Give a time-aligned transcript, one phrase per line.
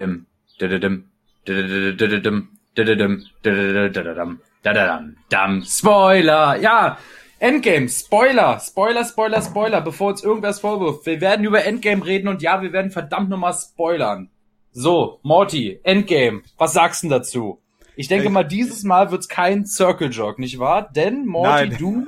[0.00, 0.26] Dim,
[0.60, 1.10] dididim,
[1.46, 5.62] dididididim, dididim, dididididididam, dadadam, dam.
[5.62, 6.56] Spoiler!
[6.56, 6.98] Ja!
[7.38, 11.04] Endgame, Spoiler, Spoiler, Spoiler, Spoiler, bevor uns irgendwas vorwirft.
[11.04, 14.30] Wir werden über Endgame reden und ja, wir werden verdammt nochmal spoilern.
[14.72, 17.60] So, Morty, Endgame, was sagst du dazu?
[17.96, 20.90] Ich denke mal, dieses Mal wird's kein Circle Jog, nicht wahr?
[20.94, 22.06] Denn, Morty, Nein, du...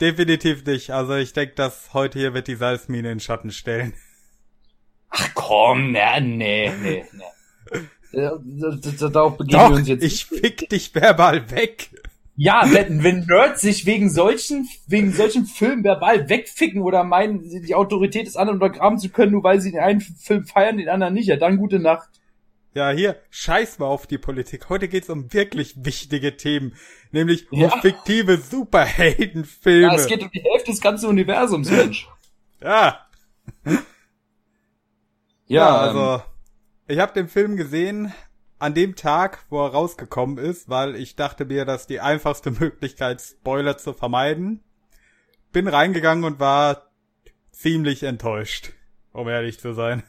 [0.00, 0.90] Definitiv nicht.
[0.90, 3.94] Also ich denke, dass heute hier wird die Salzmine in Schatten stellen.
[5.16, 8.30] Ach komm, ne, nee, nee, nee.
[8.98, 10.02] Darauf begeben Doch, wir uns jetzt.
[10.02, 11.90] Ich fick dich verbal weg.
[12.36, 17.74] Ja, wenn, wenn Nerds sich wegen solchen, wegen solchen Filmen verbal wegficken oder meinen, die
[17.76, 21.14] Autorität des anderen untergraben zu können, nur weil sie den einen Film feiern, den anderen
[21.14, 22.08] nicht, ja, dann gute Nacht.
[22.74, 24.68] Ja, hier, scheiß mal auf die Politik.
[24.68, 26.74] Heute geht's um wirklich wichtige Themen,
[27.12, 27.70] nämlich um ja.
[27.80, 29.86] fiktive Superheldenfilme.
[29.86, 32.08] Ja, es geht um die Hälfte des ganzen Universums, Mensch.
[32.60, 33.06] Ja.
[35.46, 36.20] Ja, ja also, ähm,
[36.86, 38.12] ich habe den Film gesehen,
[38.58, 43.20] an dem Tag, wo er rausgekommen ist, weil ich dachte mir, dass die einfachste Möglichkeit,
[43.20, 44.62] Spoiler zu vermeiden.
[45.52, 46.90] Bin reingegangen und war
[47.50, 48.72] ziemlich enttäuscht,
[49.12, 50.02] um ehrlich zu sein.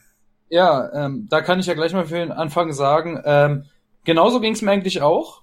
[0.49, 3.65] Ja, ähm, da kann ich ja gleich mal für den Anfang sagen, ähm,
[4.03, 5.41] genauso ging es mir eigentlich auch.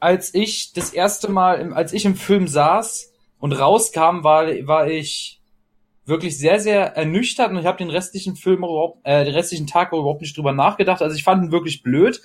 [0.00, 4.88] Als ich das erste Mal, im, als ich im Film saß und rauskam, war, war
[4.88, 5.37] ich
[6.08, 9.92] wirklich sehr, sehr ernüchtert und ich habe den restlichen Film überhaupt, äh, den restlichen Tag
[9.92, 11.02] überhaupt nicht drüber nachgedacht.
[11.02, 12.22] Also ich fand ihn wirklich blöd.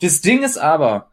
[0.00, 1.10] Das Ding ist aber,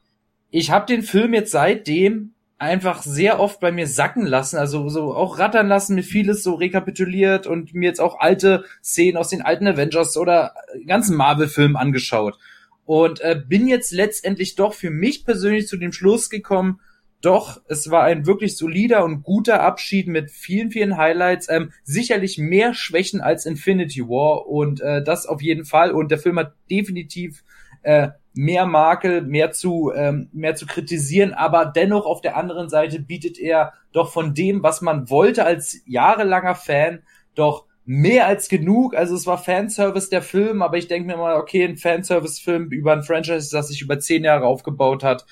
[0.51, 5.15] ich habe den Film jetzt seitdem einfach sehr oft bei mir sacken lassen, also so
[5.15, 9.41] auch rattern lassen, mir vieles so rekapituliert und mir jetzt auch alte Szenen aus den
[9.41, 10.53] alten Avengers oder
[10.85, 12.37] ganzen Marvel-Filmen angeschaut.
[12.85, 16.81] Und äh, bin jetzt letztendlich doch für mich persönlich zu dem Schluss gekommen,
[17.21, 21.49] doch, es war ein wirklich solider und guter Abschied mit vielen, vielen Highlights.
[21.49, 25.91] Ähm, sicherlich mehr Schwächen als Infinity War und äh, das auf jeden Fall.
[25.91, 27.43] Und der Film hat definitiv
[27.83, 32.99] äh, mehr Makel, mehr zu, ähm, mehr zu kritisieren, aber dennoch auf der anderen Seite
[32.99, 37.03] bietet er doch von dem, was man wollte als jahrelanger Fan,
[37.35, 38.95] doch mehr als genug.
[38.95, 42.93] Also es war Fanservice der Film, aber ich denke mir mal, okay, ein Fanservice-Film über
[42.93, 45.25] ein Franchise, das sich über zehn Jahre aufgebaut hat.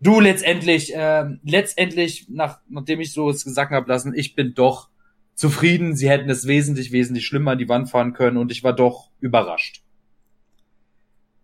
[0.00, 4.90] Du letztendlich, äh, letztendlich, nach, nachdem ich so es gesagt habe lassen, ich bin doch
[5.34, 5.96] zufrieden.
[5.96, 9.10] Sie hätten es wesentlich, wesentlich schlimmer an die Wand fahren können und ich war doch
[9.20, 9.82] überrascht.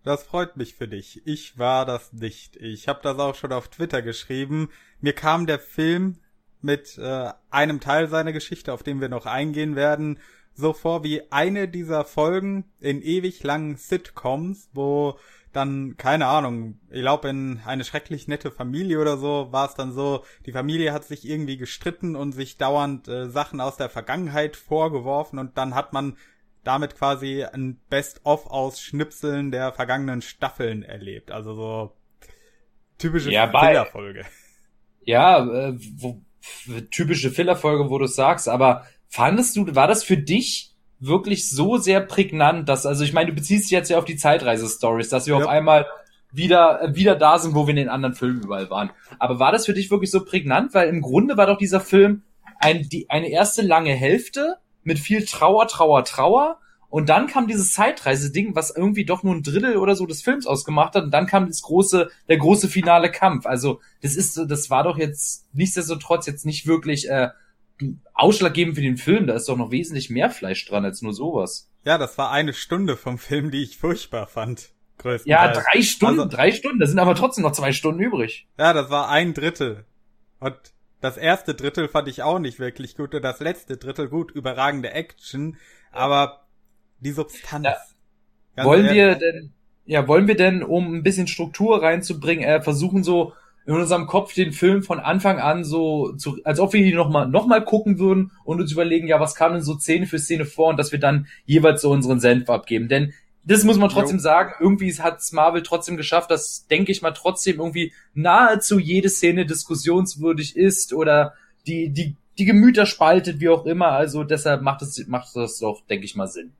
[0.04, 1.22] Das freut mich für dich.
[1.26, 2.56] Ich war das nicht.
[2.56, 4.68] Ich habe das auch schon auf Twitter geschrieben.
[5.00, 6.16] Mir kam der Film
[6.60, 10.18] mit äh, einem Teil seiner Geschichte, auf den wir noch eingehen werden,
[10.54, 15.18] so vor wie eine dieser Folgen in ewig langen Sitcoms, wo
[15.52, 19.92] dann, keine Ahnung, ich glaube in eine schrecklich nette Familie oder so, war es dann
[19.92, 24.56] so, die Familie hat sich irgendwie gestritten und sich dauernd äh, Sachen aus der Vergangenheit
[24.56, 26.16] vorgeworfen und dann hat man
[26.64, 31.30] damit quasi ein Best-of aus Schnipseln der vergangenen Staffeln erlebt.
[31.30, 31.96] Also so
[32.98, 34.24] typische ja, Fillerfolge.
[35.04, 36.22] Ja, äh, wo,
[36.90, 40.71] typische Fillerfolge, wo du sagst, aber fandest du, war das für dich
[41.02, 44.16] wirklich so sehr prägnant, dass, also ich meine, du beziehst dich jetzt ja auf die
[44.16, 45.42] Zeitreise-Stories, dass wir ja.
[45.42, 45.86] auf einmal
[46.30, 48.90] wieder, äh, wieder da sind, wo wir in den anderen Filmen überall waren.
[49.18, 50.74] Aber war das für dich wirklich so prägnant?
[50.74, 52.22] Weil im Grunde war doch dieser Film
[52.58, 56.58] ein, die, eine erste lange Hälfte mit viel Trauer, Trauer, Trauer.
[56.88, 60.46] Und dann kam dieses Zeitreise-Ding, was irgendwie doch nur ein Drittel oder so des Films
[60.46, 61.04] ausgemacht hat.
[61.04, 63.46] Und dann kam das große, der große finale Kampf.
[63.46, 67.30] Also das ist, das war doch jetzt nichtsdestotrotz jetzt nicht wirklich äh,
[68.14, 69.26] ausschlaggebend für den Film.
[69.26, 71.70] Da ist doch noch wesentlich mehr Fleisch dran als nur sowas.
[71.84, 74.70] Ja, das war eine Stunde vom Film, die ich furchtbar fand.
[75.24, 76.78] Ja, drei Stunden, also, drei Stunden.
[76.78, 78.46] Da sind aber trotzdem noch zwei Stunden übrig.
[78.56, 79.84] Ja, das war ein Drittel.
[80.38, 80.56] Und
[81.00, 84.92] das erste Drittel fand ich auch nicht wirklich gut und das letzte Drittel gut, überragende
[84.92, 85.56] Action,
[85.90, 86.46] aber
[87.00, 87.66] die Substanz.
[88.56, 88.64] Ja.
[88.64, 88.96] Wollen ehrlich.
[88.96, 89.52] wir denn,
[89.84, 93.32] ja, wollen wir denn, um ein bisschen Struktur reinzubringen, äh, versuchen so
[93.64, 97.28] in unserem Kopf den Film von Anfang an so, zu, als ob wir ihn nochmal
[97.28, 100.44] noch mal gucken würden und uns überlegen, ja, was kam denn so Szene für Szene
[100.44, 102.88] vor und dass wir dann jeweils so unseren Senf abgeben.
[102.88, 103.12] Denn
[103.44, 104.22] das muss man trotzdem jo.
[104.22, 109.08] sagen, irgendwie hat es Marvel trotzdem geschafft, dass, denke ich mal, trotzdem irgendwie nahezu jede
[109.08, 111.34] Szene diskussionswürdig ist oder
[111.66, 113.88] die, die, die Gemüter spaltet, wie auch immer.
[113.88, 116.52] Also deshalb macht es, macht das doch, denke ich mal, Sinn.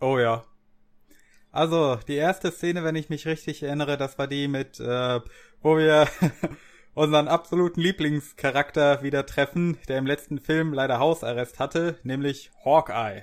[0.00, 0.44] Oh ja.
[1.52, 5.20] Also, die erste Szene, wenn ich mich richtig erinnere, das war die mit, äh,
[5.62, 6.08] wo wir
[6.94, 13.22] unseren absoluten Lieblingscharakter wieder treffen, der im letzten Film leider Hausarrest hatte, nämlich Hawkeye.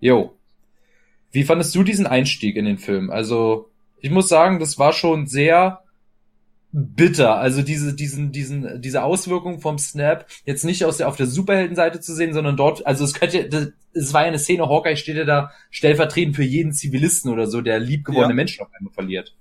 [0.00, 0.36] Jo.
[1.32, 3.10] Wie fandest du diesen Einstieg in den Film?
[3.10, 5.83] Also, ich muss sagen, das war schon sehr
[6.74, 7.36] bitter.
[7.36, 12.00] Also diese, diesen, diesen, diese Auswirkung vom Snap jetzt nicht aus der, auf der Superheldenseite
[12.00, 15.16] zu sehen, sondern dort, also es könnte, das, es war ja eine Szene, Hawkeye steht
[15.16, 18.36] ja da stellvertretend für jeden Zivilisten oder so, der liebgewordene ja.
[18.36, 19.36] Menschen auf einmal verliert.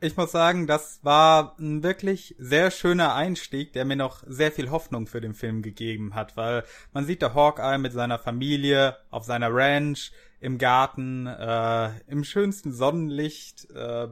[0.00, 4.72] Ich muss sagen, das war ein wirklich sehr schöner Einstieg, der mir noch sehr viel
[4.72, 9.24] Hoffnung für den Film gegeben hat, weil man sieht da Hawkeye mit seiner Familie auf
[9.24, 10.10] seiner Ranch,
[10.40, 14.08] im Garten, äh, im schönsten Sonnenlicht, äh,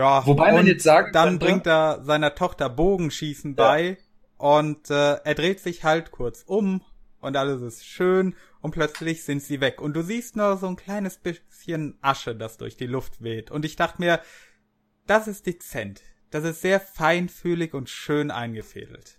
[0.00, 3.68] ja, wobei man jetzt sagt, dann bringt er seiner Tochter Bogenschießen ja.
[3.68, 3.98] bei
[4.38, 6.82] und äh, er dreht sich halt kurz um
[7.20, 10.76] und alles ist schön und plötzlich sind sie weg und du siehst nur so ein
[10.76, 14.20] kleines bisschen Asche, das durch die Luft weht und ich dachte mir,
[15.06, 16.00] das ist dezent,
[16.30, 19.18] das ist sehr feinfühlig und schön eingefädelt.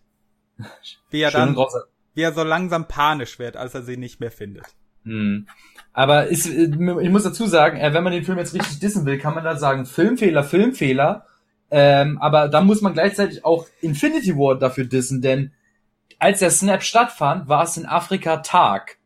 [1.11, 1.55] Wie er dann,
[2.13, 4.65] wie er so langsam panisch wird, als er sie nicht mehr findet.
[5.03, 5.47] Hm.
[5.93, 6.69] Aber ist, äh,
[7.01, 9.43] ich muss dazu sagen, äh, wenn man den Film jetzt richtig dissen will, kann man
[9.43, 11.25] da sagen, Filmfehler, Filmfehler.
[11.69, 15.51] Ähm, aber da muss man gleichzeitig auch Infinity War dafür dissen, denn
[16.19, 18.99] als der Snap stattfand, war es in Afrika Tag.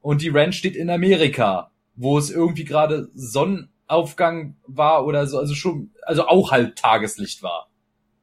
[0.00, 5.54] Und die Ranch steht in Amerika, wo es irgendwie gerade Sonnenaufgang war oder so, also
[5.54, 7.68] schon, also auch halt Tageslicht war.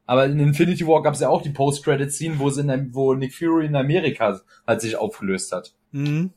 [0.06, 2.50] Aber in Infinity War gab es ja auch die Post-Credit-Scene, wo,
[2.94, 5.74] wo Nick Fury in Amerika halt sich aufgelöst hat.
[5.92, 6.32] Mhm.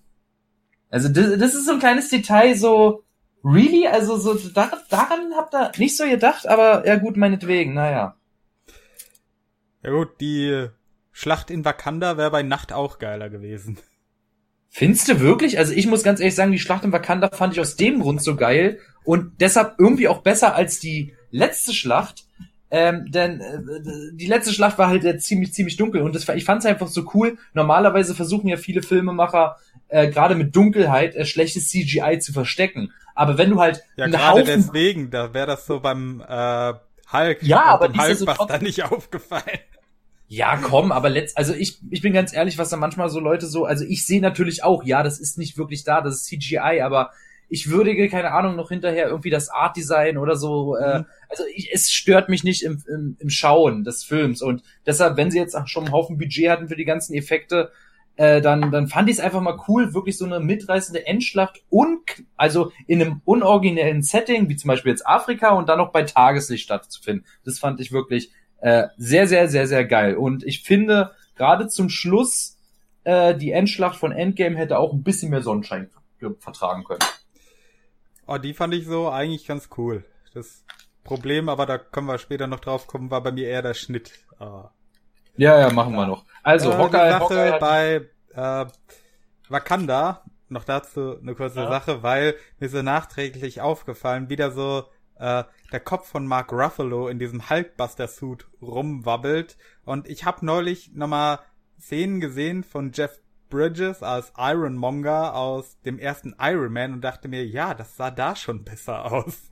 [0.91, 3.05] Also das, das ist so ein kleines Detail, so
[3.45, 8.17] really, also so da, daran habt ihr nicht so gedacht, aber ja gut, meinetwegen, naja.
[9.83, 10.69] Ja gut, die
[11.13, 13.79] Schlacht in Wakanda wäre bei Nacht auch geiler gewesen.
[14.69, 15.59] Findest du wirklich?
[15.59, 18.23] Also ich muss ganz ehrlich sagen, die Schlacht in Wakanda fand ich aus dem Grund
[18.23, 22.25] so geil und deshalb irgendwie auch besser als die letzte Schlacht,
[22.71, 23.59] ähm, denn äh,
[24.15, 26.87] die letzte Schlacht war halt äh, ziemlich, ziemlich dunkel und das, ich fand es einfach
[26.87, 27.37] so cool.
[27.53, 29.57] Normalerweise versuchen ja viele Filmemacher,
[29.91, 32.93] äh, gerade mit Dunkelheit, äh, schlechtes CGI zu verstecken.
[33.15, 33.83] Aber wenn du halt.
[33.97, 36.73] Ja, gerade deswegen, da wäre das so beim äh,
[37.13, 37.43] Hulk.
[37.43, 39.61] Ja, aber dem Hulk so dann nicht aufgefallen.
[40.33, 43.49] Ja, komm, aber letzt, also ich, ich bin ganz ehrlich, was da manchmal so Leute
[43.49, 46.83] so, also ich sehe natürlich auch, ja, das ist nicht wirklich da, das ist CGI,
[46.83, 47.11] aber
[47.49, 50.77] ich würdige, keine Ahnung, noch hinterher irgendwie das Art Design oder so.
[50.77, 51.07] Äh, mhm.
[51.29, 54.41] also ich, es stört mich nicht im, im, im Schauen des Films.
[54.41, 57.73] Und deshalb, wenn sie jetzt schon einen Haufen Budget hatten für die ganzen Effekte,
[58.21, 62.03] äh, dann, dann fand ich es einfach mal cool, wirklich so eine mitreißende Endschlacht und
[62.37, 66.63] also in einem unoriginellen Setting, wie zum Beispiel jetzt Afrika und dann noch bei Tageslicht
[66.63, 67.25] stattzufinden.
[67.47, 70.17] Das fand ich wirklich äh, sehr, sehr, sehr, sehr geil.
[70.17, 72.59] Und ich finde, gerade zum Schluss,
[73.05, 75.89] äh, die Endschlacht von Endgame hätte auch ein bisschen mehr Sonnenschein
[76.41, 77.01] vertragen können.
[78.27, 80.05] Oh, die fand ich so eigentlich ganz cool.
[80.35, 80.63] Das
[81.05, 84.13] Problem, aber da können wir später noch drauf kommen, war bei mir eher der Schnitt.
[84.39, 84.69] Ah.
[85.39, 86.27] Ja, ja, machen wir noch.
[86.43, 88.67] Also, äh, Hawkeye, Sache Hawkeye bei äh,
[89.49, 91.69] Wakanda, noch dazu eine kurze ja.
[91.69, 94.85] Sache, weil mir so nachträglich aufgefallen, wieder so
[95.21, 99.57] äh, der Kopf von Mark Ruffalo in diesem Hulkbuster-Suit rumwabbelt.
[99.85, 101.41] Und ich habe neulich nochmal
[101.79, 107.45] Szenen gesehen von Jeff Bridges als Ironmonger aus dem ersten Iron Man und dachte mir,
[107.47, 109.49] ja, das sah da schon besser aus.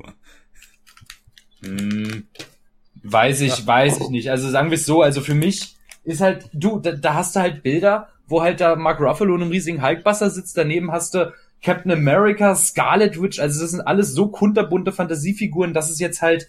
[1.61, 2.29] Hm,
[3.03, 4.31] weiß ich, weiß ich nicht.
[4.31, 5.77] Also sagen wir es so, also für mich
[6.09, 9.43] ist halt, du, da, da, hast du halt Bilder, wo halt da Mark Ruffalo in
[9.43, 11.33] einem riesigen Hulkbuster sitzt, daneben hast du
[11.63, 16.49] Captain America, Scarlet Witch, also das sind alles so kunterbunte Fantasiefiguren, das ist jetzt halt,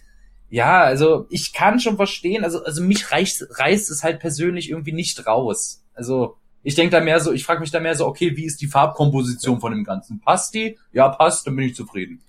[0.49, 4.93] ja, also ich kann schon verstehen, also, also mich reicht, reißt es halt persönlich irgendwie
[4.93, 5.83] nicht raus.
[5.93, 8.61] Also, ich denke da mehr so, ich frage mich da mehr so, okay, wie ist
[8.61, 10.19] die Farbkomposition von dem Ganzen?
[10.19, 10.77] Passt die?
[10.91, 12.21] Ja, passt, dann bin ich zufrieden.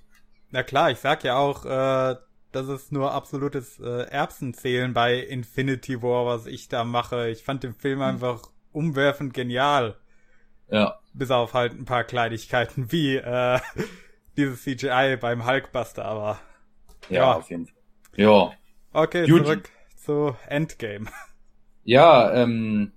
[0.50, 2.16] Na klar, ich sag ja auch, äh,
[2.52, 7.28] das ist nur absolutes äh, Erbsenzählen bei Infinity War, was ich da mache.
[7.28, 8.42] Ich fand den Film einfach
[8.72, 9.96] umwerfend genial.
[10.68, 10.98] Ja.
[11.12, 13.60] Bis auf halt ein paar Kleinigkeiten wie äh,
[14.36, 16.40] dieses CGI beim Hulkbuster, aber
[17.08, 17.34] ja, ja.
[17.34, 17.76] auf jeden Fall.
[18.16, 18.52] Ja.
[18.92, 19.44] Okay, Gut.
[19.44, 21.06] zurück zu Endgame.
[21.82, 22.92] Ja, ähm,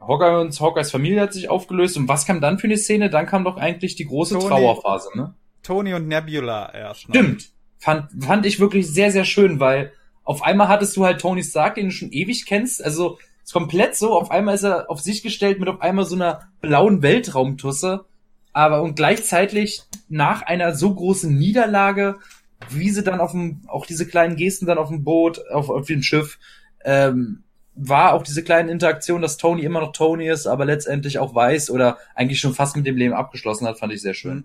[0.00, 1.96] Hawkeye und Hawkeyes Familie hat sich aufgelöst.
[1.96, 3.08] Und was kam dann für eine Szene?
[3.08, 5.34] Dann kam doch eigentlich die große Tony, Trauerphase, ne?
[5.62, 7.02] Tony und Nebula erst.
[7.02, 7.50] Stimmt.
[7.80, 11.74] Fand, fand ich wirklich sehr, sehr schön, weil auf einmal hattest du halt Tony Stark,
[11.74, 12.84] den du schon ewig kennst.
[12.84, 14.12] Also ist komplett so.
[14.12, 18.04] Auf einmal ist er auf sich gestellt mit auf einmal so einer blauen Weltraumtusse.
[18.52, 22.18] Aber und gleichzeitig nach einer so großen Niederlage,
[22.68, 25.86] wie sie dann auf dem, auch diese kleinen Gesten dann auf dem Boot, auf, auf
[25.86, 26.38] dem Schiff,
[26.84, 27.44] ähm,
[27.74, 31.70] war auch diese kleine Interaktion, dass Tony immer noch Tony ist, aber letztendlich auch weiß
[31.70, 34.44] oder eigentlich schon fast mit dem Leben abgeschlossen hat, fand ich sehr schön.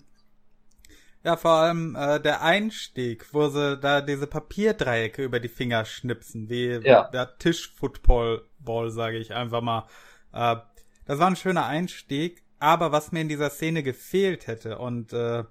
[1.25, 6.49] Ja, vor allem äh, der Einstieg, wo sie da diese Papierdreiecke über die Finger schnipsen,
[6.49, 7.09] wie ja.
[7.09, 9.87] der Tischfootball-Ball, sage ich einfach mal.
[10.31, 10.57] Äh,
[11.05, 15.45] das war ein schöner Einstieg, aber was mir in dieser Szene gefehlt hätte und äh,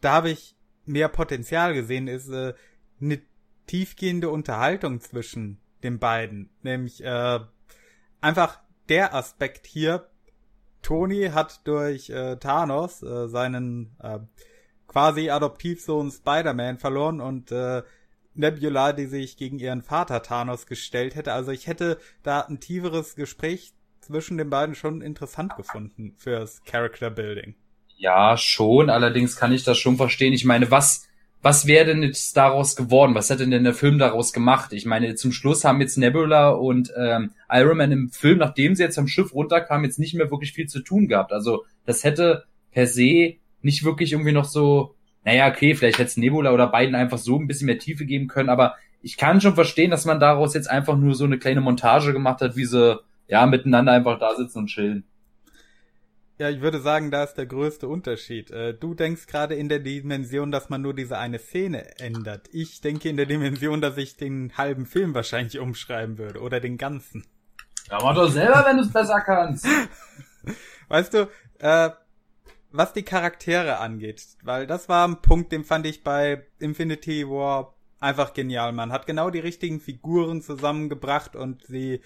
[0.00, 0.56] da habe ich
[0.86, 2.54] mehr Potenzial gesehen, ist äh,
[3.00, 3.22] eine
[3.68, 6.50] tiefgehende Unterhaltung zwischen den beiden.
[6.62, 7.38] Nämlich äh,
[8.20, 10.10] einfach der Aspekt hier.
[10.82, 14.18] Tony hat durch äh, Thanos äh, seinen äh,
[14.90, 17.82] quasi Adoptivsohn Spider-Man verloren und äh,
[18.34, 21.32] Nebula, die sich gegen ihren Vater Thanos gestellt hätte.
[21.32, 27.08] Also ich hätte da ein tieferes Gespräch zwischen den beiden schon interessant gefunden fürs Character
[27.08, 27.54] Building.
[27.98, 28.90] Ja, schon.
[28.90, 30.32] Allerdings kann ich das schon verstehen.
[30.32, 31.06] Ich meine, was,
[31.40, 33.14] was wäre denn jetzt daraus geworden?
[33.14, 34.72] Was hätte denn der Film daraus gemacht?
[34.72, 38.82] Ich meine, zum Schluss haben jetzt Nebula und ähm, Iron Man im Film, nachdem sie
[38.82, 41.32] jetzt am Schiff runterkamen, jetzt nicht mehr wirklich viel zu tun gehabt.
[41.32, 46.16] Also das hätte per se nicht wirklich irgendwie noch so, naja, okay, vielleicht hätte es
[46.16, 49.54] Nebula oder beiden einfach so ein bisschen mehr Tiefe geben können, aber ich kann schon
[49.54, 53.00] verstehen, dass man daraus jetzt einfach nur so eine kleine Montage gemacht hat, wie sie
[53.28, 55.04] ja miteinander einfach da sitzen und chillen.
[56.38, 58.50] Ja, ich würde sagen, da ist der größte Unterschied.
[58.50, 62.48] Äh, du denkst gerade in der Dimension, dass man nur diese eine Szene ändert.
[62.50, 66.78] Ich denke in der Dimension, dass ich den halben Film wahrscheinlich umschreiben würde oder den
[66.78, 67.26] ganzen.
[67.90, 69.66] Ja, mach doch selber, wenn du es besser kannst.
[70.88, 71.90] Weißt du, äh,
[72.72, 77.74] was die Charaktere angeht, weil das war ein Punkt, den fand ich bei Infinity War
[77.98, 78.72] einfach genial.
[78.72, 82.00] Man hat genau die richtigen Figuren zusammengebracht und sie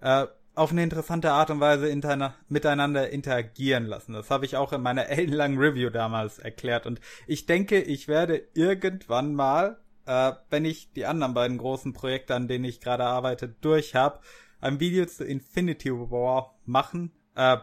[0.00, 4.14] äh, auf eine interessante Art und Weise interna miteinander interagieren lassen.
[4.14, 6.86] Das habe ich auch in meiner ellenlangen Review damals erklärt.
[6.86, 12.34] Und ich denke, ich werde irgendwann mal, äh, wenn ich die anderen beiden großen Projekte,
[12.34, 14.20] an denen ich gerade arbeite, durch habe,
[14.60, 17.12] ein Video zu Infinity War machen.
[17.34, 17.58] Äh,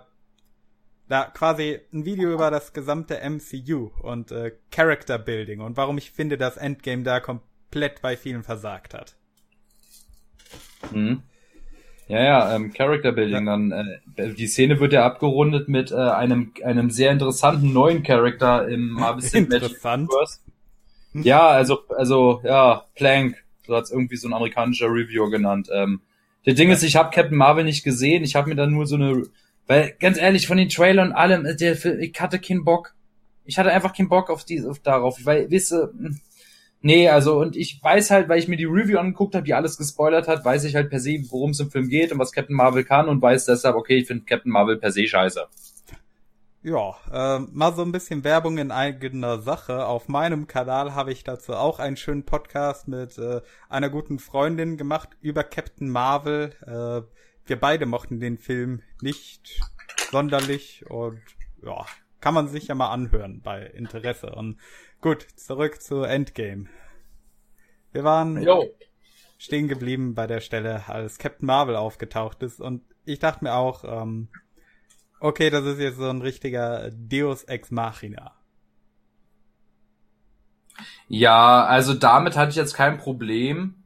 [1.07, 6.11] da quasi ein Video über das gesamte MCU und äh, Character Building und warum ich
[6.11, 9.15] finde, dass Endgame da komplett bei vielen versagt hat.
[10.91, 11.23] Mhm.
[12.07, 13.45] Ja, ja, ähm, Character Building.
[13.45, 13.51] Ja.
[13.57, 18.67] Dann äh, die Szene wird ja abgerundet mit äh, einem einem sehr interessanten neuen Charakter
[18.67, 20.39] im Marvel Cinematic Universe.
[21.13, 25.69] Ja, also also ja, Plank, so hat's irgendwie so ein amerikanischer Reviewer genannt.
[25.71, 26.01] Ähm,
[26.45, 28.23] der Ding ist, ich habe Captain Marvel nicht gesehen.
[28.23, 29.23] Ich habe mir dann nur so eine,
[29.67, 32.93] weil ganz ehrlich von den Trailern und allem, äh, der, ich hatte keinen Bock.
[33.45, 35.93] Ich hatte einfach keinen Bock auf die auf darauf, weil wisse.
[35.97, 36.19] Hm,
[36.85, 39.77] Nee, also und ich weiß halt, weil ich mir die Review angeguckt habe, die alles
[39.77, 42.57] gespoilert hat, weiß ich halt per se, worum es im Film geht und was Captain
[42.57, 45.47] Marvel kann und weiß deshalb, okay, ich finde Captain Marvel per se scheiße.
[46.61, 49.85] Ja, äh, mal so ein bisschen Werbung in eigener Sache.
[49.85, 53.39] Auf meinem Kanal habe ich dazu auch einen schönen Podcast mit äh,
[53.69, 56.51] einer guten Freundin gemacht über Captain Marvel.
[56.67, 57.07] Äh,
[57.45, 59.59] wir beide mochten den Film nicht
[60.11, 61.21] sonderlich und
[61.63, 61.85] ja,
[62.19, 64.33] kann man sich ja mal anhören bei Interesse.
[64.33, 64.57] Und
[65.03, 66.67] Gut, zurück zu Endgame.
[67.91, 68.73] Wir waren Yo.
[69.37, 73.83] stehen geblieben bei der Stelle, als Captain Marvel aufgetaucht ist und ich dachte mir auch,
[73.83, 74.29] ähm,
[75.19, 78.31] okay, das ist jetzt so ein richtiger Deus Ex Machina.
[81.09, 83.82] Ja, also damit hatte ich jetzt kein Problem,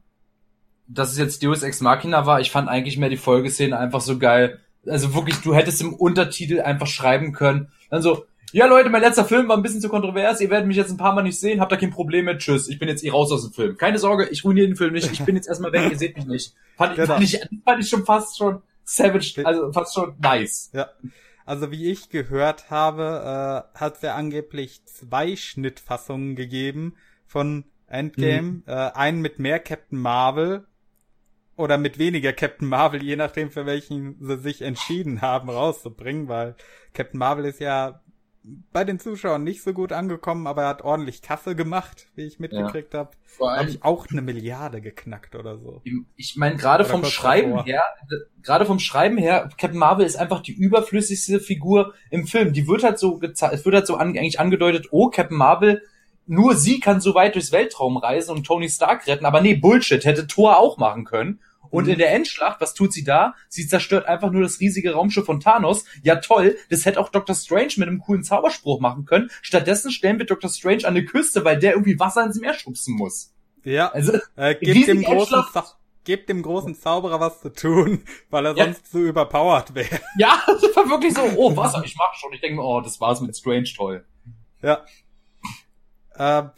[0.88, 2.40] dass es jetzt Deus Ex Machina war.
[2.40, 4.60] Ich fand eigentlich mehr die Folgeszene einfach so geil.
[4.86, 7.70] Also wirklich, du hättest im Untertitel einfach schreiben können.
[7.90, 10.40] Dann so, ja, Leute, mein letzter Film war ein bisschen zu kontrovers.
[10.40, 11.60] Ihr werdet mich jetzt ein paar Mal nicht sehen.
[11.60, 12.38] Habt da kein Problem mit.
[12.38, 12.68] Tschüss.
[12.68, 13.76] Ich bin jetzt eh raus aus dem Film.
[13.76, 15.12] Keine Sorge, ich ruiniere den Film nicht.
[15.12, 15.90] Ich bin jetzt erstmal weg.
[15.90, 16.54] Ihr seht mich nicht.
[16.76, 17.06] Fand, genau.
[17.06, 20.70] fand, ich, fand ich schon fast schon savage, also fast schon nice.
[20.72, 20.88] Ja.
[21.44, 26.94] Also wie ich gehört habe, äh, hat es ja angeblich zwei Schnittfassungen gegeben
[27.26, 28.42] von Endgame.
[28.42, 28.62] Mhm.
[28.66, 30.66] Äh, einen mit mehr Captain Marvel
[31.58, 36.54] oder mit weniger Captain Marvel, je nachdem für welchen sie sich entschieden haben rauszubringen, weil
[36.94, 38.00] Captain Marvel ist ja
[38.72, 42.38] bei den Zuschauern nicht so gut angekommen, aber er hat ordentlich Kasse gemacht, wie ich
[42.38, 43.00] mitgekriegt ja.
[43.00, 43.10] habe.
[43.40, 45.82] Habe ich auch eine Milliarde geknackt oder so.
[46.16, 47.66] Ich meine, gerade vom Schreiben davor.
[47.66, 47.82] her,
[48.42, 52.52] gerade vom Schreiben her, Captain Marvel ist einfach die überflüssigste Figur im Film.
[52.52, 55.82] Die wird halt so es wird halt so an, eigentlich angedeutet, oh, Captain Marvel,
[56.26, 60.04] nur sie kann so weit durchs Weltraum reisen und Tony Stark retten, aber nee, Bullshit,
[60.04, 61.40] hätte Thor auch machen können.
[61.70, 61.92] Und mhm.
[61.92, 63.34] in der Endschlacht, was tut sie da?
[63.48, 65.84] Sie zerstört einfach nur das riesige Raumschiff von Thanos.
[66.02, 67.34] Ja toll, das hätte auch Dr.
[67.34, 69.30] Strange mit einem coolen Zauberspruch machen können.
[69.42, 70.50] Stattdessen stellen wir Dr.
[70.50, 73.34] Strange an eine Küste, weil der irgendwie Wasser ins Meer schubsen muss.
[73.64, 75.44] Ja, also äh, gebt dem großen
[76.04, 78.64] gebt dem großen Zauberer was zu tun, weil er ja.
[78.64, 80.00] sonst zu überpowered wäre.
[80.18, 82.32] Ja, das war wirklich so, oh, Wasser, ich mach schon.
[82.32, 84.06] Ich denke mir, oh, das war's mit Strange toll.
[84.62, 84.84] Ja.
[86.14, 86.48] Äh,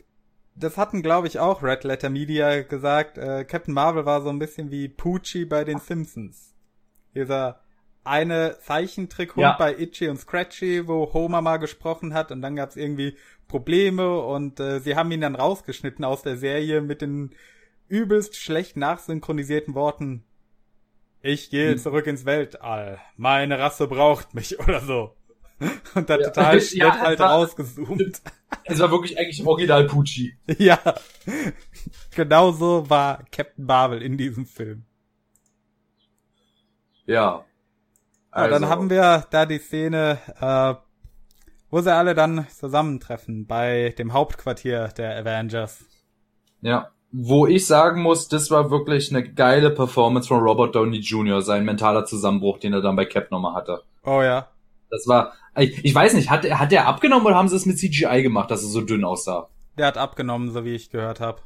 [0.61, 3.19] das hatten, glaube ich, auch Red Letter Media gesagt.
[3.19, 6.55] Äh, Captain Marvel war so ein bisschen wie Poochie bei den Simpsons.
[7.15, 7.61] Dieser
[8.05, 9.57] eine Zeichentrickhund ja.
[9.59, 13.17] bei Itchy und Scratchy, wo Homer mal gesprochen hat und dann gab's irgendwie
[13.49, 17.35] Probleme und äh, sie haben ihn dann rausgeschnitten aus der Serie mit den
[17.89, 20.25] übelst schlecht nachsynchronisierten Worten.
[21.21, 21.79] Ich gehe hm.
[21.79, 22.99] zurück ins Weltall.
[23.17, 25.15] Meine Rasse braucht mich oder so.
[25.95, 26.29] und da ja.
[26.29, 28.21] total schnell ja, halt war, rausgezoomt.
[28.65, 30.37] Es war wirklich eigentlich Original Pucci.
[30.59, 30.79] Ja.
[32.15, 34.85] Genauso war Captain Marvel in diesem Film.
[37.07, 37.45] Ja.
[38.33, 38.53] Also.
[38.53, 40.75] Ja, dann haben wir da die Szene, äh,
[41.71, 45.85] wo sie alle dann zusammentreffen bei dem Hauptquartier der Avengers.
[46.61, 51.43] Ja, wo ich sagen muss, das war wirklich eine geile Performance von Robert Downey Jr.,
[51.43, 53.83] sein mentaler Zusammenbruch, den er dann bei Cap nochmal hatte.
[54.05, 54.49] Oh ja.
[54.91, 57.79] Das war, ich, ich weiß nicht, hat, hat der abgenommen oder haben sie es mit
[57.79, 59.49] CGI gemacht, dass er so dünn aussah?
[59.79, 61.43] Der hat abgenommen, so wie ich gehört habe.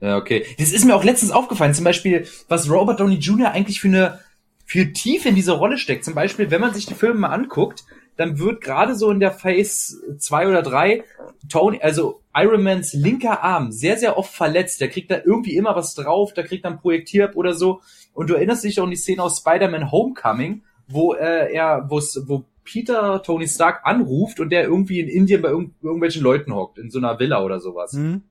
[0.00, 0.44] Ja, okay.
[0.58, 3.50] Das ist mir auch letztens aufgefallen, zum Beispiel, was Robert Downey Jr.
[3.50, 4.20] eigentlich für eine,
[4.64, 6.04] für Tiefe in diese Rolle steckt.
[6.04, 7.84] Zum Beispiel, wenn man sich die Filme mal anguckt,
[8.16, 11.04] dann wird gerade so in der Phase 2 oder 3
[11.48, 14.80] Tony, also Iron Mans linker Arm sehr, sehr oft verletzt.
[14.80, 17.80] Der kriegt da irgendwie immer was drauf, der kriegt dann Projektier oder so.
[18.12, 22.44] Und du erinnerst dich doch an die Szene aus Spider-Man Homecoming, wo äh, er, wo
[22.64, 26.90] Peter Tony Stark anruft und der irgendwie in Indien bei irg irgendwelchen Leuten hockt, in
[26.90, 27.92] so einer Villa oder sowas.
[27.92, 28.22] Mhm.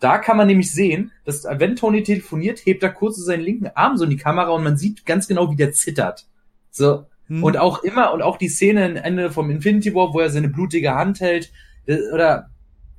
[0.00, 3.70] Da kann man nämlich sehen, dass wenn Tony telefoniert, hebt er kurz so seinen linken
[3.74, 6.26] Arm so in die Kamera und man sieht ganz genau, wie der zittert.
[6.70, 7.44] So, hm.
[7.44, 10.48] Und auch immer, und auch die Szene am Ende vom Infinity War, wo er seine
[10.48, 11.52] blutige Hand hält,
[12.12, 12.50] oder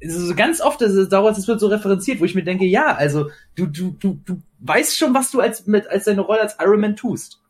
[0.04, 3.30] so ganz oft, das, dauert, das wird so referenziert, wo ich mir denke, ja, also
[3.56, 6.80] du, du, du, du weißt schon, was du als, mit, als deine Rolle als Iron
[6.80, 7.41] Man tust.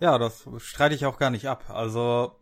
[0.00, 1.64] Ja, das streite ich auch gar nicht ab.
[1.68, 2.38] Also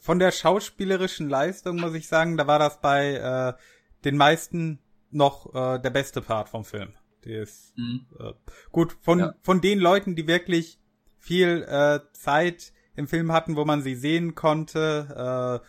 [0.00, 3.60] von der schauspielerischen Leistung muss ich sagen, da war das bei äh,
[4.04, 4.78] den meisten
[5.10, 6.92] noch äh, der beste Part vom Film.
[7.24, 8.06] Die ist mhm.
[8.18, 8.32] äh,
[8.70, 9.34] gut von ja.
[9.42, 10.78] von den Leuten, die wirklich
[11.18, 15.62] viel äh, Zeit im Film hatten, wo man sie sehen konnte,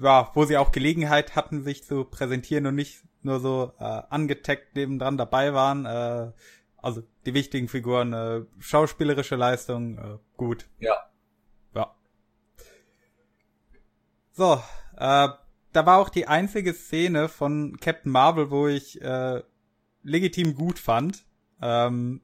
[0.00, 3.84] äh, ja, wo sie auch Gelegenheit hatten, sich zu präsentieren und nicht nur so äh,
[3.84, 5.86] angetaggt nebendran dabei waren.
[5.86, 6.32] Äh,
[6.76, 10.66] also die wichtigen Figuren, äh, schauspielerische Leistung, äh, gut.
[10.78, 10.96] Ja.
[11.74, 11.94] Ja.
[14.32, 14.54] So,
[14.96, 15.28] äh,
[15.72, 19.42] da war auch die einzige Szene von Captain Marvel, wo ich äh,
[20.02, 21.24] legitim gut fand.
[21.60, 22.20] Ähm,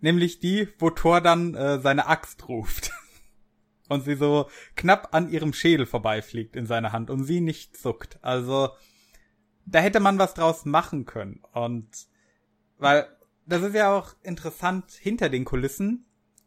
[0.00, 2.92] Nämlich die, wo Thor dann äh, seine Axt ruft.
[3.88, 8.18] und sie so knapp an ihrem Schädel vorbeifliegt in seiner Hand und sie nicht zuckt.
[8.22, 8.70] Also,
[9.64, 11.42] da hätte man was draus machen können.
[11.52, 11.88] Und
[12.78, 13.08] weil
[13.46, 16.04] das ist ja auch interessant, hinter den Kulissen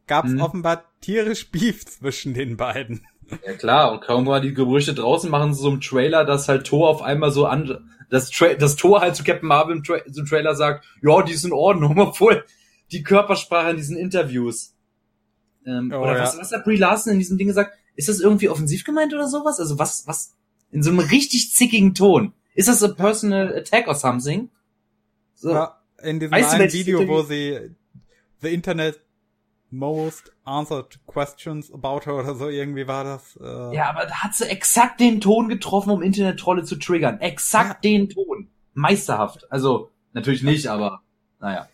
[0.10, 0.42] gab es mhm.
[0.42, 3.08] offenbar tierisch Beef zwischen den beiden.
[3.46, 6.66] Ja klar, und kaum war die Gerüchte draußen, machen sie so einen Trailer, dass halt
[6.66, 9.98] Thor auf einmal so an, das, Tra das Thor halt zu Captain Marvel im, Tra
[9.98, 12.44] im Trailer sagt, ja, die ist in Ordnung, obwohl
[12.92, 14.74] die Körpersprache in diesen Interviews.
[15.66, 16.24] Ähm, oh, oder ja.
[16.24, 17.78] was, was hat Brie Larson in diesem Ding gesagt?
[17.96, 19.60] Ist das irgendwie offensiv gemeint oder sowas?
[19.60, 20.36] Also was, was,
[20.72, 22.34] in so einem richtig zickigen Ton.
[22.56, 24.50] Ist das a personal attack or something?
[25.36, 25.52] So.
[25.52, 27.76] Ja, in diesem weißt einen Video, wo sie
[28.42, 29.00] The Internet
[29.72, 33.38] most answered questions about her oder so irgendwie war das.
[33.42, 37.20] Äh ja, aber da hat sie exakt den Ton getroffen, um Internet-Trolle zu triggern.
[37.20, 37.92] Exakt ja.
[37.92, 38.50] den Ton.
[38.74, 39.52] Meisterhaft.
[39.52, 41.02] Also, natürlich nicht, aber
[41.40, 41.68] naja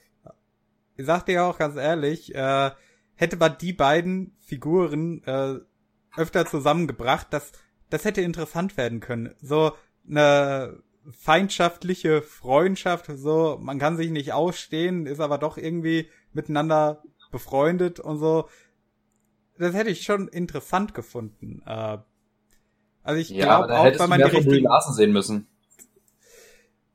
[0.97, 2.71] ich sag dir auch ganz ehrlich, äh,
[3.15, 5.55] hätte man die beiden Figuren äh,
[6.15, 7.51] öfter zusammengebracht, das,
[7.89, 9.35] das hätte interessant werden können.
[9.41, 9.73] So
[10.09, 10.81] eine
[11.11, 18.17] feindschaftliche Freundschaft, so man kann sich nicht ausstehen, ist aber doch irgendwie miteinander befreundet und
[18.17, 18.49] so.
[19.57, 21.61] Das hätte ich schon interessant gefunden.
[21.65, 21.97] Äh,
[23.03, 24.67] also ich ja, glaube auch, weil man die richtigen...
[24.91, 25.47] sehen müssen.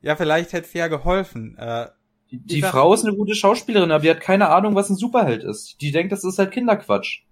[0.02, 1.56] Ja, vielleicht hätte es ja geholfen.
[1.58, 1.88] Äh,
[2.30, 5.42] die, die Frau ist eine gute Schauspielerin, aber die hat keine Ahnung, was ein Superheld
[5.42, 5.80] ist.
[5.80, 7.22] Die denkt, das ist halt Kinderquatsch.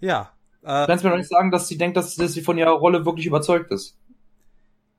[0.00, 0.32] Ja.
[0.62, 2.72] Äh, du kannst mir doch nicht sagen, dass sie denkt, dass, dass sie von ihrer
[2.72, 3.98] Rolle wirklich überzeugt ist.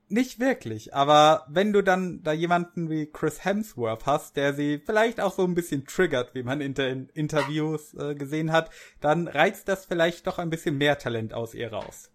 [0.08, 5.20] Nicht wirklich, aber wenn du dann da jemanden wie Chris Hemsworth hast, der sie vielleicht
[5.20, 9.66] auch so ein bisschen triggert, wie man in den Interviews äh, gesehen hat, dann reizt
[9.68, 12.12] das vielleicht doch ein bisschen mehr Talent aus ihr raus.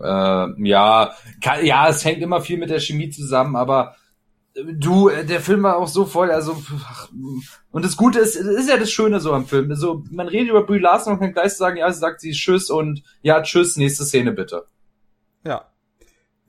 [0.00, 3.94] Äh, ja, kann, ja, es hängt immer viel mit der Chemie zusammen, aber
[4.54, 7.08] Du, äh, der Film war auch so voll, also ach,
[7.70, 9.70] und das Gute ist, ist ja das Schöne so am Film.
[9.70, 12.68] Also man redet über Brie Larson und kann gleich sagen, ja, sie sagt sie Tschüss
[12.68, 14.66] und ja, Tschüss, nächste Szene bitte.
[15.44, 15.71] Ja.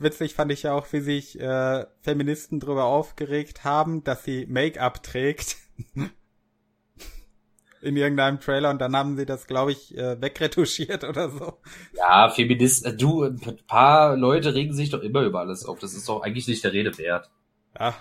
[0.03, 5.01] Witzig fand ich ja auch, wie sich äh, Feministen darüber aufgeregt haben, dass sie Make-up
[5.03, 5.57] trägt.
[7.83, 11.59] in irgendeinem Trailer und dann haben sie das, glaube ich, äh, wegretuschiert oder so.
[11.95, 15.79] Ja, Feminist, äh, du, ein paar Leute regen sich doch immer über alles auf.
[15.79, 17.29] Das ist doch eigentlich nicht der Rede wert.
[17.77, 17.93] Ja.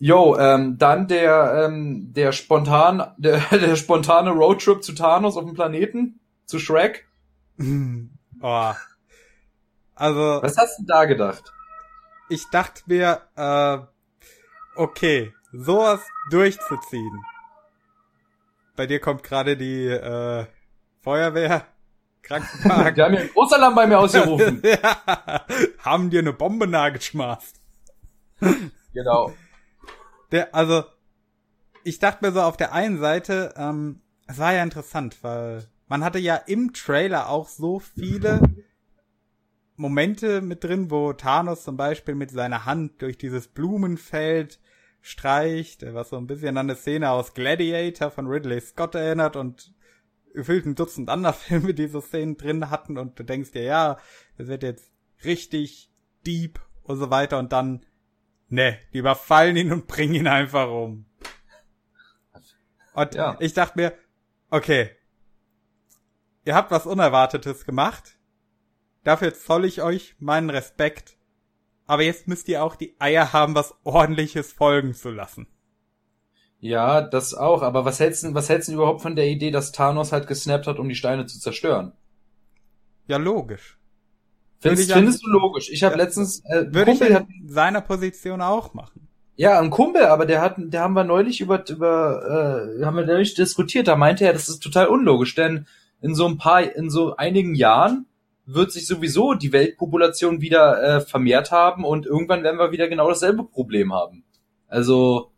[0.00, 5.54] Jo, ähm, dann der, ähm, der spontan, der, der spontane Roadtrip zu Thanos auf dem
[5.54, 7.06] Planeten, zu Shrek.
[8.40, 8.72] oh.
[9.98, 10.40] Also.
[10.42, 11.52] Was hast du da gedacht?
[12.28, 13.78] Ich dachte mir, äh,
[14.76, 17.24] okay, sowas durchzuziehen.
[18.76, 20.46] Bei dir kommt gerade die, äh,
[21.00, 21.64] Feuerwehr,
[22.22, 22.94] Krankenwagen.
[22.94, 24.62] Die haben ja einen Großalarm bei mir ausgerufen.
[24.64, 25.44] ja,
[25.78, 27.60] haben dir eine Bombe nahegeschmaßt.
[28.92, 29.32] genau.
[30.30, 30.84] Der, also,
[31.82, 36.04] ich dachte mir so auf der einen Seite, ähm, es war ja interessant, weil man
[36.04, 38.40] hatte ja im Trailer auch so viele
[39.78, 44.60] Momente mit drin, wo Thanos zum Beispiel mit seiner Hand durch dieses Blumenfeld
[45.00, 49.72] streicht, was so ein bisschen an eine Szene aus Gladiator von Ridley Scott erinnert und
[50.34, 53.98] gefühlt ein Dutzend anderer Filme diese Szenen drin hatten und du denkst dir, ja,
[54.36, 54.90] das wird jetzt
[55.24, 55.90] richtig
[56.26, 57.86] deep und so weiter und dann,
[58.48, 61.06] ne, die überfallen ihn und bringen ihn einfach um.
[62.94, 63.36] Und ja.
[63.38, 63.94] ich dachte mir,
[64.50, 64.90] okay,
[66.44, 68.17] ihr habt was Unerwartetes gemacht.
[69.04, 71.16] Dafür zoll ich euch meinen Respekt.
[71.86, 75.46] Aber jetzt müsst ihr auch die Eier haben, was ordentliches folgen zu lassen.
[76.60, 77.62] Ja, das auch.
[77.62, 80.66] Aber was hältst du, was hältst du überhaupt von der Idee, dass Thanos halt gesnappt
[80.66, 81.92] hat, um die Steine zu zerstören?
[83.06, 83.78] Ja, logisch.
[84.60, 85.70] Findest, findest du logisch?
[85.70, 89.08] Ich habe ja, letztens äh, würde ich in seiner Position auch machen.
[89.36, 93.06] Ja, ein Kumpel, aber der hat, der haben wir neulich über, über, äh, haben wir
[93.06, 93.86] neulich diskutiert.
[93.86, 95.66] Da meinte er, das ist total unlogisch, denn
[96.02, 98.06] in so ein paar, in so einigen Jahren
[98.48, 103.08] wird sich sowieso die Weltpopulation wieder äh, vermehrt haben und irgendwann werden wir wieder genau
[103.08, 104.24] dasselbe Problem haben.
[104.66, 105.32] Also,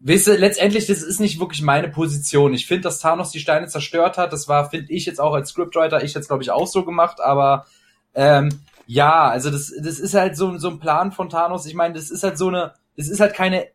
[0.00, 2.52] weißt du, letztendlich, das ist nicht wirklich meine Position.
[2.54, 4.32] Ich finde, dass Thanos die Steine zerstört hat.
[4.32, 7.20] Das war, finde ich jetzt auch als Scriptwriter, ich jetzt glaube ich auch so gemacht,
[7.20, 7.66] aber
[8.14, 8.48] ähm,
[8.86, 11.66] ja, also das, das ist halt so, so ein Plan von Thanos.
[11.66, 13.66] Ich meine, das ist halt so eine es ist halt keine,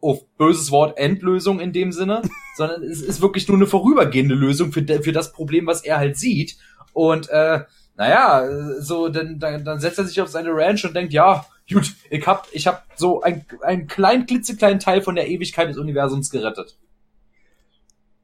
[0.00, 2.22] oh, böses Wort, Endlösung in dem Sinne,
[2.56, 6.16] sondern es ist wirklich nur eine vorübergehende Lösung für, für das Problem, was er halt
[6.16, 6.56] sieht.
[6.92, 7.64] Und äh,
[7.96, 11.94] naja, so, dann, dann, dann setzt er sich auf seine Ranch und denkt, ja, gut,
[12.10, 16.30] ich hab, ich hab so ein, einen kleinen, klitzekleinen Teil von der Ewigkeit des Universums
[16.30, 16.76] gerettet.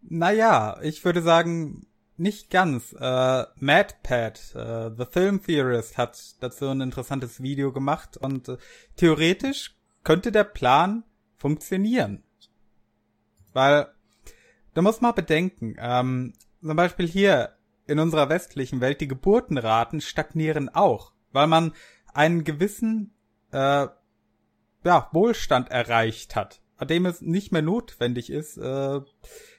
[0.02, 1.86] Naja, ich würde sagen,
[2.18, 2.94] nicht ganz.
[2.98, 8.56] Äh, MadPad, äh, The Film Theorist, hat dazu ein interessantes Video gemacht und äh,
[8.96, 11.04] theoretisch könnte der Plan
[11.38, 12.22] funktionieren.
[13.54, 13.88] Weil,
[14.74, 17.54] du musst mal bedenken, ähm, zum Beispiel hier
[17.86, 21.72] in unserer westlichen Welt, die Geburtenraten stagnieren auch, weil man
[22.12, 23.14] einen gewissen
[23.52, 23.86] äh,
[24.84, 29.00] ja, Wohlstand erreicht hat, an dem es nicht mehr notwendig ist, äh,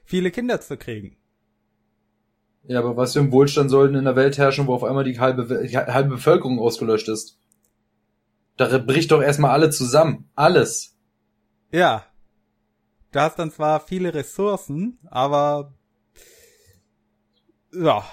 [0.04, 1.18] viele Kinder zu kriegen.
[2.66, 5.04] Ja, aber was für ein Wohlstand soll denn in der Welt herrschen, wo auf einmal
[5.04, 7.38] die halbe, die halbe Bevölkerung ausgelöscht ist?
[8.56, 10.30] Da bricht doch erstmal alle zusammen.
[10.36, 10.96] Alles.
[11.72, 12.06] Ja.
[13.12, 15.74] Du hast dann zwar viele Ressourcen, aber
[17.74, 18.06] ja.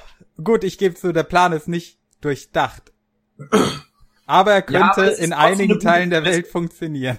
[0.42, 2.92] Gut, ich gebe zu, der Plan ist nicht durchdacht.
[4.26, 7.18] Aber er könnte ja, aber in einigen Teilen der Welt funktionieren.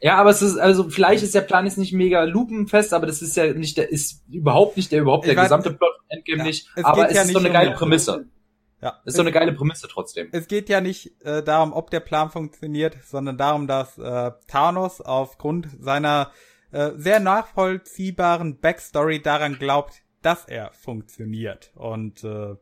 [0.00, 3.20] Ja, aber es ist, also vielleicht ist der Plan jetzt nicht mega lupenfest, aber das
[3.20, 6.44] ist ja nicht der, ist überhaupt nicht der, überhaupt der weiß, gesamte Plot Endgame ja,
[6.44, 6.68] nicht.
[6.82, 8.26] Aber es ja ist so eine geile Prämisse.
[8.80, 8.98] Ja.
[9.04, 10.28] Ist so eine geile Prämisse trotzdem.
[10.32, 15.02] Es geht ja nicht äh, darum, ob der Plan funktioniert, sondern darum, dass äh, Thanos
[15.02, 16.30] aufgrund seiner
[16.72, 22.56] äh, sehr nachvollziehbaren Backstory daran glaubt, dass er funktioniert und äh,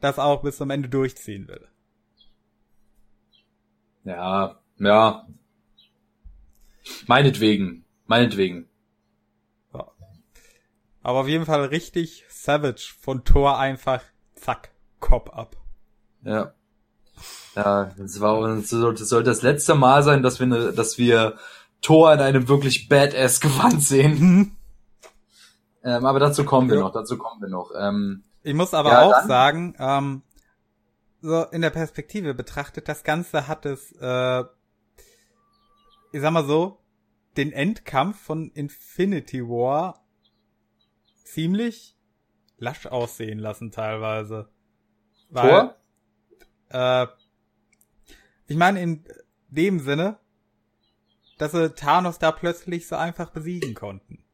[0.00, 1.66] das auch bis zum Ende durchziehen will.
[4.04, 5.26] Ja, ja.
[7.06, 8.68] Meinetwegen, meinetwegen.
[9.74, 9.90] Ja.
[11.02, 14.02] Aber auf jeden Fall richtig savage von Thor einfach
[14.34, 14.70] zack.
[15.00, 15.56] Cop ab.
[16.22, 16.52] Ja.
[17.54, 21.38] Ja, das war das soll das letzte Mal sein, dass wir ne, dass wir
[21.80, 24.55] Thor in einem wirklich badass Gewand sehen.
[25.86, 26.82] Ähm, aber dazu kommen wir ja.
[26.82, 27.70] noch, dazu kommen wir noch.
[27.78, 30.22] Ähm, ich muss aber ja, auch sagen, ähm,
[31.20, 34.40] so in der Perspektive betrachtet, das Ganze hat es, äh,
[36.10, 36.80] ich sag mal so,
[37.36, 40.04] den Endkampf von Infinity War
[41.22, 41.96] ziemlich
[42.58, 44.48] lasch aussehen lassen teilweise.
[45.30, 45.76] Weil?
[46.70, 47.06] Äh,
[48.48, 49.04] ich meine in
[49.50, 50.18] dem Sinne,
[51.38, 54.25] dass sie Thanos da plötzlich so einfach besiegen konnten.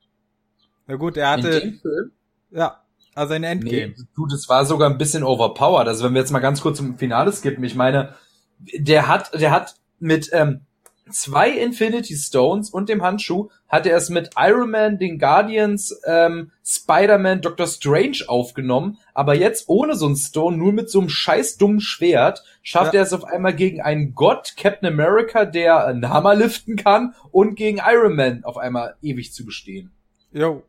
[0.86, 1.48] Na gut, er hatte.
[1.48, 2.12] In dem Film?
[2.50, 2.82] Ja,
[3.14, 3.88] also in Endgame.
[3.88, 5.88] Nee, du, das war sogar ein bisschen overpowered.
[5.88, 8.14] Also wenn wir jetzt mal ganz kurz zum Finale skippen, ich meine,
[8.58, 10.62] der hat, der hat mit ähm,
[11.10, 16.52] zwei Infinity Stones und dem Handschuh hat er es mit Iron Man, den Guardians, ähm,
[16.64, 21.58] Spider-Man, Doctor Strange aufgenommen, aber jetzt ohne so ein Stone, nur mit so einem scheiß
[21.58, 23.00] dummen Schwert, schafft ja.
[23.00, 27.56] er es auf einmal gegen einen Gott, Captain America, der einen Hammer liften kann und
[27.56, 29.92] gegen Iron Man auf einmal ewig zu bestehen.
[30.32, 30.62] Jo.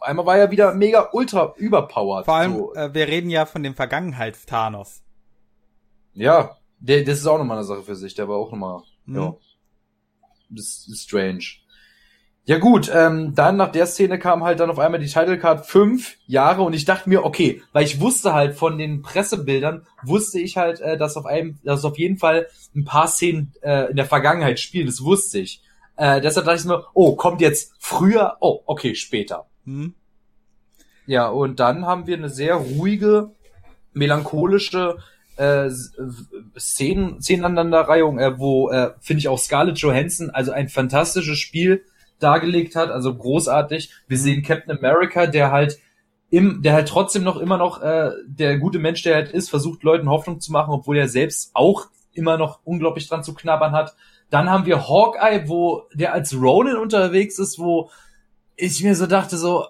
[0.00, 2.24] Auf einmal war er wieder mega ultra überpowered.
[2.24, 2.74] Vor allem, so.
[2.74, 5.02] äh, wir reden ja von dem Vergangenheits-Thanos.
[6.14, 9.16] Ja, der, das ist auch nochmal eine Sache für sich, der war auch nochmal, mhm.
[9.16, 9.36] ja.
[10.48, 11.44] Das ist strange.
[12.44, 15.66] Ja gut, ähm, dann nach der Szene kam halt dann auf einmal die Title Card
[15.66, 20.40] fünf Jahre und ich dachte mir, okay, weil ich wusste halt von den Pressebildern, wusste
[20.40, 23.96] ich halt, äh, dass auf einem, dass auf jeden Fall ein paar Szenen äh, in
[23.96, 25.62] der Vergangenheit spielen, das wusste ich.
[25.96, 29.49] Äh, deshalb dachte ich mir, oh, kommt jetzt früher, oh, okay, später.
[29.70, 29.94] Hm.
[31.06, 33.30] Ja, und dann haben wir eine sehr ruhige,
[33.92, 34.98] melancholische
[35.36, 35.70] äh,
[36.58, 41.84] Szenen, Szenenaneinanderreihung, äh, wo, äh, finde ich auch Scarlett Johansson, also ein fantastisches Spiel
[42.18, 43.90] dargelegt hat, also großartig.
[44.06, 44.22] Wir mhm.
[44.22, 45.78] sehen Captain America, der halt
[46.30, 49.82] im, der halt trotzdem noch immer noch äh, der gute Mensch, der halt ist, versucht
[49.82, 53.94] Leuten Hoffnung zu machen, obwohl er selbst auch immer noch unglaublich dran zu knabbern hat.
[54.30, 57.90] Dann haben wir Hawkeye, wo der als Ronin unterwegs ist, wo
[58.60, 59.66] ich mir so dachte, so,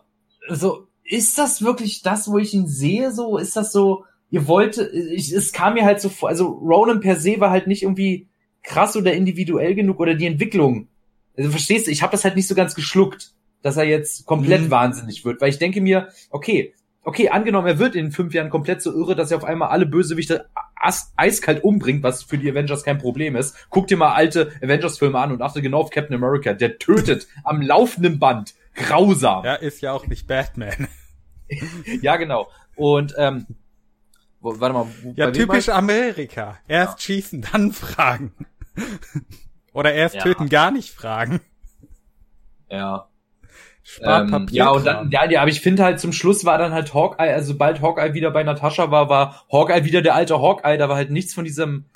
[0.48, 3.12] so, ist das wirklich das, wo ich ihn sehe?
[3.12, 7.00] So, ist das so, ihr wollt, ich, es kam mir halt so vor, also Ronan
[7.00, 8.28] per se war halt nicht irgendwie
[8.62, 10.88] krass oder individuell genug oder die Entwicklung
[11.36, 14.62] also verstehst du, ich habe das halt nicht so ganz geschluckt, dass er jetzt komplett
[14.62, 14.70] mhm.
[14.70, 18.82] wahnsinnig wird, weil ich denke mir, okay, okay, angenommen, er wird in fünf Jahren komplett
[18.82, 20.46] so irre, dass er auf einmal alle Bösewichte
[21.16, 23.56] eiskalt umbringt, was für die Avengers kein Problem ist.
[23.70, 26.52] Guck dir mal alte Avengers-Filme an und achte genau auf Captain America.
[26.52, 28.54] Der tötet am laufenden Band.
[28.74, 29.44] Grausam.
[29.44, 30.88] Er ist ja auch nicht Batman.
[32.02, 32.48] ja, genau.
[32.76, 33.46] Und ähm,
[34.40, 34.86] warte mal.
[35.14, 36.58] Ja, typisch Amerika.
[36.68, 37.00] Erst ja.
[37.00, 38.32] schießen, dann fragen.
[39.72, 40.22] Oder erst ja.
[40.22, 41.40] töten, gar nicht fragen.
[42.68, 43.08] Ja.
[44.02, 46.94] Ähm, ja, und dann, ja, ja, aber ich finde halt zum Schluss war dann halt
[46.94, 50.88] Hawkeye, also sobald Hawkeye wieder bei Natascha war, war Hawkeye wieder der alte Hawkeye, da
[50.88, 51.86] war halt nichts von diesem,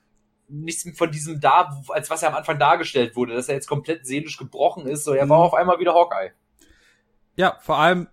[0.48, 4.06] nichts von diesem da, als was er am Anfang dargestellt wurde, dass er jetzt komplett
[4.06, 5.44] seelisch gebrochen ist, so, er war mhm.
[5.44, 6.32] auf einmal wieder Hawkeye.
[7.36, 8.08] Ja, vor allem,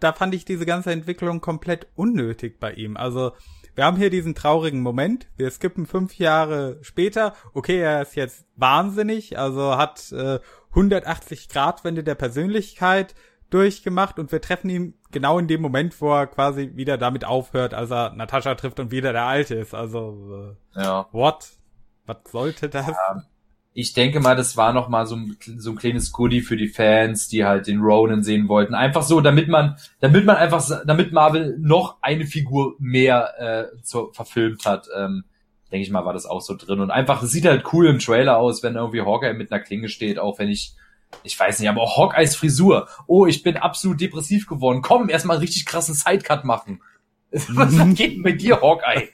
[0.00, 3.32] da fand ich diese ganze Entwicklung komplett unnötig bei ihm, also,
[3.74, 5.28] wir haben hier diesen traurigen Moment.
[5.36, 7.34] Wir skippen fünf Jahre später.
[7.54, 13.14] Okay, er ist jetzt wahnsinnig, also hat äh, 180 Grad Wende der Persönlichkeit
[13.50, 17.74] durchgemacht und wir treffen ihn genau in dem Moment, wo er quasi wieder damit aufhört,
[17.74, 19.74] als er Natascha trifft und wieder der Alte ist.
[19.74, 21.06] Also, äh, ja.
[21.12, 21.52] what?
[22.06, 22.88] Was sollte das?
[22.88, 23.22] Ja,
[23.74, 26.68] ich denke mal, das war noch mal so ein, so ein kleines Goodie für die
[26.68, 28.74] Fans, die halt den Ronan sehen wollten.
[28.74, 34.12] Einfach so, damit man, damit man einfach, damit Marvel noch eine Figur mehr äh, so
[34.12, 34.88] verfilmt hat.
[34.94, 35.24] Ähm,
[35.70, 36.80] denke ich mal, war das auch so drin.
[36.80, 39.88] Und einfach, es sieht halt cool im Trailer aus, wenn irgendwie Hawkeye mit einer Klinge
[39.88, 40.74] steht, auch wenn ich,
[41.22, 42.88] ich weiß nicht, aber auch Hawkeyes Frisur.
[43.06, 44.82] Oh, ich bin absolut depressiv geworden.
[44.82, 46.82] Komm, erstmal richtig krassen Sidecut machen.
[47.30, 49.08] Was geht mit dir, Hawkeye?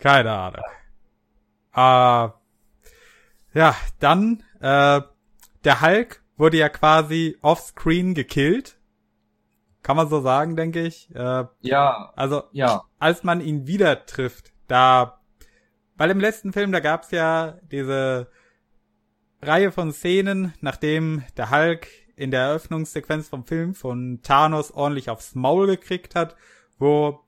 [0.00, 0.64] Keine Ahnung.
[1.74, 2.28] Äh,
[3.54, 5.00] ja, dann, äh,
[5.64, 8.76] der Hulk wurde ja quasi offscreen gekillt.
[9.82, 11.14] Kann man so sagen, denke ich.
[11.14, 12.12] Äh, ja.
[12.16, 12.84] Also, ja.
[12.98, 15.20] als man ihn wieder trifft, da,
[15.96, 18.28] weil im letzten Film, da gab's ja diese
[19.42, 25.34] Reihe von Szenen, nachdem der Hulk in der Eröffnungssequenz vom Film von Thanos ordentlich aufs
[25.34, 26.36] Maul gekriegt hat,
[26.78, 27.20] wo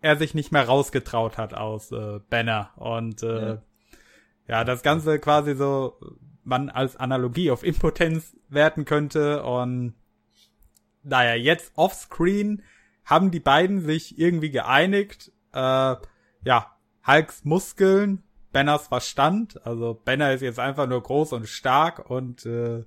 [0.00, 3.62] er sich nicht mehr rausgetraut hat aus äh, Banner und äh, ja.
[4.46, 5.98] Ja, das Ganze quasi so
[6.44, 9.94] man als Analogie auf Impotenz werten könnte und
[11.02, 12.62] naja, jetzt offscreen
[13.04, 15.96] haben die beiden sich irgendwie geeinigt, äh,
[16.44, 16.76] ja,
[17.06, 22.84] Hulks Muskeln, Banners Verstand, also Banner ist jetzt einfach nur groß und stark und äh,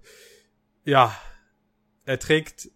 [0.85, 1.13] ja,
[2.05, 2.69] er trägt,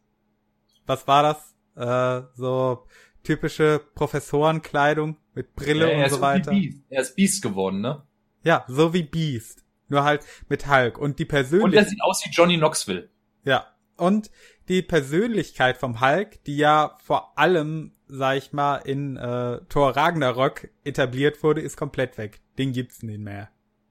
[0.86, 2.86] was war das, äh, so
[3.24, 6.52] typische Professorenkleidung mit Brille ja, und so weiter.
[6.90, 8.04] Er ist Beast geworden, ne?
[8.44, 9.64] Ja, so wie Beast.
[9.88, 10.98] Nur halt mit Hulk.
[10.98, 11.72] Und die Persönlichkeit.
[11.72, 13.10] Und er sieht aus wie Johnny Knoxville.
[13.44, 13.68] Ja.
[13.98, 14.32] Und
[14.68, 20.70] die Persönlichkeit vom Hulk, die ja vor allem, sag ich mal, in äh, Thor Ragnarok
[20.84, 22.40] etabliert wurde, ist komplett weg.
[22.58, 23.50] Den gibt's nicht mehr.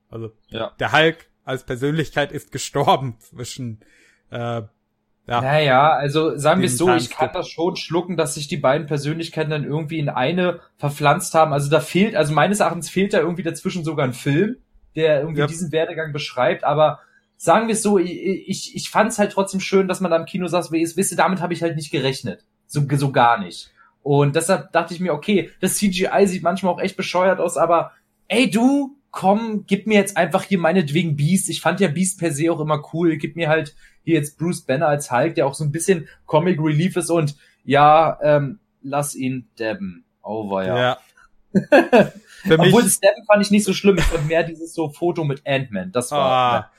[0.09, 0.75] Also ja.
[0.81, 3.81] der Hulk als Persönlichkeit ist gestorben zwischen
[4.31, 4.63] äh,
[5.27, 5.41] ja.
[5.41, 8.87] Naja, also sagen wir es so, ich kann das schon schlucken, dass sich die beiden
[8.87, 11.53] Persönlichkeiten dann irgendwie in eine verpflanzt haben.
[11.53, 14.57] Also da fehlt, also meines Erachtens fehlt da irgendwie dazwischen sogar ein Film,
[14.97, 15.47] der irgendwie ja.
[15.47, 17.01] diesen Werdegang beschreibt, aber
[17.37, 20.17] sagen wir es so, ich, ich, ich fand es halt trotzdem schön, dass man da
[20.17, 22.45] im Kino sagt, wisst ihr, damit habe ich halt nicht gerechnet.
[22.67, 23.71] So, so gar nicht.
[24.03, 27.93] Und deshalb dachte ich mir, okay, das CGI sieht manchmal auch echt bescheuert aus, aber
[28.29, 31.49] ey du, komm, gib mir jetzt einfach hier meinetwegen Beast.
[31.49, 33.17] Ich fand ja Beast per se auch immer cool.
[33.17, 36.59] Gib mir halt hier jetzt Bruce Banner als Hulk, der auch so ein bisschen Comic
[36.61, 40.05] Relief ist und ja, ähm, lass ihn dabben.
[40.23, 40.79] Over, ja.
[40.79, 40.99] ja.
[42.49, 43.99] Obwohl das Dabben fand ich nicht so schlimm.
[43.99, 45.93] Ich fand mehr dieses so Foto mit Ant-Man.
[45.93, 46.31] Das war.
[46.31, 46.71] Ah, ja.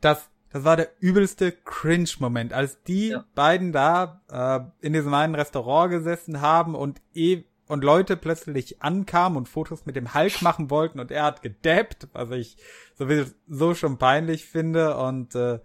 [0.00, 3.24] Das, das war der übelste Cringe-Moment, als die ja.
[3.34, 9.38] beiden da äh, in diesem einen Restaurant gesessen haben und eh und Leute plötzlich ankamen
[9.38, 12.56] und Fotos mit dem Hulk machen wollten und er hat gedappt, was ich
[12.94, 15.60] sowieso schon peinlich finde und äh,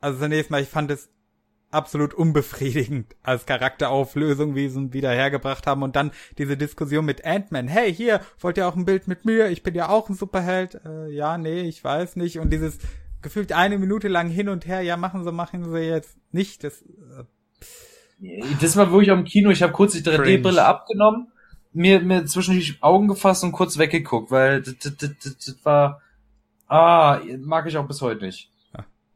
[0.00, 1.10] also zunächst mal, ich fand es
[1.74, 5.82] absolut unbefriedigend als Charakterauflösung, wie sie ihn wieder hergebracht haben.
[5.82, 7.68] Und dann diese Diskussion mit Ant-Man.
[7.68, 9.48] Hey, hier, wollt ihr auch ein Bild mit mir?
[9.48, 10.80] Ich bin ja auch ein Superheld.
[10.84, 12.38] Äh, ja, nee, ich weiß nicht.
[12.38, 12.78] Und dieses
[13.20, 16.62] gefühlt eine Minute lang hin und her, ja, machen sie, machen sie jetzt nicht.
[16.62, 17.24] Das, äh,
[18.60, 19.50] das war wirklich am Kino.
[19.50, 21.32] Ich habe kurz die 3D-Brille abgenommen,
[21.74, 26.00] mir, mir zwischen die Augen gefasst und kurz weggeguckt, weil das, das, das, das war,
[26.68, 28.50] ah, mag ich auch bis heute nicht.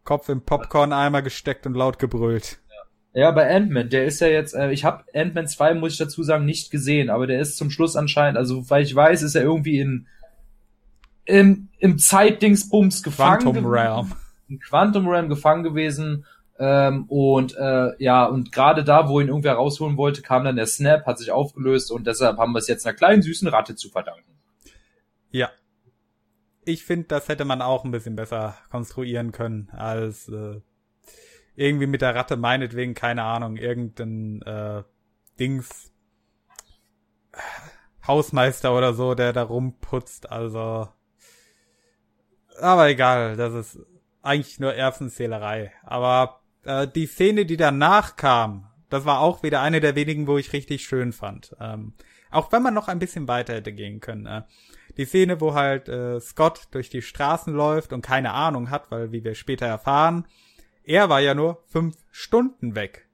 [0.04, 2.58] Kopf im Popcorn-Eimer gesteckt und laut gebrüllt.
[3.12, 6.22] Ja, bei Ant-Man, der ist ja jetzt, äh, ich habe Ant-Man 2, muss ich dazu
[6.22, 9.42] sagen, nicht gesehen, aber der ist zum Schluss anscheinend, also weil ich weiß, ist er
[9.42, 10.06] irgendwie in
[11.28, 13.42] im, im Zeitdingsbums gefangen.
[13.42, 14.12] Quantum Realm.
[14.48, 16.24] Im Quantum Realm gefangen gewesen.
[16.58, 20.66] Ähm, und äh, ja, und gerade da, wo ihn irgendwer rausholen wollte, kam dann der
[20.66, 23.88] Snap, hat sich aufgelöst und deshalb haben wir es jetzt einer kleinen süßen Ratte zu
[23.88, 24.38] verdanken.
[25.30, 25.50] Ja,
[26.64, 30.60] ich finde, das hätte man auch ein bisschen besser konstruieren können als äh,
[31.54, 34.82] irgendwie mit der Ratte meinetwegen, keine Ahnung, irgendein äh,
[35.38, 35.92] Dings
[38.06, 40.88] Hausmeister oder so, der da rumputzt, also
[42.60, 43.78] aber egal, das ist
[44.22, 45.72] eigentlich nur Erbsenzählerei.
[45.82, 50.38] Aber äh, die Szene, die danach kam, das war auch wieder eine der wenigen, wo
[50.38, 51.56] ich richtig schön fand.
[51.60, 51.94] Ähm,
[52.30, 54.26] auch wenn man noch ein bisschen weiter hätte gehen können.
[54.26, 54.42] Äh,
[54.96, 59.12] die Szene, wo halt äh, Scott durch die Straßen läuft und keine Ahnung hat, weil
[59.12, 60.26] wie wir später erfahren,
[60.84, 63.08] er war ja nur fünf Stunden weg.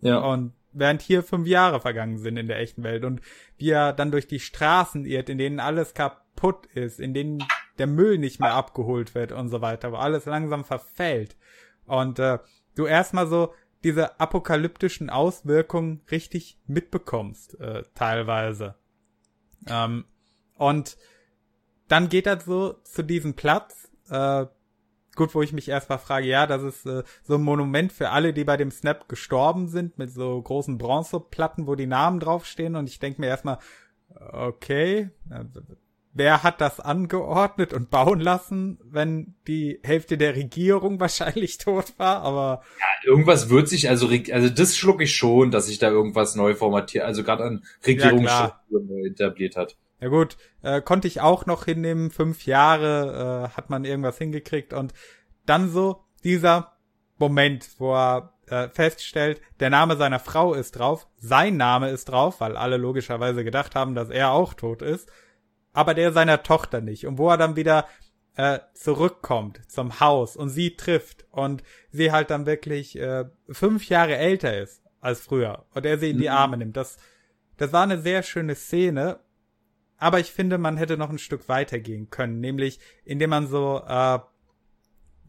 [0.00, 0.18] Ja.
[0.18, 3.20] Und während hier fünf Jahre vergangen sind in der echten Welt und
[3.56, 7.44] wie er dann durch die Straßen irrt, in denen alles kaputt ist, in denen
[7.78, 11.36] der Müll nicht mehr abgeholt wird und so weiter, wo alles langsam verfällt.
[11.86, 12.38] Und äh,
[12.76, 18.76] du erstmal so diese apokalyptischen Auswirkungen richtig mitbekommst, äh, teilweise.
[19.68, 20.04] Ähm,
[20.54, 20.96] und
[21.88, 24.46] dann geht er so zu diesem Platz, äh,
[25.14, 28.32] gut, wo ich mich erstmal frage, ja, das ist äh, so ein Monument für alle,
[28.32, 32.76] die bei dem Snap gestorben sind, mit so großen Bronzeplatten, wo die Namen draufstehen.
[32.76, 33.58] Und ich denke mir erstmal,
[34.10, 35.44] okay, äh,
[36.16, 42.22] wer hat das angeordnet und bauen lassen, wenn die Hälfte der Regierung wahrscheinlich tot war,
[42.22, 42.62] aber.
[42.78, 46.54] Ja, irgendwas wird sich, also, also das schluck ich schon, dass sich da irgendwas neu
[46.54, 49.76] formatiert, also gerade an Regierungsstrukturen ja, etabliert hat.
[50.00, 52.10] Ja gut, äh, konnte ich auch noch hinnehmen.
[52.10, 54.92] Fünf Jahre äh, hat man irgendwas hingekriegt und
[55.46, 56.72] dann so dieser
[57.18, 62.40] Moment, wo er äh, feststellt, der Name seiner Frau ist drauf, sein Name ist drauf,
[62.40, 65.10] weil alle logischerweise gedacht haben, dass er auch tot ist,
[65.76, 67.06] aber der seiner Tochter nicht.
[67.06, 67.86] Und wo er dann wieder
[68.36, 74.16] äh, zurückkommt zum Haus und sie trifft und sie halt dann wirklich äh, fünf Jahre
[74.16, 76.34] älter ist als früher und er sie in die mhm.
[76.34, 76.76] Arme nimmt.
[76.76, 76.98] Das,
[77.56, 79.20] das war eine sehr schöne Szene
[79.98, 84.18] aber ich finde, man hätte noch ein Stück weitergehen können, nämlich indem man so, äh,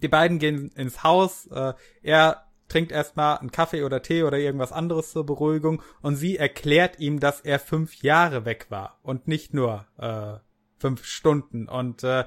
[0.01, 4.71] die beiden gehen ins Haus, äh, er trinkt erstmal einen Kaffee oder Tee oder irgendwas
[4.71, 9.53] anderes zur Beruhigung und sie erklärt ihm, dass er fünf Jahre weg war und nicht
[9.53, 10.39] nur äh,
[10.79, 11.67] fünf Stunden.
[11.67, 12.25] Und äh,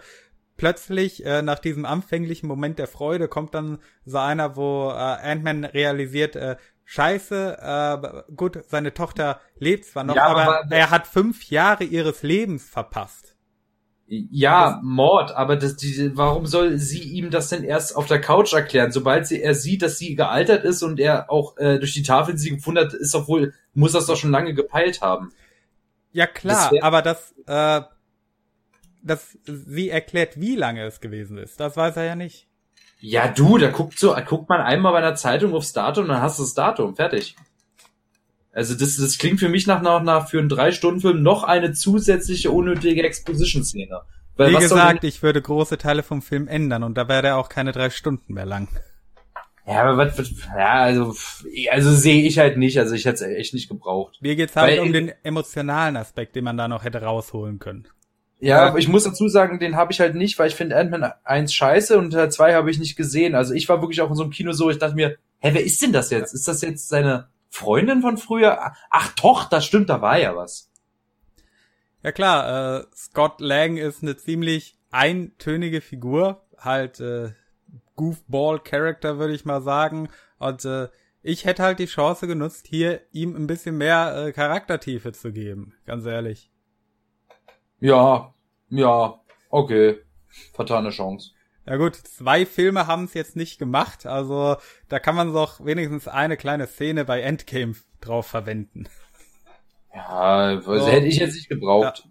[0.57, 5.65] plötzlich, äh, nach diesem anfänglichen Moment der Freude, kommt dann so einer, wo äh, Ant-Man
[5.65, 7.59] realisiert, äh, scheiße,
[8.29, 12.23] äh, gut, seine Tochter lebt zwar noch, ja, aber, aber, er hat fünf Jahre ihres
[12.23, 13.30] Lebens verpasst.
[14.13, 18.21] Ja, das, Mord, aber das, die, warum soll sie ihm das denn erst auf der
[18.21, 18.91] Couch erklären?
[18.91, 22.37] Sobald sie, er sieht, dass sie gealtert ist und er auch äh, durch die Tafel,
[22.37, 25.33] sie gefunden hat, ist doch wohl, muss das doch schon lange gepeilt haben.
[26.11, 27.83] Ja klar, das aber das, äh,
[29.01, 31.61] das, sie erklärt, wie lange es gewesen ist.
[31.61, 32.49] Das weiß er ja nicht.
[32.99, 36.41] Ja, du, da guckt so, guckt man einmal bei einer Zeitung aufs Datum, dann hast
[36.41, 37.37] du das Datum, fertig.
[38.53, 42.51] Also das, das klingt für mich nach, nach, nach für einen Drei-Stunden-Film noch eine zusätzliche
[42.51, 44.01] unnötige Exposition-Szene.
[44.37, 47.73] Wie gesagt, ich würde große Teile vom Film ändern und da wäre er auch keine
[47.73, 48.69] drei Stunden mehr lang.
[49.67, 51.15] Ja, aber was, was ja, also,
[51.71, 54.17] also sehe ich halt nicht, also ich hätte es echt nicht gebraucht.
[54.21, 57.87] Mir geht's halt Weil, um den emotionalen Aspekt, den man da noch hätte rausholen können.
[58.41, 61.13] Ja, aber ich muss dazu sagen, den habe ich halt nicht, weil ich finde Ant-Man
[61.25, 63.35] 1 scheiße und Teil 2 habe ich nicht gesehen.
[63.35, 65.63] Also ich war wirklich auch in so einem Kino so, ich dachte mir, hä, wer
[65.63, 66.33] ist denn das jetzt?
[66.33, 68.73] Ist das jetzt seine Freundin von früher?
[68.91, 70.71] Ach doch, das stimmt, da war ja was.
[72.03, 77.33] Ja klar, äh, Scott Lang ist eine ziemlich eintönige Figur, halt äh,
[77.97, 80.09] Goofball-Character würde ich mal sagen.
[80.39, 80.89] Und äh,
[81.23, 85.75] ich hätte halt die Chance genutzt, hier ihm ein bisschen mehr äh, Charaktertiefe zu geben,
[85.85, 86.51] ganz ehrlich.
[87.79, 88.35] Ja,
[88.71, 89.21] ja,
[89.51, 89.99] okay.
[90.55, 91.33] Vertane Chance.
[91.71, 94.57] Ja gut, zwei Filme haben es jetzt nicht gemacht, also
[94.89, 98.89] da kann man doch wenigstens eine kleine Szene bei Endgame drauf verwenden.
[99.95, 100.85] Ja, so.
[100.85, 102.09] hätte ich jetzt nicht gebraucht.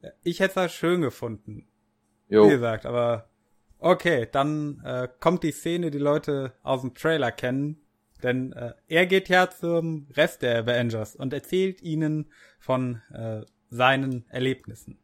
[0.00, 0.10] Ja.
[0.22, 1.68] Ich hätte es schön gefunden.
[2.30, 2.46] Jo.
[2.46, 3.28] Wie gesagt, aber
[3.80, 7.82] okay, dann äh, kommt die Szene, die Leute aus dem Trailer kennen.
[8.22, 14.24] Denn äh, er geht ja zum Rest der Avengers und erzählt ihnen von äh, seinen
[14.30, 14.98] Erlebnissen.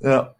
[0.00, 0.34] Ja.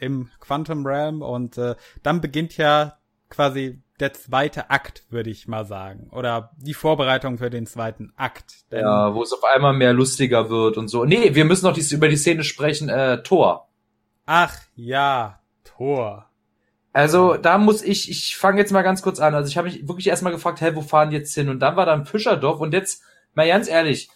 [0.00, 2.98] Im Quantum Realm und äh, dann beginnt ja
[3.28, 6.08] quasi der zweite Akt, würde ich mal sagen.
[6.10, 8.64] Oder die Vorbereitung für den zweiten Akt.
[8.70, 11.04] Ja, wo es auf einmal mehr lustiger wird und so.
[11.04, 13.68] Nee, wir müssen noch über die Szene sprechen, äh, Tor.
[14.26, 16.30] Ach ja, Tor.
[16.92, 19.34] Also da muss ich, ich fange jetzt mal ganz kurz an.
[19.34, 21.48] Also ich habe mich wirklich erstmal gefragt, hä, wo fahren die jetzt hin?
[21.48, 23.02] Und dann war da ein Fischerdorf und jetzt,
[23.34, 24.10] mal ganz ehrlich,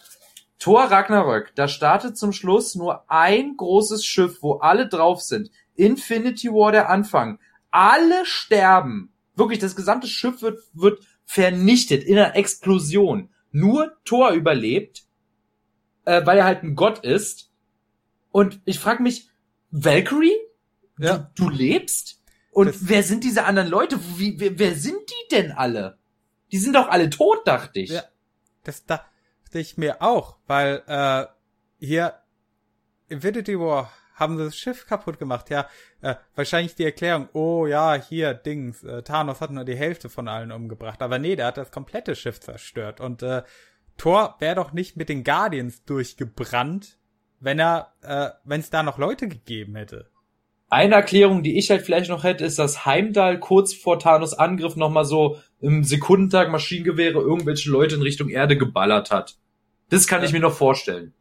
[0.59, 5.51] Tor Ragnarök, da startet zum Schluss nur ein großes Schiff, wo alle drauf sind.
[5.75, 7.39] Infinity War der Anfang.
[7.71, 9.11] Alle sterben.
[9.35, 13.29] Wirklich, das gesamte Schiff wird, wird vernichtet in einer Explosion.
[13.51, 15.03] Nur Thor überlebt,
[16.05, 17.51] äh, weil er halt ein Gott ist.
[18.31, 19.29] Und ich frage mich,
[19.71, 20.35] Valkyrie?
[20.97, 21.29] Ja.
[21.35, 22.21] Du, du lebst?
[22.51, 23.99] Und das wer sind diese anderen Leute?
[24.17, 25.97] Wie, wer, wer sind die denn alle?
[26.51, 27.89] Die sind doch alle tot, dachte ich.
[27.89, 28.03] Ja,
[28.63, 29.09] das dachte
[29.53, 31.25] ich mir auch, weil äh,
[31.79, 32.21] hier
[33.09, 35.49] Infinity War haben sie das Schiff kaputt gemacht.
[35.49, 35.67] Ja,
[36.01, 40.27] äh, wahrscheinlich die Erklärung, oh ja, hier, Dings, äh, Thanos hat nur die Hälfte von
[40.27, 41.01] allen umgebracht.
[41.01, 43.01] Aber nee, der hat das komplette Schiff zerstört.
[43.01, 43.43] Und äh,
[43.97, 46.97] Thor wäre doch nicht mit den Guardians durchgebrannt,
[47.39, 50.09] wenn er, äh, wenn es da noch Leute gegeben hätte.
[50.69, 54.75] Eine Erklärung, die ich halt vielleicht noch hätte, ist, dass Heimdall kurz vor Thanos Angriff
[54.75, 59.37] nochmal so im Sekundentag Maschinengewehre irgendwelche Leute in Richtung Erde geballert hat.
[59.89, 60.27] Das kann ja.
[60.27, 61.13] ich mir noch vorstellen.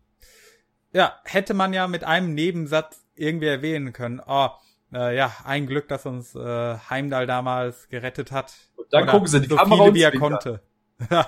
[0.95, 4.22] Ja, hätte man ja mit einem Nebensatz irgendwie erwähnen können.
[4.24, 4.49] Oh,
[4.92, 8.55] äh, ja, ein Glück, dass uns äh, Heimdall damals gerettet hat.
[8.76, 10.62] Und dann Oder gucken sie die so Kamera viele, wie er konnte.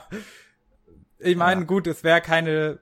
[1.19, 1.67] ich meine, ja.
[1.67, 2.79] gut, es wäre keine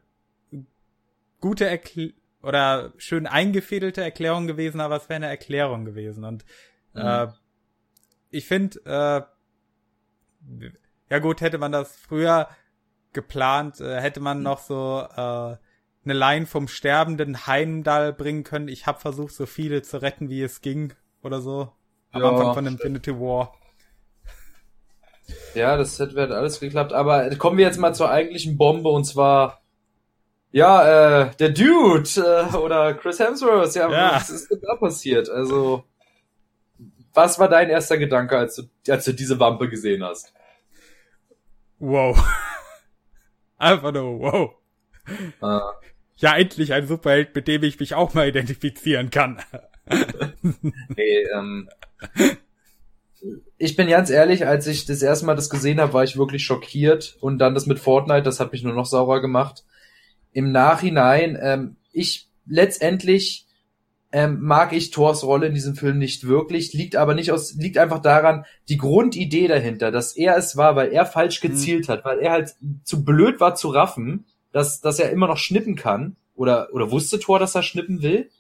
[1.41, 2.13] gute Erklärung
[2.43, 6.25] oder schön eingefädelte Erklärung gewesen, aber es wäre eine Erklärung gewesen.
[6.25, 6.45] Und
[6.93, 7.01] mhm.
[7.01, 7.29] äh,
[8.31, 9.23] ich finde, äh,
[11.11, 12.49] ja gut, hätte man das früher
[13.15, 15.57] geplant, äh, hätte man noch so äh,
[16.05, 18.69] eine Line vom sterbenden Heimdall bringen können.
[18.69, 20.93] Ich habe versucht, so viele zu retten, wie es ging
[21.23, 21.73] oder so.
[22.13, 23.55] Am ja, Anfang von Infinity War.
[25.55, 26.93] Ja, das hätte alles geklappt.
[26.93, 29.63] Aber kommen wir jetzt mal zur eigentlichen Bombe und zwar
[30.51, 33.75] ja, äh, der Dude äh, oder Chris Hemsworth.
[33.75, 35.29] Ja, ja, was ist denn da passiert?
[35.29, 35.85] Also,
[37.13, 40.33] was war dein erster Gedanke, als du, als du diese Wampe gesehen hast?
[41.81, 42.23] Wow.
[43.59, 44.55] Einfach nur wow.
[45.41, 45.73] Ah
[46.17, 49.41] ja, endlich ein Superheld, mit dem ich mich auch mal identifizieren kann.
[50.43, 51.69] nee, ähm,
[53.59, 56.45] ich bin ganz ehrlich, als ich das erste Mal das gesehen habe, war ich wirklich
[56.45, 57.17] schockiert.
[57.21, 59.65] Und dann das mit Fortnite, das hat mich nur noch saurer gemacht.
[60.33, 63.47] Im Nachhinein, ähm, ich letztendlich
[64.13, 67.79] ähm, mag ich Thors Rolle in diesem Film nicht wirklich, liegt aber nicht aus, liegt
[67.79, 71.49] einfach daran, die Grundidee dahinter, dass er es war, weil er falsch mhm.
[71.49, 71.93] gezielt mhm.
[71.93, 72.55] hat, weil er halt
[72.85, 76.17] zu blöd war zu raffen dass, dass er immer noch schnippen kann.
[76.37, 78.31] Oder, oder wusste Thor, dass er schnippen will?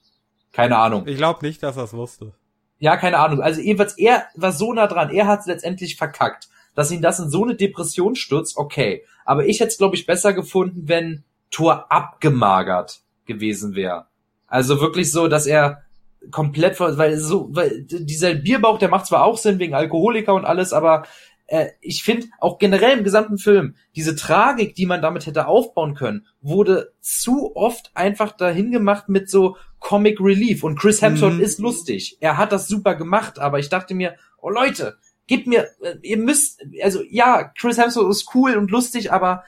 [0.52, 1.08] Keine Ahnung.
[1.08, 2.32] Ich glaube nicht, dass er es wusste.
[2.78, 3.42] Ja, keine Ahnung.
[3.42, 5.10] Also jedenfalls, er war so nah dran.
[5.10, 6.48] Er hat es letztendlich verkackt.
[6.76, 9.04] Dass ihn das in so eine Depression stürzt, okay.
[9.24, 14.06] Aber ich hätte es, glaube ich, besser gefunden, wenn Thor abgemagert gewesen wäre.
[14.46, 15.82] Also wirklich so, dass er
[16.30, 20.72] komplett, weil so, weil dieser Bierbauch, der macht zwar auch Sinn wegen Alkoholiker und alles,
[20.72, 21.06] aber
[21.46, 25.94] äh, ich finde auch generell im gesamten Film, diese Tragik, die man damit hätte aufbauen
[25.94, 30.64] können, wurde zu oft einfach dahin gemacht mit so Comic Relief.
[30.64, 31.40] Und Chris Hemsworth mhm.
[31.40, 32.16] ist lustig.
[32.20, 36.18] Er hat das super gemacht, aber ich dachte mir, oh Leute, gebt mir, äh, ihr
[36.18, 39.44] müsst, also ja, Chris Hemsworth ist cool und lustig, aber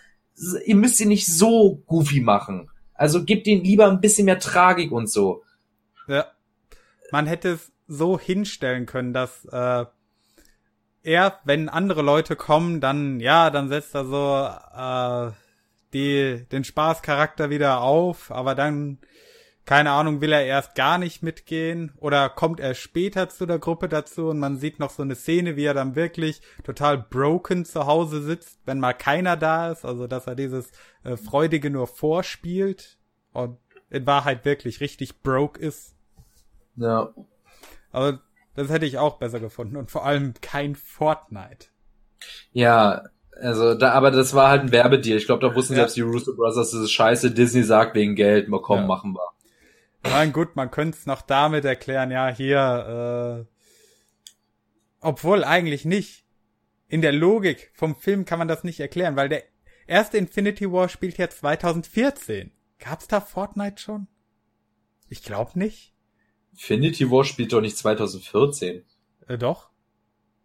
[0.66, 2.70] ihr müsst ihn nicht so goofy machen.
[2.92, 5.42] Also gebt ihm lieber ein bisschen mehr Tragik und so.
[6.08, 6.26] Ja.
[7.12, 9.86] Man hätte es so hinstellen können, dass äh,
[11.06, 15.32] er, wenn andere Leute kommen, dann, ja, dann setzt er so äh,
[15.94, 18.98] die, den Spaßcharakter wieder auf, aber dann,
[19.64, 23.88] keine Ahnung, will er erst gar nicht mitgehen oder kommt er später zu der Gruppe
[23.88, 27.86] dazu und man sieht noch so eine Szene, wie er dann wirklich total broken zu
[27.86, 30.72] Hause sitzt, wenn mal keiner da ist, also dass er dieses
[31.04, 32.98] äh, Freudige nur vorspielt
[33.32, 33.58] und
[33.90, 35.94] in Wahrheit wirklich richtig broke ist.
[36.74, 37.14] Ja.
[37.92, 38.20] Aber
[38.56, 41.68] das hätte ich auch besser gefunden und vor allem kein Fortnite.
[42.52, 43.04] Ja,
[43.40, 45.18] also da, aber das war halt ein Werbedeal.
[45.18, 45.80] Ich glaube, da wussten ja.
[45.80, 47.30] selbst die Russo Brothers, das ist scheiße.
[47.32, 48.86] Disney sagt wegen Geld, mal komm, ja.
[48.86, 49.28] machen wir.
[50.10, 53.52] Nein, gut, man könnte es noch damit erklären, ja, hier, äh,
[55.00, 56.24] obwohl eigentlich nicht.
[56.88, 59.42] In der Logik vom Film kann man das nicht erklären, weil der
[59.88, 62.52] erste Infinity War spielt ja 2014.
[62.78, 64.06] Gab's da Fortnite schon?
[65.08, 65.95] Ich glaube nicht.
[66.56, 68.82] Infinity War spielt doch nicht 2014.
[69.28, 69.68] Äh, doch.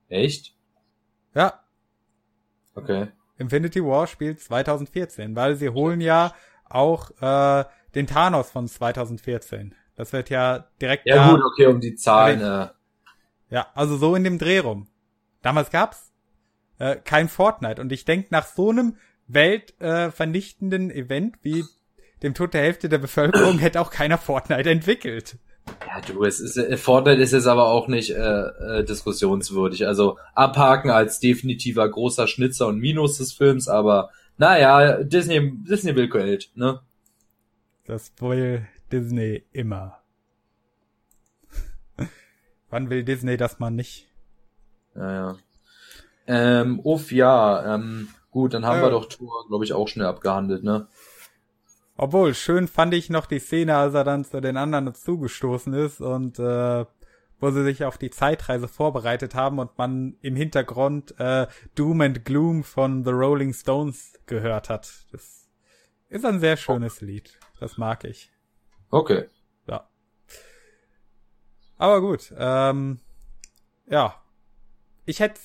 [0.09, 0.53] Echt?
[1.33, 1.63] Ja.
[2.75, 3.07] Okay.
[3.37, 6.35] Infinity War spielt 2014, weil sie holen ja
[6.65, 9.73] auch äh, den Thanos von 2014.
[9.95, 11.05] Das wird ja direkt.
[11.05, 12.41] Ja gut, okay, um die Zahlen.
[12.41, 12.69] Äh.
[13.49, 14.87] Ja, also so in dem Dreh rum.
[15.41, 16.11] Damals gab's
[16.77, 18.97] äh, kein Fortnite und ich denke nach so einem
[19.27, 21.63] weltvernichtenden äh, Event wie
[22.21, 25.37] dem Tod der Hälfte der Bevölkerung hätte auch keiner Fortnite entwickelt.
[25.87, 29.87] Ja, du, es ist äh, Fortnite ist jetzt aber auch nicht äh, äh, diskussionswürdig.
[29.87, 36.09] Also abhaken als definitiver großer Schnitzer und Minus des Films, aber naja, Disney, Disney will
[36.09, 36.79] Geld, ne?
[37.85, 39.99] Das will Disney immer.
[42.69, 44.07] Wann will Disney das mal nicht?
[44.95, 45.37] Ja, ja.
[46.27, 50.07] Ähm, uff, ja, ähm, gut, dann haben äh, wir doch Tour, glaube ich, auch schnell
[50.07, 50.87] abgehandelt, ne?
[52.01, 56.01] Obwohl, schön fand ich noch die Szene, als er dann zu den anderen zugestoßen ist
[56.01, 56.85] und äh,
[57.39, 61.45] wo sie sich auf die Zeitreise vorbereitet haben und man im Hintergrund äh,
[61.75, 64.91] Doom and Gloom von The Rolling Stones gehört hat.
[65.11, 65.47] Das
[66.09, 67.05] ist ein sehr schönes oh.
[67.05, 67.37] Lied.
[67.59, 68.31] Das mag ich.
[68.89, 69.27] Okay.
[69.67, 69.87] Ja.
[71.77, 72.33] Aber gut.
[72.35, 72.99] Ähm,
[73.85, 74.15] ja.
[75.05, 75.39] Ich hätte,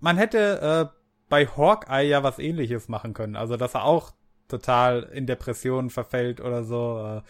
[0.00, 0.98] man hätte äh,
[1.28, 3.36] bei Hawkeye ja was ähnliches machen können.
[3.36, 4.10] Also, dass er auch
[4.52, 6.98] total in Depressionen verfällt oder so.
[6.98, 7.22] Äh,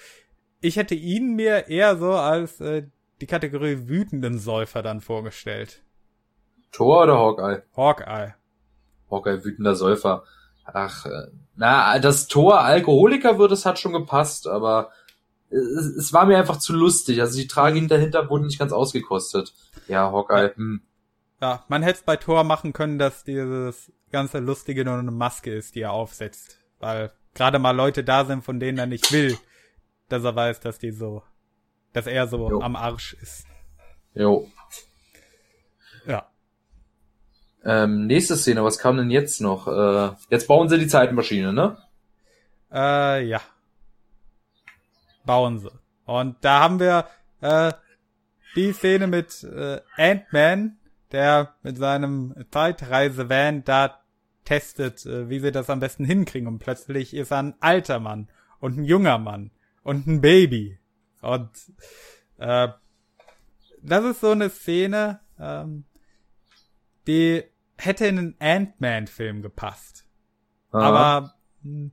[0.60, 2.84] ich hätte ihn mir eher so als äh,
[3.20, 5.82] die Kategorie wütenden Säufer dann vorgestellt.
[6.72, 7.62] Thor oder Hawkeye?
[7.76, 8.34] Hawkeye.
[9.10, 10.24] Hawkeye, wütender Säufer.
[10.64, 14.90] Ach, äh, na, das Tor Alkoholiker wird, es hat schon gepasst, aber
[15.50, 17.20] es, es war mir einfach zu lustig.
[17.20, 19.54] Also die Tragik dahinter wurde nicht ganz ausgekostet.
[19.86, 20.54] Ja, Hawkeye.
[20.54, 20.82] Hm.
[21.40, 25.52] Ja, man hätte es bei Tor machen können, dass dieses ganze Lustige nur eine Maske
[25.52, 26.61] ist, die er aufsetzt.
[26.82, 29.38] Weil gerade mal Leute da sind, von denen er nicht will,
[30.08, 31.22] dass er weiß, dass die so,
[31.92, 32.60] dass er so jo.
[32.60, 33.46] am Arsch ist.
[34.14, 34.48] Jo.
[36.04, 36.26] Ja.
[37.64, 39.68] Ähm, nächste Szene, was kam denn jetzt noch?
[39.68, 41.78] Äh, jetzt bauen sie die Zeitmaschine, ne?
[42.72, 43.40] Äh, ja.
[45.24, 45.70] Bauen sie.
[46.04, 47.06] Und da haben wir
[47.40, 47.72] äh,
[48.56, 50.78] die Szene mit äh, Ant-Man,
[51.12, 54.01] der mit seinem Zeitreise-Van da
[54.44, 56.48] testet, äh, wie sie das am besten hinkriegen.
[56.48, 58.28] Und plötzlich ist er ein alter Mann
[58.60, 59.50] und ein junger Mann
[59.82, 60.78] und ein Baby.
[61.20, 61.50] Und
[62.38, 62.68] äh,
[63.82, 65.84] das ist so eine Szene, ähm,
[67.06, 67.44] die
[67.76, 70.06] hätte in einen Ant-Man-Film gepasst.
[70.70, 70.82] Aha.
[70.82, 71.92] Aber hm,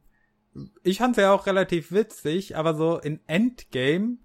[0.84, 4.18] ich fand ja auch relativ witzig, aber so in Endgame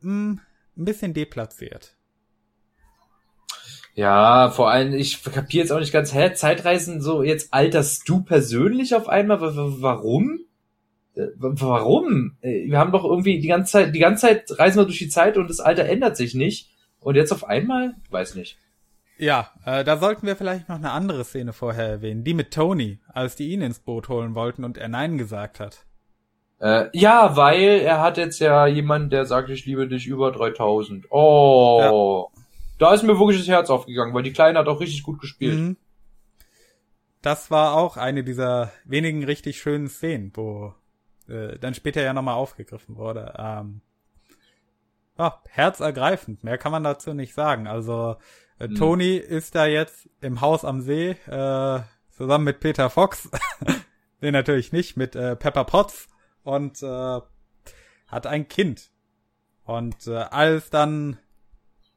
[0.00, 0.40] mh, hm,
[0.76, 1.96] ein bisschen deplatziert.
[3.94, 8.22] Ja, vor allem, ich kapiere jetzt auch nicht ganz, hä, Zeitreisen so, jetzt alterst du
[8.22, 9.38] persönlich auf einmal?
[9.40, 10.40] Warum?
[11.14, 12.36] Äh, warum?
[12.40, 15.08] Äh, wir haben doch irgendwie die ganze Zeit, die ganze Zeit reisen wir durch die
[15.08, 16.70] Zeit und das Alter ändert sich nicht.
[17.00, 17.94] Und jetzt auf einmal?
[18.10, 18.58] Weiß nicht.
[19.18, 22.24] Ja, äh, da sollten wir vielleicht noch eine andere Szene vorher erwähnen.
[22.24, 25.84] Die mit Tony, als die ihn ins Boot holen wollten und er Nein gesagt hat.
[26.60, 31.06] Äh, ja, weil er hat jetzt ja jemanden, der sagt, ich liebe dich über 3000.
[31.10, 32.30] Oh.
[32.31, 32.31] Ja.
[32.82, 35.56] Da ist mir wirklich das Herz aufgegangen, weil die Kleine hat auch richtig gut gespielt.
[35.56, 35.76] Mhm.
[37.20, 40.74] Das war auch eine dieser wenigen richtig schönen Szenen, wo
[41.28, 43.34] äh, dann später ja nochmal aufgegriffen wurde.
[43.38, 43.82] Ähm,
[45.16, 47.68] oh, herzergreifend, mehr kann man dazu nicht sagen.
[47.68, 48.16] Also
[48.58, 48.74] äh, mhm.
[48.74, 51.80] Tony ist da jetzt im Haus am See, äh,
[52.10, 53.30] zusammen mit Peter Fox.
[54.20, 56.08] nee, natürlich nicht, mit äh, Pepper Potts
[56.42, 57.20] und äh,
[58.08, 58.90] hat ein Kind.
[59.62, 61.20] Und äh, als dann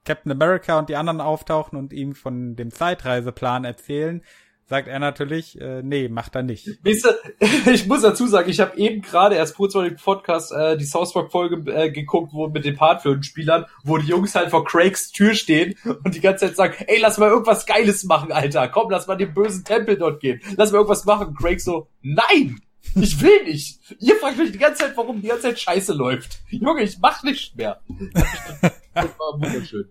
[0.05, 4.21] Captain America und die anderen auftauchen und ihm von dem Zeitreiseplan erzählen,
[4.67, 6.67] sagt er natürlich, äh, nee, macht er nicht.
[6.83, 7.09] Weißt du,
[7.71, 10.85] ich muss dazu sagen, ich habe eben gerade erst kurz vor dem Podcast äh, die
[10.85, 15.11] South Park Folge äh, geguckt, wo mit den Partflöten-Spielern, wo die Jungs halt vor Craigs
[15.11, 18.89] Tür stehen und die ganze Zeit sagen, ey, lass mal irgendwas Geiles machen, Alter, komm,
[18.89, 21.35] lass mal den bösen Tempel dort gehen, lass mal irgendwas machen.
[21.35, 22.59] Craig so, nein,
[22.95, 23.79] ich will nicht.
[23.99, 26.39] Ihr fragt mich die ganze Zeit, warum die ganze Zeit Scheiße läuft.
[26.49, 27.81] Junge, ich mach nicht mehr.
[28.95, 29.89] Das war wunderschön.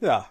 [0.00, 0.26] Ja.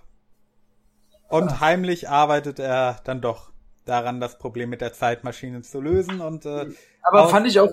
[1.30, 1.60] Und ah.
[1.60, 3.52] heimlich arbeitet er dann doch
[3.86, 6.22] daran, das Problem mit der Zeitmaschine zu lösen.
[6.22, 6.68] Und äh,
[7.02, 7.72] aber aus, fand ich auch,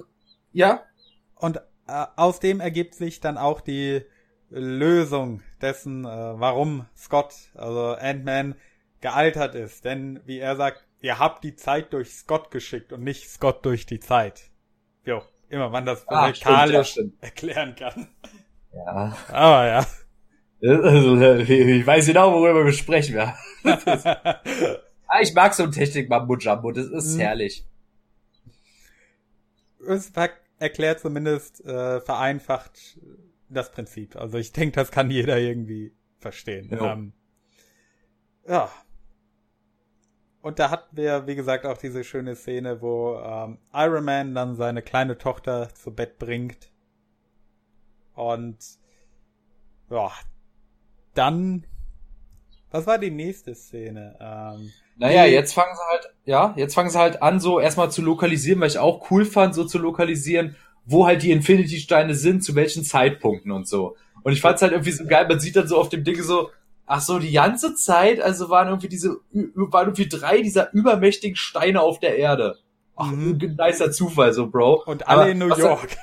[0.53, 0.82] ja.
[1.34, 4.03] Und äh, aus dem ergibt sich dann auch die
[4.51, 8.55] Lösung dessen, äh, warum Scott, also Ant-Man,
[9.01, 9.84] gealtert ist.
[9.84, 13.86] Denn wie er sagt, ihr habt die Zeit durch Scott geschickt und nicht Scott durch
[13.86, 14.51] die Zeit.
[15.05, 18.09] Jo, immer man das ah, physikalisch erklären kann.
[18.74, 19.16] Ja.
[19.28, 19.86] Aber ja.
[20.62, 23.16] Also, ich weiß genau, worüber wir sprechen.
[23.16, 23.36] Ja.
[25.09, 27.20] Ah, ich mag so ein Technik-Mambo-Jumbo, das ist hm.
[27.20, 27.64] herrlich.
[29.86, 30.11] Es
[30.59, 32.98] erklärt zumindest äh, vereinfacht
[33.48, 34.16] das Prinzip.
[34.16, 36.68] Also ich denke, das kann jeder irgendwie verstehen.
[36.70, 36.92] Ja.
[36.92, 37.12] Ähm,
[38.48, 38.70] ja.
[40.40, 44.54] Und da hatten wir, wie gesagt, auch diese schöne Szene, wo ähm, Iron Man dann
[44.54, 46.72] seine kleine Tochter zu Bett bringt.
[48.14, 48.59] Und
[49.90, 50.11] ja,
[51.17, 51.67] dann,
[52.71, 54.17] was war die nächste Szene?
[54.21, 58.03] Ähm, naja, jetzt fangen sie halt, ja, jetzt fangen sie halt an, so erstmal zu
[58.03, 62.55] lokalisieren, weil ich auch cool fand, so zu lokalisieren, wo halt die Infinity-Steine sind, zu
[62.55, 63.97] welchen Zeitpunkten und so.
[64.23, 66.51] Und ich fand's halt irgendwie so geil, man sieht dann so auf dem Ding so,
[66.87, 71.81] ach so, die ganze Zeit, also waren irgendwie diese, waren irgendwie drei dieser übermächtigen Steine
[71.81, 72.59] auf der Erde.
[72.97, 73.39] Ach, mhm.
[73.41, 74.85] ein nicer Zufall, so, Bro.
[74.87, 75.97] Und alle aber in New York.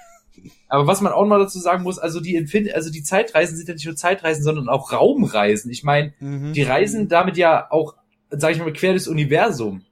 [0.67, 3.67] Aber was man auch mal dazu sagen muss, also die Infin also die Zeitreisen sind
[3.67, 5.71] ja nicht nur Zeitreisen, sondern auch Raumreisen.
[5.71, 6.53] Ich meine, mhm.
[6.53, 7.95] die reisen damit ja auch,
[8.29, 9.85] sag ich mal, quer durchs Universum.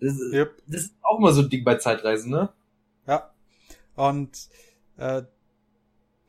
[0.00, 0.54] Das, yep.
[0.66, 2.50] das ist auch mal so ein Ding bei Zeitreisen, ne?
[3.06, 3.30] Ja.
[3.96, 4.48] Und
[4.96, 5.22] äh,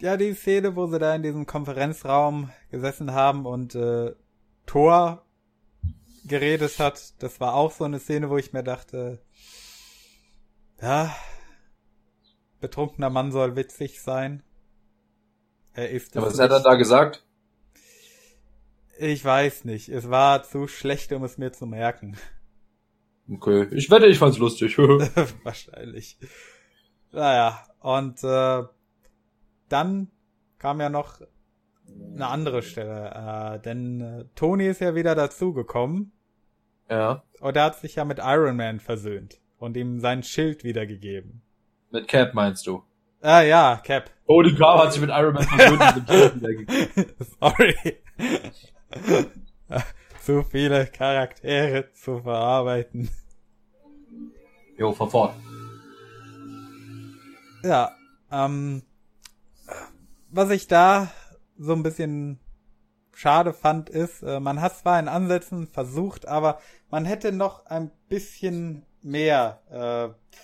[0.02, 4.14] ja, die Szene, wo sie da in diesem Konferenzraum gesessen haben und äh,
[4.66, 5.26] Thor
[6.26, 9.20] geredet hat, das war auch so eine Szene, wo ich mir dachte,
[10.82, 11.14] ja,
[12.60, 14.44] betrunkener Mann soll witzig sein.
[15.74, 16.22] Er ist es.
[16.22, 17.26] Was hat er da gesagt?
[18.98, 19.90] Ich weiß nicht.
[19.90, 22.18] Es war zu schlecht, um es mir zu merken.
[23.32, 23.68] Okay.
[23.72, 24.78] Ich wette, ich fand's lustig.
[25.44, 26.18] Wahrscheinlich.
[27.12, 28.64] Naja, und äh,
[29.70, 30.12] dann
[30.58, 31.22] kam ja noch
[31.88, 36.12] eine andere Stelle, äh, denn äh, Tony ist ja wieder dazugekommen.
[36.90, 37.24] Ja.
[37.40, 41.42] Und er hat sich ja mit Iron Man versöhnt und ihm sein Schild wiedergegeben.
[41.92, 42.84] Mit Cap meinst du?
[43.22, 44.12] Ah ja, Cap.
[44.28, 47.16] Tony Grau hat sich mit Iron Man versöhnt und.
[47.40, 47.76] Sorry.
[50.22, 53.10] zu viele Charaktere zu verarbeiten.
[54.78, 55.34] Jo, von fort.
[57.64, 57.92] Ja,
[58.32, 58.84] ähm,
[60.30, 61.12] was ich da
[61.58, 62.40] so ein bisschen
[63.14, 66.60] schade fand, ist, äh, man hat zwar in Ansätzen versucht, aber
[66.90, 70.38] man hätte noch ein bisschen mehr äh,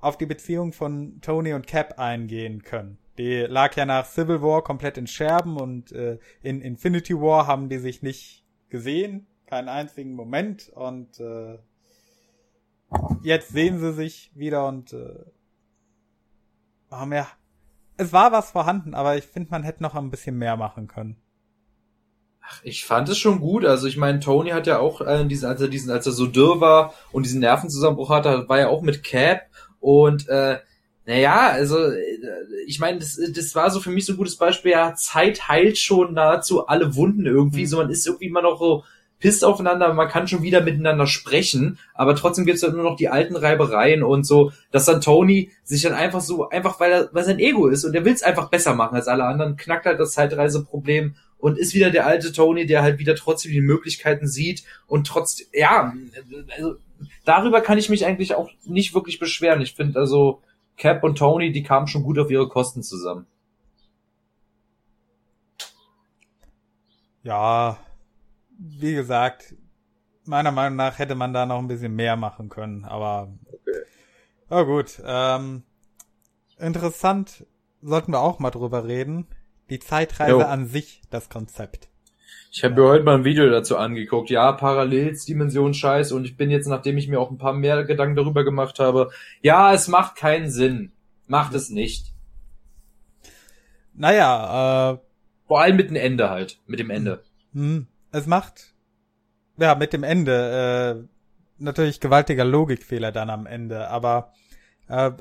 [0.00, 2.98] auf die Beziehung von Tony und Cap eingehen können.
[3.18, 7.68] Die lag ja nach Civil War komplett in Scherben und äh, in Infinity War haben
[7.68, 11.58] die sich nicht gesehen, keinen einzigen Moment und äh,
[13.22, 15.24] jetzt sehen sie sich wieder und äh,
[16.90, 17.26] haben ja
[17.98, 21.16] es war was vorhanden, aber ich finde, man hätte noch ein bisschen mehr machen können.
[22.40, 23.66] Ach, ich fand es schon gut.
[23.66, 26.26] Also ich meine, Tony hat ja auch äh, diesen, als er diesen, als er so
[26.26, 29.42] dürr war und diesen Nervenzusammenbruch hatte, war ja auch mit Cap
[29.80, 30.58] und äh,
[31.06, 32.18] naja, also äh,
[32.66, 34.72] ich meine, das, das war so für mich so ein gutes Beispiel.
[34.72, 37.62] Ja, Zeit heilt schon nahezu alle Wunden irgendwie.
[37.62, 37.66] Mhm.
[37.66, 38.84] So man ist irgendwie immer noch so
[39.18, 43.08] pisst aufeinander, man kann schon wieder miteinander sprechen, aber trotzdem gibt's halt nur noch die
[43.08, 47.24] alten Reibereien und so, dass dann Tony sich dann einfach so, einfach weil er, weil
[47.24, 50.12] sein Ego ist und er will's einfach besser machen als alle anderen, knackt halt das
[50.12, 55.06] Zeitreiseproblem und ist wieder der alte Tony, der halt wieder trotzdem die Möglichkeiten sieht und
[55.06, 55.92] trotzdem, ja,
[56.56, 56.76] also
[57.24, 59.60] darüber kann ich mich eigentlich auch nicht wirklich beschweren.
[59.60, 60.42] Ich finde also
[60.76, 63.26] Cap und Tony, die kamen schon gut auf ihre Kosten zusammen.
[67.22, 67.78] Ja,
[68.58, 69.54] wie gesagt,
[70.24, 73.82] meiner Meinung nach hätte man da noch ein bisschen mehr machen können, aber okay.
[74.50, 75.02] oh gut.
[75.04, 75.64] Ähm,
[76.58, 77.46] interessant
[77.82, 79.26] sollten wir auch mal drüber reden.
[79.70, 80.40] Die Zeitreise jo.
[80.40, 81.88] an sich, das Konzept.
[82.50, 84.30] Ich habe mir heute mal ein Video dazu angeguckt.
[84.30, 88.16] Ja, Parallelsdimension Scheiß und ich bin jetzt, nachdem ich mir auch ein paar mehr Gedanken
[88.16, 89.10] darüber gemacht habe,
[89.42, 90.92] ja, es macht keinen Sinn.
[91.26, 92.12] Macht es nicht.
[93.94, 94.98] Naja, äh.
[95.46, 96.58] Vor allem mit dem Ende halt.
[96.66, 97.22] Mit dem Ende.
[97.52, 98.74] Hm es macht
[99.56, 104.32] ja mit dem Ende äh, natürlich gewaltiger Logikfehler dann am Ende, aber
[104.88, 105.12] äh,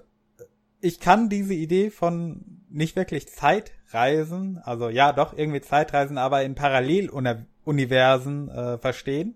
[0.79, 6.55] ich kann diese Idee von nicht wirklich Zeitreisen, also ja doch irgendwie Zeitreisen, aber in
[6.55, 9.35] Paralleluniversen äh, verstehen.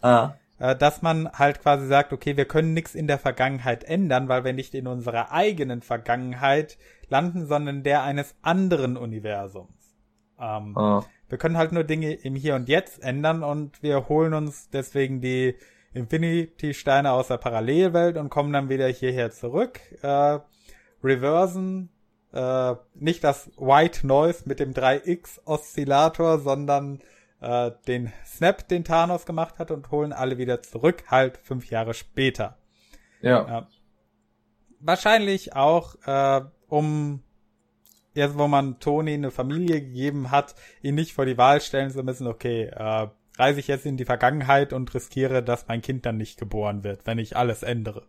[0.00, 0.34] Ah.
[0.58, 4.44] Äh, dass man halt quasi sagt, okay, wir können nichts in der Vergangenheit ändern, weil
[4.44, 9.96] wir nicht in unserer eigenen Vergangenheit landen, sondern der eines anderen Universums.
[10.38, 11.04] Ähm, ah.
[11.28, 15.20] Wir können halt nur Dinge im Hier und Jetzt ändern und wir holen uns deswegen
[15.20, 15.56] die
[15.94, 19.80] Infinity-Steine aus der Parallelwelt und kommen dann wieder hierher zurück.
[20.02, 20.38] Äh,
[21.02, 21.90] reversen
[22.32, 27.00] äh, nicht das White Noise mit dem 3X-Oszillator, sondern
[27.40, 31.94] äh, den Snap, den Thanos gemacht hat und holen alle wieder zurück, halt fünf Jahre
[31.94, 32.56] später.
[33.20, 33.58] Ja.
[33.58, 33.62] Äh,
[34.80, 37.22] wahrscheinlich auch, äh, um
[38.14, 42.02] jetzt wo man Tony eine Familie gegeben hat, ihn nicht vor die Wahl stellen zu
[42.02, 46.18] müssen, okay, äh, reise ich jetzt in die Vergangenheit und riskiere, dass mein Kind dann
[46.18, 48.06] nicht geboren wird, wenn ich alles ändere.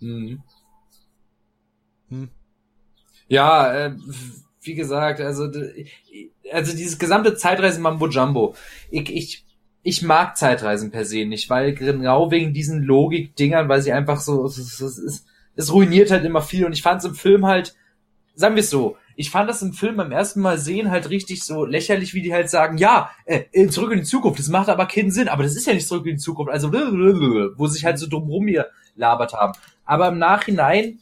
[0.00, 0.42] Mhm.
[2.08, 2.28] Hm.
[3.28, 3.96] Ja, äh,
[4.62, 5.50] wie gesagt, also
[6.52, 8.54] also dieses gesamte Zeitreisen Mambo Jumbo.
[8.90, 9.44] Ich, ich
[9.82, 14.44] ich mag Zeitreisen per se nicht, weil genau wegen diesen Logik-Dingern, weil sie einfach so,
[14.44, 17.74] es, es, es, ruiniert halt immer viel und ich fand es im Film halt,
[18.34, 21.42] sagen wir es so, ich fand das im Film beim ersten Mal sehen halt richtig
[21.42, 24.86] so lächerlich, wie die halt sagen, ja, äh, zurück in die Zukunft, das macht aber
[24.86, 27.98] keinen Sinn, aber das ist ja nicht zurück in die Zukunft, also wo sich halt
[27.98, 29.54] so drumrum hier labert haben.
[29.84, 30.98] Aber im Nachhinein,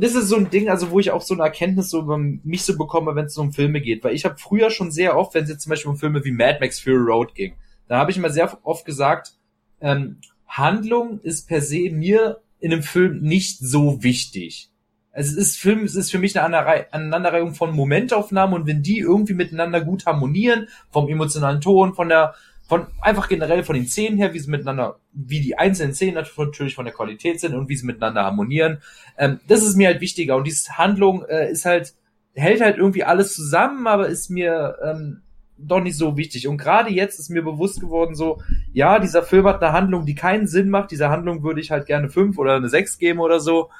[0.00, 2.18] wisse, das ist so ein Ding, also wo ich auch so eine Erkenntnis so über
[2.18, 5.34] mich so bekomme, wenn es um Filme geht, weil ich habe früher schon sehr oft,
[5.34, 7.54] wenn es jetzt zum Beispiel um Filme wie Mad Max Fury Road ging,
[7.88, 9.34] da habe ich immer sehr oft gesagt,
[9.80, 14.70] ähm, Handlung ist per se mir in einem Film nicht so wichtig.
[15.12, 18.98] Also es ist Film, es ist für mich eine Aneinanderreihung von Momentaufnahmen und wenn die
[18.98, 22.34] irgendwie miteinander gut harmonieren, vom emotionalen Ton, von der,
[22.68, 26.74] von einfach generell von den Szenen her, wie sie miteinander, wie die einzelnen Szenen natürlich
[26.74, 28.78] von der Qualität sind und wie sie miteinander harmonieren,
[29.18, 31.94] ähm, das ist mir halt wichtiger und diese Handlung äh, ist halt
[32.36, 35.22] hält halt irgendwie alles zusammen, aber ist mir ähm,
[35.58, 36.46] doch nicht so wichtig.
[36.48, 38.42] Und gerade jetzt ist mir bewusst geworden, so,
[38.72, 40.90] ja, dieser Film hat eine Handlung, die keinen Sinn macht.
[40.90, 43.70] Dieser Handlung würde ich halt gerne fünf oder eine sechs geben oder so.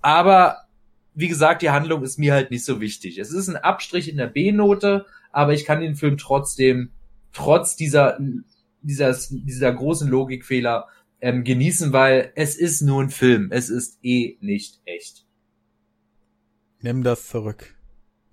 [0.00, 0.62] Aber
[1.14, 3.18] wie gesagt, die Handlung ist mir halt nicht so wichtig.
[3.18, 6.90] Es ist ein Abstrich in der B-Note, aber ich kann den Film trotzdem,
[7.32, 8.18] trotz dieser,
[8.82, 10.88] dieser, dieser großen Logikfehler,
[11.20, 13.50] ähm, genießen, weil es ist nur ein Film.
[13.52, 15.26] Es ist eh nicht echt.
[16.80, 17.74] Nimm das zurück.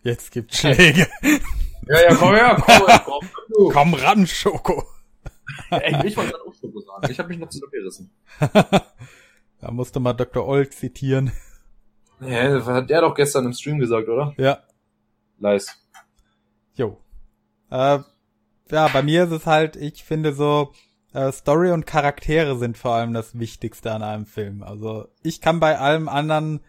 [0.04, 1.08] Jetzt gibt's Schläge.
[1.90, 4.84] Ja, ja, komm her, komm, komm, komm, komm ran, Schoko.
[5.70, 7.10] Ey, ich wollte gerade auch Schoko sagen.
[7.10, 8.12] Ich habe mich noch zurückgerissen.
[8.42, 10.46] da musste mal Dr.
[10.46, 11.32] Old zitieren.
[12.20, 14.34] Ja, das hat der doch gestern im Stream gesagt, oder?
[14.38, 14.64] Ja.
[15.40, 15.82] Nice.
[16.76, 17.00] Jo.
[17.70, 18.00] Äh,
[18.72, 20.74] ja, bei mir ist es halt, ich finde so,
[21.14, 24.64] äh, Story und Charaktere sind vor allem das Wichtigste an einem Film.
[24.64, 26.62] Also ich kann bei allem anderen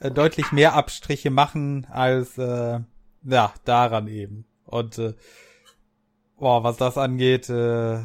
[0.00, 2.80] äh, deutlich mehr Abstriche machen als äh,
[3.24, 4.46] ja, daran eben.
[4.64, 5.14] Und äh,
[6.38, 8.00] boah, was das angeht, äh,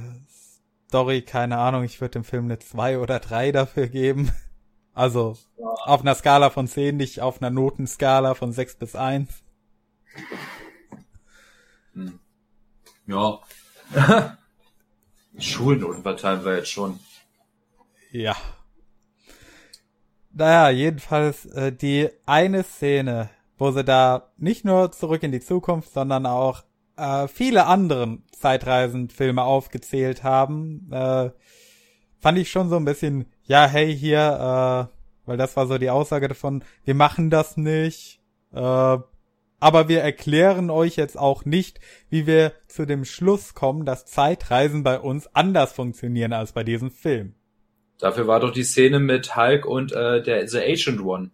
[0.88, 4.32] Story, keine Ahnung, ich würde dem Film eine zwei oder drei dafür geben.
[4.96, 9.42] Also auf einer Skala von zehn, nicht auf einer Notenskala von sechs bis eins.
[11.94, 12.20] Hm.
[13.08, 13.40] Ja.
[15.38, 17.00] Schulnoten verteilen wir jetzt schon.
[18.12, 18.36] Ja.
[20.32, 25.94] Naja, jedenfalls äh, die eine Szene, wo sie da nicht nur zurück in die Zukunft,
[25.94, 26.64] sondern auch
[26.98, 31.32] äh, viele anderen Zeitreisenfilme aufgezählt haben, äh,
[32.20, 35.90] fand ich schon so ein bisschen, ja, hey, hier, äh, weil das war so die
[35.90, 38.22] Aussage davon, wir machen das nicht,
[38.54, 38.98] äh,
[39.64, 44.84] aber wir erklären euch jetzt auch nicht, wie wir zu dem Schluss kommen, dass Zeitreisen
[44.84, 47.34] bei uns anders funktionieren als bei diesem Film.
[47.98, 51.32] Dafür war doch die Szene mit Hulk und äh, der The Agent One.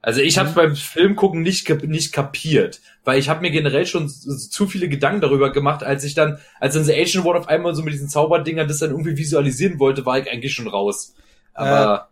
[0.00, 0.54] Also ich habe mhm.
[0.54, 5.20] beim Film gucken nicht nicht kapiert, weil ich habe mir generell schon zu viele Gedanken
[5.20, 8.08] darüber gemacht, als ich dann, als dann The Agent One auf einmal so mit diesen
[8.08, 11.14] Zauberdinger das dann irgendwie visualisieren wollte, war ich eigentlich schon raus.
[11.52, 12.08] Aber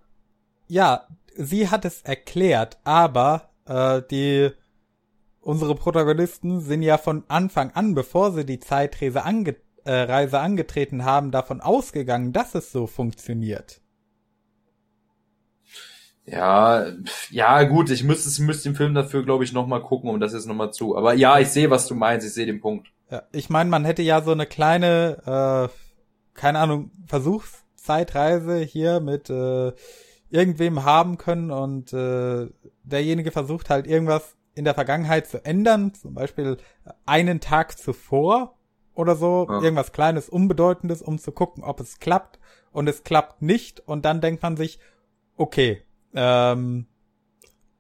[0.69, 4.51] äh, ja, sie hat es erklärt, aber äh, die
[5.43, 11.05] unsere Protagonisten sind ja von Anfang an, bevor sie die Zeitreise ange äh, Reise angetreten
[11.05, 13.81] haben, davon ausgegangen, dass es so funktioniert.
[16.25, 16.87] Ja,
[17.31, 20.33] ja, gut, ich müsste, ich müsste den Film dafür, glaube ich, nochmal gucken, um das
[20.33, 20.97] jetzt nochmal zu.
[20.97, 22.93] Aber ja, ich sehe, was du meinst, ich sehe den Punkt.
[23.11, 29.31] Ja, ich meine, man hätte ja so eine kleine, äh, keine Ahnung, Versuchszeitreise hier mit
[29.31, 29.73] äh,
[30.31, 32.47] irgendwem haben können und äh,
[32.85, 36.59] derjenige versucht halt irgendwas in der Vergangenheit zu ändern, zum Beispiel
[37.07, 38.57] einen Tag zuvor
[38.95, 39.63] oder so, ja.
[39.63, 42.39] irgendwas kleines, unbedeutendes, um zu gucken, ob es klappt
[42.73, 44.79] und es klappt nicht und dann denkt man sich,
[45.37, 45.83] okay,
[46.15, 46.87] ähm,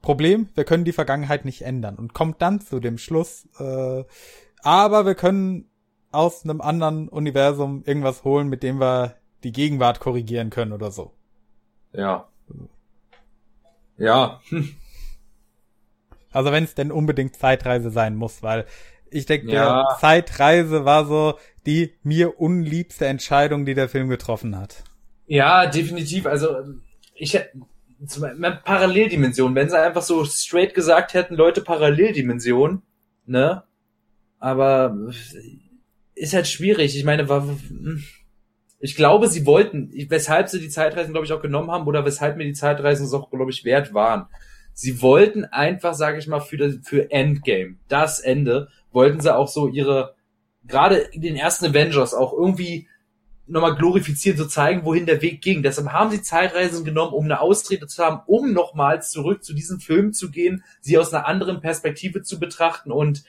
[0.01, 4.05] Problem, wir können die Vergangenheit nicht ändern und kommt dann zu dem Schluss, äh,
[4.63, 5.71] aber wir können
[6.11, 11.13] aus einem anderen Universum irgendwas holen, mit dem wir die Gegenwart korrigieren können oder so.
[11.93, 12.29] Ja.
[13.97, 14.41] Ja.
[16.33, 18.67] Also wenn es denn unbedingt Zeitreise sein muss, weil
[19.11, 19.97] ich denke, ja.
[20.01, 21.35] Zeitreise war so
[21.67, 24.85] die mir unliebste Entscheidung, die der Film getroffen hat.
[25.27, 26.27] Ja, definitiv.
[26.27, 26.49] Also
[27.15, 27.39] ich
[28.65, 32.83] Paralleldimension, wenn sie einfach so straight gesagt hätten, Leute, Paralleldimension,
[33.27, 33.63] ne?
[34.41, 34.97] Aber
[36.15, 36.97] ist halt schwierig.
[36.97, 37.47] Ich meine, war,
[38.81, 42.37] ich glaube, sie wollten, weshalb sie die Zeitreisen, glaube ich, auch genommen haben oder weshalb
[42.37, 44.27] mir die Zeitreisen so, glaube ich, wert waren.
[44.75, 49.49] Sie wollten einfach, sage ich mal, für das, für Endgame, das Ende, wollten sie auch
[49.49, 50.15] so ihre
[50.67, 52.89] gerade in den ersten Avengers auch irgendwie
[53.47, 55.63] nochmal glorifizieren, zu zeigen, wohin der Weg ging.
[55.63, 59.81] Deshalb haben sie Zeitreisen genommen, um eine Ausrede zu haben, um nochmals zurück zu diesem
[59.81, 63.25] Film zu gehen, sie aus einer anderen Perspektive zu betrachten und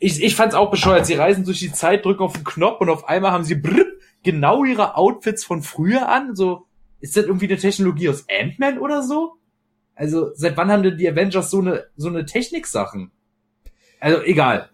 [0.00, 1.06] ich, ich fand's auch bescheuert.
[1.06, 3.84] Sie reisen durch die Zeit, drücken auf den Knopf und auf einmal haben sie brr,
[4.22, 6.36] genau ihre Outfits von früher an.
[6.36, 6.66] So,
[7.00, 9.37] ist das irgendwie eine Technologie aus Ant-Man oder so?
[9.98, 13.10] Also, seit wann haben denn die Avengers so eine, so eine Techniksachen?
[13.98, 14.70] Also, egal.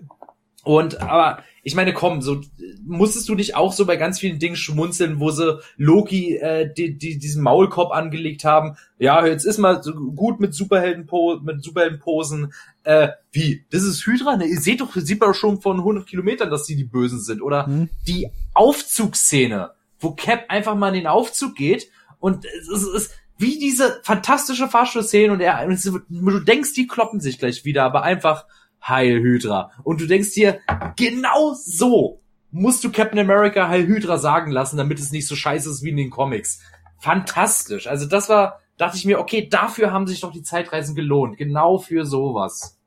[0.65, 2.43] Und, aber, ich meine, komm, so,
[2.85, 6.99] musstest du dich auch so bei ganz vielen Dingen schmunzeln, wo sie Loki, äh, die,
[6.99, 8.77] die, diesen Maulkorb angelegt haben.
[8.99, 11.09] Ja, jetzt ist mal so gut mit Superhelden,
[11.43, 12.53] mit Superheldenposen.
[12.83, 13.65] Äh, wie?
[13.71, 14.37] Das ist Hydra?
[14.37, 17.41] Ne, ihr seht doch, sieht man schon von 100 Kilometern, dass sie die Bösen sind.
[17.41, 17.89] Oder hm.
[18.07, 19.71] die Aufzugsszene,
[20.01, 21.89] wo Cap einfach mal in den Aufzug geht
[22.21, 27.39] und es ist, wie diese fantastische Fahrstuhlszene und er, und du denkst, die kloppen sich
[27.39, 28.47] gleich wieder, aber einfach
[28.87, 29.73] Heil Hydra.
[29.83, 30.61] Und du denkst dir,
[30.97, 32.21] genau so
[32.51, 35.91] musst du Captain America Heil Hydra sagen lassen, damit es nicht so scheiße ist wie
[35.91, 36.61] in den Comics.
[37.01, 37.87] Fantastisch.
[37.87, 41.37] Also das war, dachte ich mir, okay, dafür haben sich doch die Zeitreisen gelohnt.
[41.37, 42.79] Genau für sowas.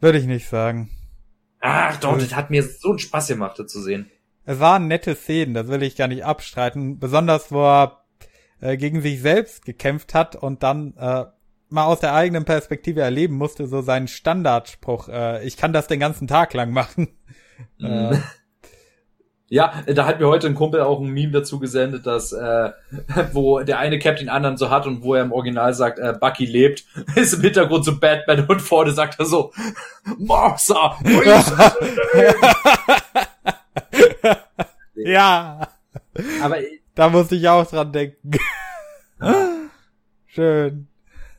[0.00, 0.90] Würde ich nicht sagen.
[1.60, 4.10] Ach doch, das hat mir so einen Spaß gemacht, das zu sehen.
[4.44, 6.98] Es waren nette Szenen, das will ich gar nicht abstreiten.
[6.98, 8.03] Besonders, wo er
[8.64, 11.24] äh, gegen sich selbst gekämpft hat und dann äh,
[11.68, 16.00] mal aus der eigenen Perspektive erleben musste, so seinen Standardspruch, äh, ich kann das den
[16.00, 17.08] ganzen Tag lang machen.
[17.78, 17.86] Mhm.
[17.86, 18.18] äh.
[19.48, 22.70] Ja, da hat mir heute ein Kumpel auch ein Meme dazu gesendet, dass äh,
[23.32, 26.14] wo der eine Cap den anderen so hat und wo er im Original sagt, äh,
[26.18, 26.84] Bucky lebt,
[27.14, 29.52] ist im Hintergrund so Batman und vorne sagt er so,
[30.18, 30.98] Martha,
[34.96, 35.68] ja.
[36.42, 36.56] Aber
[36.94, 38.32] da musste ich auch dran denken.
[40.34, 40.88] Schön.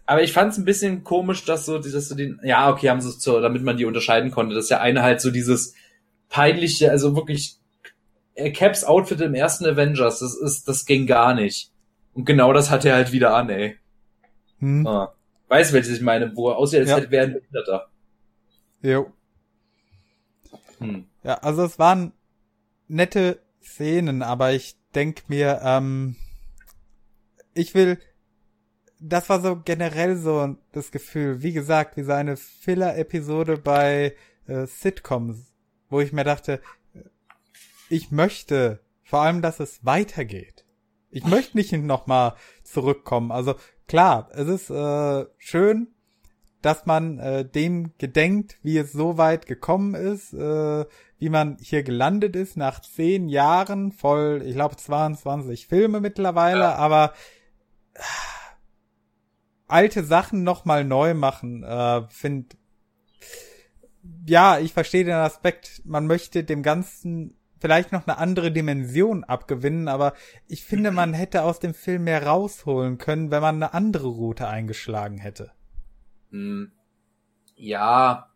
[0.06, 3.02] Aber ich fand es ein bisschen komisch, dass so, dass so den, ja, okay, haben
[3.02, 5.74] sie es so, damit man die unterscheiden konnte, dass der eine halt so dieses
[6.30, 7.58] peinliche, also wirklich
[8.54, 11.72] Caps Outfit im ersten Avengers, das ist, das ging gar nicht.
[12.14, 13.78] Und genau das hat er halt wieder an, ey.
[14.60, 14.86] Hm.
[14.88, 15.14] Ah.
[15.48, 16.98] Weißt du, welches ich meine, wo er aussieht, als ja.
[16.98, 17.90] hätte wäre ein Behinderter.
[18.82, 19.12] Jo.
[20.80, 21.06] Hm.
[21.24, 22.14] Ja, also es waren
[22.88, 26.16] nette Szenen, aber ich denk mir, ähm,
[27.54, 28.00] ich will,
[29.08, 34.16] das war so generell so das Gefühl, wie gesagt, wie so eine Filler-Episode bei
[34.48, 35.54] äh, Sitcoms,
[35.90, 36.60] wo ich mir dachte,
[37.90, 40.66] ich möchte vor allem, dass es weitergeht.
[41.12, 42.34] Ich möchte nicht nochmal
[42.64, 43.32] zurückkommen.
[43.32, 43.56] Also
[43.88, 45.88] klar, es ist äh, schön,
[46.62, 50.86] dass man äh, dem gedenkt, wie es so weit gekommen ist, äh,
[51.20, 56.76] wie man hier gelandet ist nach zehn Jahren voll, ich glaube 22 Filme mittlerweile, ja.
[56.76, 57.14] aber
[57.94, 58.02] äh,
[59.68, 62.56] alte Sachen nochmal neu machen, äh, finde
[64.28, 69.88] ja, ich verstehe den Aspekt, man möchte dem Ganzen vielleicht noch eine andere Dimension abgewinnen,
[69.88, 70.14] aber
[70.48, 74.48] ich finde, man hätte aus dem Film mehr rausholen können, wenn man eine andere Route
[74.48, 75.52] eingeschlagen hätte.
[76.32, 76.72] Hm.
[77.56, 78.30] Ja,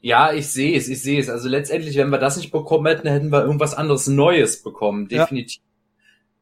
[0.00, 1.28] ja, ich sehe es, ich sehe es.
[1.28, 5.62] Also letztendlich, wenn wir das nicht bekommen hätten, hätten wir irgendwas anderes Neues bekommen, definitiv.
[5.62, 5.62] Ja.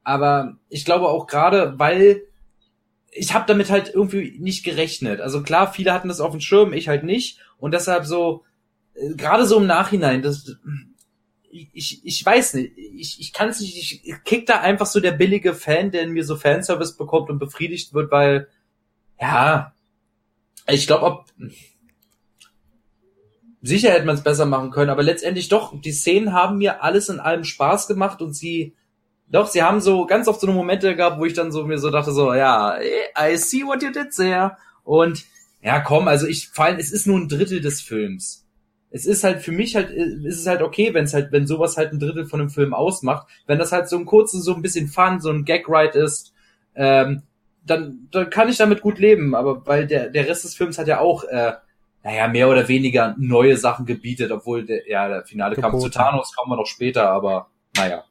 [0.05, 2.22] Aber ich glaube auch gerade, weil
[3.17, 5.21] ich habe damit halt irgendwie nicht gerechnet.
[5.21, 7.39] Also klar, viele hatten das auf dem Schirm, ich halt nicht.
[7.59, 8.45] Und deshalb so,
[8.95, 10.57] äh, gerade so im Nachhinein, das,
[11.51, 15.12] ich, ich weiß nicht, ich, ich kann es nicht, ich kick da einfach so der
[15.12, 18.49] billige Fan, der in mir so Fanservice bekommt und befriedigt wird, weil,
[19.21, 19.73] ja,
[20.67, 21.27] ich glaube, ob
[23.62, 27.09] sicher hätte man es besser machen können, aber letztendlich doch, die Szenen haben mir alles
[27.09, 28.75] in allem Spaß gemacht und sie
[29.35, 31.78] doch, sie haben so ganz oft so eine Momente gehabt, wo ich dann so mir
[31.78, 32.78] so dachte, so, ja,
[33.20, 34.57] I see what you did there.
[34.85, 35.24] Und
[35.61, 38.47] ja, komm, also ich vor allem, es ist nur ein Drittel des Films.
[38.91, 41.76] Es ist halt für mich halt, ist es halt okay, wenn es halt, wenn sowas
[41.76, 43.26] halt ein Drittel von einem Film ausmacht.
[43.49, 46.32] Wenn das halt so ein kurzes, so ein bisschen Fun, so ein Gag-Ride ist,
[46.76, 47.22] ähm,
[47.66, 49.35] dann, dann kann ich damit gut leben.
[49.35, 51.55] Aber weil der, der Rest des Films hat ja auch, äh,
[52.05, 56.37] naja, mehr oder weniger neue Sachen gebietet, obwohl der, ja, der finale Kampf zu Thanos
[56.37, 58.05] kommen wir noch später, aber naja.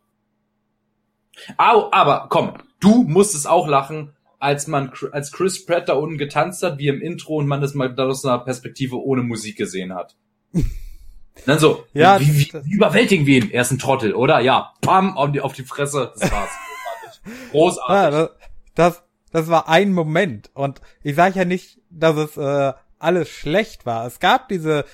[1.57, 6.63] Au, aber komm, du musstest auch lachen, als man als Chris Pratt da unten getanzt
[6.63, 10.15] hat, wie im Intro und man das mal aus einer Perspektive ohne Musik gesehen hat.
[11.45, 13.51] Dann so, ja, wie, wie, wie überwältigen wir ihn?
[13.51, 14.39] Er ist ein Trottel, oder?
[14.39, 16.13] Ja, pam, auf die, auf die Fresse.
[16.19, 16.51] Das war's.
[17.51, 18.11] Großartig.
[18.11, 18.19] Großartig.
[18.19, 18.29] Ja,
[18.75, 20.51] das, das war ein Moment.
[20.53, 24.05] Und ich sage ja nicht, dass es äh, alles schlecht war.
[24.05, 24.85] Es gab diese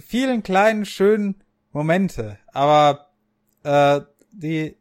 [0.00, 2.38] vielen kleinen, schönen Momente.
[2.52, 3.06] Aber
[3.62, 4.00] äh,
[4.32, 4.76] die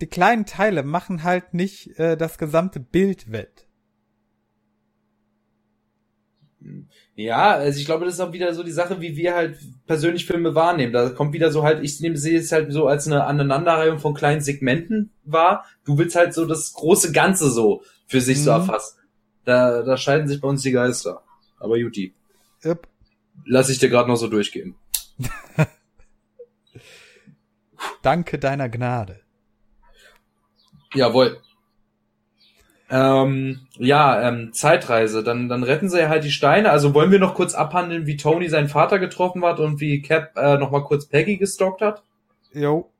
[0.00, 3.68] die kleinen Teile machen halt nicht äh, das gesamte Bild wett.
[7.14, 10.26] Ja, also ich glaube, das ist auch wieder so die Sache, wie wir halt persönlich
[10.26, 10.92] Filme wahrnehmen.
[10.92, 14.14] Da kommt wieder so halt, ich nehme sehe es halt so als eine Aneinanderreihung von
[14.14, 15.64] kleinen Segmenten wahr.
[15.84, 18.42] Du willst halt so das große Ganze so für sich mhm.
[18.42, 18.98] so erfassen.
[19.44, 21.22] Da, da scheiden sich bei uns die Geister.
[21.58, 22.14] Aber Juti.
[22.64, 22.86] Yep.
[23.46, 24.74] Lass ich dir gerade noch so durchgehen.
[28.02, 29.20] Danke deiner Gnade.
[30.94, 31.40] Jawohl.
[32.90, 35.22] Ähm, ja, ähm, Zeitreise.
[35.22, 36.70] Dann, dann retten sie ja halt die Steine.
[36.70, 40.32] Also wollen wir noch kurz abhandeln, wie Tony seinen Vater getroffen hat und wie Cap
[40.36, 42.02] äh, noch mal kurz Peggy gestalkt hat?
[42.52, 42.90] Jo.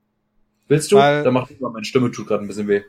[0.66, 0.96] Willst du?
[0.96, 2.82] Weil, Dann mach ich mal, meine Stimme tut gerade ein bisschen weh.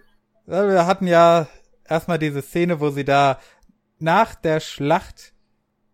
[0.46, 1.48] Wir hatten ja
[1.88, 3.40] erstmal diese Szene, wo sie da
[4.00, 5.34] nach der Schlacht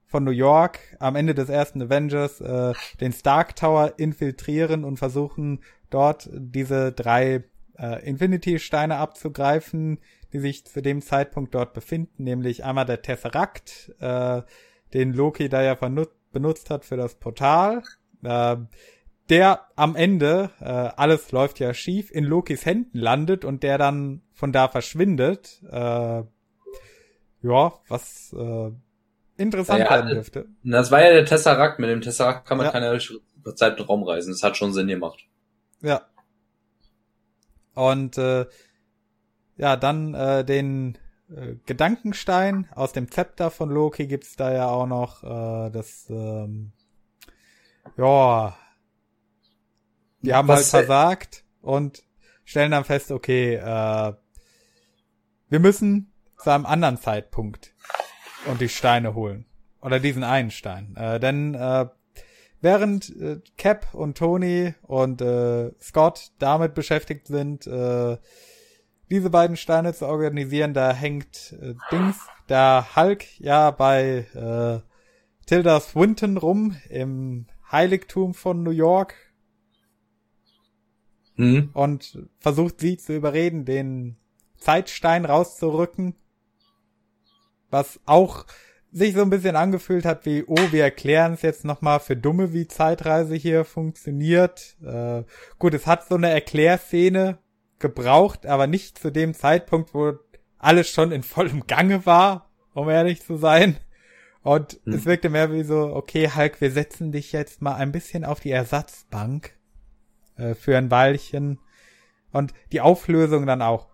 [0.05, 5.61] von New York am Ende des ersten Avengers äh, den Stark Tower infiltrieren und versuchen
[5.89, 7.43] dort diese drei
[7.77, 9.99] äh, Infinity-Steine abzugreifen,
[10.33, 14.41] die sich zu dem Zeitpunkt dort befinden, nämlich einmal der Tesseract, äh,
[14.93, 17.83] den Loki da ja benutzt hat für das Portal,
[18.23, 18.57] äh,
[19.29, 24.21] der am Ende, äh, alles läuft ja schief, in Lokis Händen landet und der dann
[24.33, 25.63] von da verschwindet.
[25.69, 26.23] Äh,
[27.41, 28.71] ja, was äh,
[29.37, 30.45] interessant ja, werden dürfte.
[30.63, 31.79] Das war ja der Tesseract.
[31.79, 32.71] Mit dem Tesseract kann man ja.
[32.71, 32.99] keine
[33.55, 34.31] Zeit und Raum reisen.
[34.31, 35.25] Das hat schon Sinn gemacht.
[35.81, 36.01] Ja.
[37.75, 38.45] Und äh,
[39.57, 40.97] ja, dann äh, den
[41.29, 46.71] äh, Gedankenstein aus dem Zepter von Loki gibt's da ja auch noch äh, das ähm,
[47.97, 48.57] ja
[50.25, 52.03] die haben Was halt versagt und
[52.43, 54.13] stellen dann fest, okay, äh,
[55.49, 56.11] wir müssen
[56.41, 57.73] zu einem anderen Zeitpunkt
[58.47, 59.45] und die Steine holen.
[59.81, 60.95] Oder diesen einen Stein.
[60.95, 61.87] Äh, denn äh,
[62.61, 68.17] während äh, Cap und Tony und äh, Scott damit beschäftigt sind, äh,
[69.09, 72.17] diese beiden Steine zu organisieren, da hängt äh, Dings,
[72.49, 74.79] der Hulk ja bei äh,
[75.45, 79.15] Tilda Swinton rum im Heiligtum von New York
[81.35, 81.69] mhm.
[81.73, 84.17] und versucht sie zu überreden, den
[84.57, 86.15] Zeitstein rauszurücken,
[87.69, 88.45] was auch
[88.95, 92.53] sich so ein bisschen angefühlt hat wie, oh, wir erklären es jetzt nochmal für Dumme,
[92.53, 94.77] wie Zeitreise hier funktioniert.
[94.81, 95.23] Äh,
[95.59, 97.37] gut, es hat so eine Erklärszene
[97.77, 100.13] gebraucht, aber nicht zu dem Zeitpunkt, wo
[100.57, 103.75] alles schon in vollem Gange war, um ehrlich zu sein.
[104.43, 104.93] Und hm.
[104.93, 108.39] es wirkte mehr wie so, okay, Hulk, wir setzen dich jetzt mal ein bisschen auf
[108.39, 109.57] die Ersatzbank
[110.37, 111.59] äh, für ein Weilchen.
[112.31, 113.89] Und die Auflösung dann auch.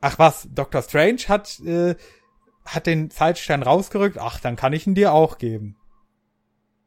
[0.00, 0.82] Ach was, Dr.
[0.82, 1.96] Strange hat äh,
[2.74, 5.76] hat den Zeitstern rausgerückt, ach, dann kann ich ihn dir auch geben.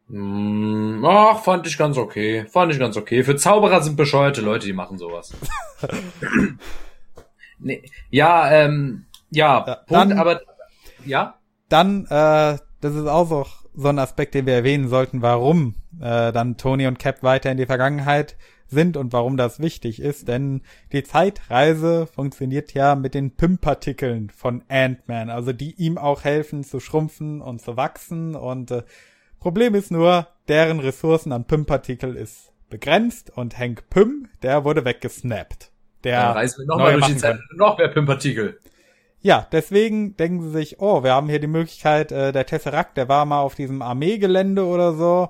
[0.08, 2.46] Mm, ach, fand ich ganz okay.
[2.46, 3.24] Fand ich ganz okay.
[3.24, 5.34] Für Zauberer sind bescheuerte Leute, die machen sowas.
[7.60, 10.42] nee, ja, ähm, ja, ja Punkt, dann, aber
[11.06, 11.36] ja.
[11.70, 16.32] Dann, äh, das ist auch so, so ein Aspekt, den wir erwähnen sollten, warum äh,
[16.34, 18.36] dann Tony und Cap weiter in die Vergangenheit
[18.72, 20.62] sind und warum das wichtig ist, denn
[20.92, 26.80] die Zeitreise funktioniert ja mit den PIM-Partikeln von Ant-Man, also die ihm auch helfen zu
[26.80, 28.84] schrumpfen und zu wachsen und äh,
[29.42, 35.72] Problem ist nur, deren Ressourcen an PIM-Partikel ist begrenzt und Hank Pym, der wurde weggesnappt.
[36.04, 38.60] Der Dann reisen wir nochmal durch die Zeit, noch mehr PIM-Partikel.
[39.20, 43.10] Ja, deswegen denken sie sich, oh, wir haben hier die Möglichkeit, äh, der Tesseract, der
[43.10, 45.30] war mal auf diesem Armeegelände oder so,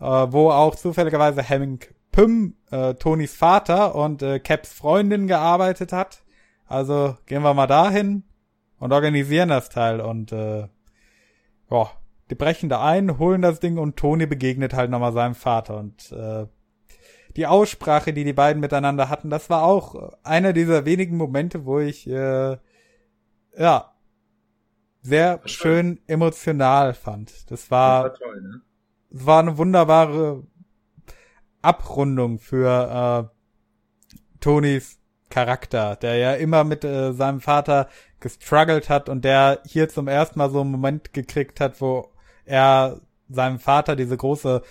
[0.00, 6.24] äh, wo auch zufälligerweise Hank Pym, äh, Tonys Vater und äh, Caps Freundin gearbeitet hat.
[6.64, 8.24] Also gehen wir mal dahin
[8.78, 10.66] und organisieren das Teil und äh,
[11.70, 11.90] ja,
[12.30, 16.10] die brechen da ein, holen das Ding und Tony begegnet halt nochmal seinem Vater und
[16.10, 16.46] äh,
[17.36, 21.80] die Aussprache, die die beiden miteinander hatten, das war auch einer dieser wenigen Momente, wo
[21.80, 22.56] ich äh,
[23.58, 23.92] ja
[25.02, 27.50] sehr schön emotional fand.
[27.50, 28.60] Das war, das war, toll, ne?
[29.10, 30.44] das war eine wunderbare
[31.66, 34.98] Abrundung für äh, Tonys
[35.28, 37.88] Charakter, der ja immer mit äh, seinem Vater
[38.20, 42.12] gestruggelt hat und der hier zum ersten Mal so einen Moment gekriegt hat, wo
[42.44, 44.62] er seinem Vater diese große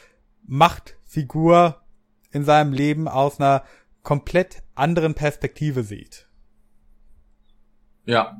[0.43, 1.81] Machtfigur
[2.31, 3.63] in seinem Leben aus einer
[4.01, 6.29] komplett anderen Perspektive sieht.
[8.05, 8.39] Ja,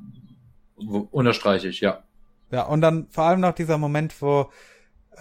[1.11, 2.03] unterstreiche ich, ja.
[2.51, 4.51] Ja, und dann vor allem noch dieser Moment, wo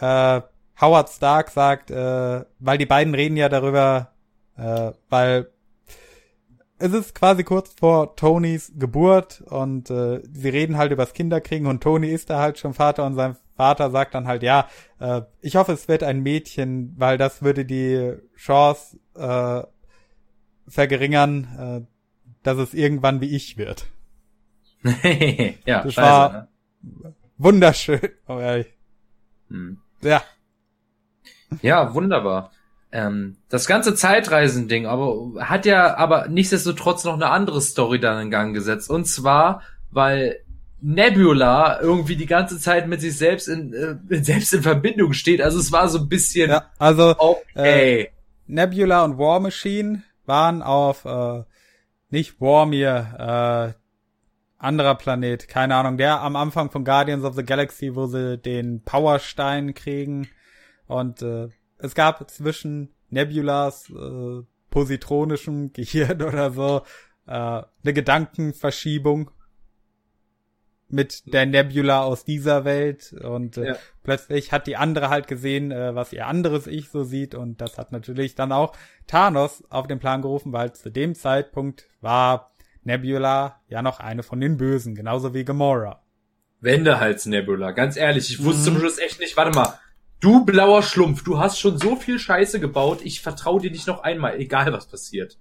[0.00, 0.42] äh,
[0.80, 4.12] Howard Stark sagt, äh, weil die beiden reden ja darüber,
[4.56, 5.50] äh, weil
[6.78, 11.82] es ist quasi kurz vor Tonys Geburt und äh, sie reden halt übers Kinderkriegen und
[11.82, 14.68] Tony ist da halt schon Vater und sein Vater sagt dann halt, ja,
[14.98, 19.62] äh, ich hoffe, es wird ein Mädchen, weil das würde die Chance äh,
[20.66, 21.86] verringern, äh,
[22.42, 23.86] dass es irgendwann wie ich wird.
[25.64, 26.48] ja, das scheiße, war
[26.82, 27.14] ne?
[27.38, 28.66] wunderschön, oh ehrlich.
[29.48, 29.78] Hm.
[30.02, 30.22] Ja.
[31.62, 32.50] Ja, wunderbar.
[32.92, 38.30] Ähm, das ganze Zeitreisending, aber hat ja aber nichtsdestotrotz noch eine andere Story dann in
[38.30, 38.88] Gang gesetzt.
[38.88, 40.40] Und zwar, weil
[40.80, 45.42] Nebula irgendwie die ganze Zeit mit sich selbst in, äh, selbst in Verbindung steht.
[45.42, 48.02] Also es war so ein bisschen Ja, also okay.
[48.02, 48.08] Äh,
[48.46, 51.42] Nebula und War Machine waren auf äh,
[52.10, 53.80] nicht Warmir, äh,
[54.64, 58.82] anderer Planet, keine Ahnung, der am Anfang von Guardians of the Galaxy, wo sie den
[58.82, 60.28] Powerstein kriegen
[60.86, 66.82] und äh, es gab zwischen Nebulas äh, positronischem Gehirn oder so
[67.26, 69.30] äh, eine Gedankenverschiebung
[70.88, 73.76] mit der Nebula aus dieser Welt und äh, Ja.
[74.02, 77.78] plötzlich hat die andere halt gesehen, äh, was ihr anderes Ich so sieht und das
[77.78, 78.76] hat natürlich dann auch
[79.06, 84.40] Thanos auf den Plan gerufen, weil zu dem Zeitpunkt war Nebula ja noch eine von
[84.40, 86.02] den Bösen, genauso wie Gamora.
[86.60, 88.74] Wendehals Nebula, ganz ehrlich, ich wusste Mhm.
[88.74, 89.78] zum Schluss echt nicht, warte mal.
[90.24, 94.02] Du blauer Schlumpf, du hast schon so viel Scheiße gebaut, ich vertraue dir nicht noch
[94.02, 95.36] einmal, egal was passiert.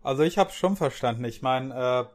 [0.00, 1.24] Also ich habe schon verstanden.
[1.24, 2.08] Ich meine,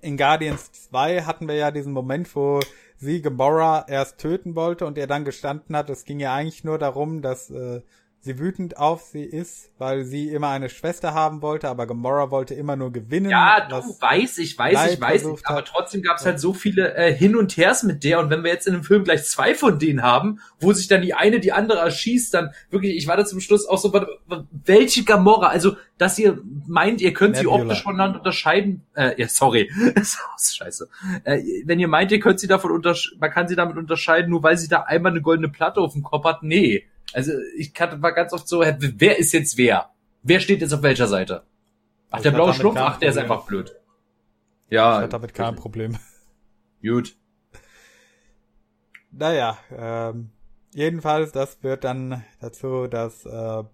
[0.00, 2.60] äh, in Guardians 2 hatten wir ja diesen Moment, wo
[2.96, 6.78] sie Gamora erst töten wollte und er dann gestanden hat, es ging ja eigentlich nur
[6.78, 7.82] darum, dass äh,
[8.24, 12.54] sie wütend auf sie ist, weil sie immer eine Schwester haben wollte, aber Gamora wollte
[12.54, 13.28] immer nur gewinnen.
[13.30, 16.38] Ja, du was- weiß, ich weiß, Leid ich weiß, versucht aber trotzdem gab es halt
[16.38, 19.02] so viele äh, Hin und Hers mit der und wenn wir jetzt in dem Film
[19.02, 22.96] gleich zwei von denen haben, wo sich dann die eine die andere erschießt, dann wirklich,
[22.96, 23.92] ich war da zum Schluss auch so,
[24.64, 27.64] welche Gamora, also, dass ihr meint, ihr könnt sie Nebula.
[27.64, 30.88] optisch voneinander unterscheiden, äh, ja, sorry, das ist scheiße.
[31.24, 34.44] Äh, wenn ihr meint, ihr könnt sie davon unterscheiden, man kann sie damit unterscheiden, nur
[34.44, 36.84] weil sie da einmal eine goldene Platte auf dem Kopf hat, nee.
[37.12, 39.90] Also, ich kann, war ganz oft so, wer ist jetzt wer?
[40.22, 41.44] Wer steht jetzt auf welcher Seite?
[42.10, 42.78] Ach, Ich der blaue Schlumpf?
[42.78, 43.74] Ach, der ist einfach blöd.
[44.68, 45.98] ich Ja, hatte damit kein Problem.
[46.82, 47.16] gut.
[49.10, 50.30] Naja, ähm,
[50.74, 53.64] jedenfalls, das führt dann dazu, dass äh,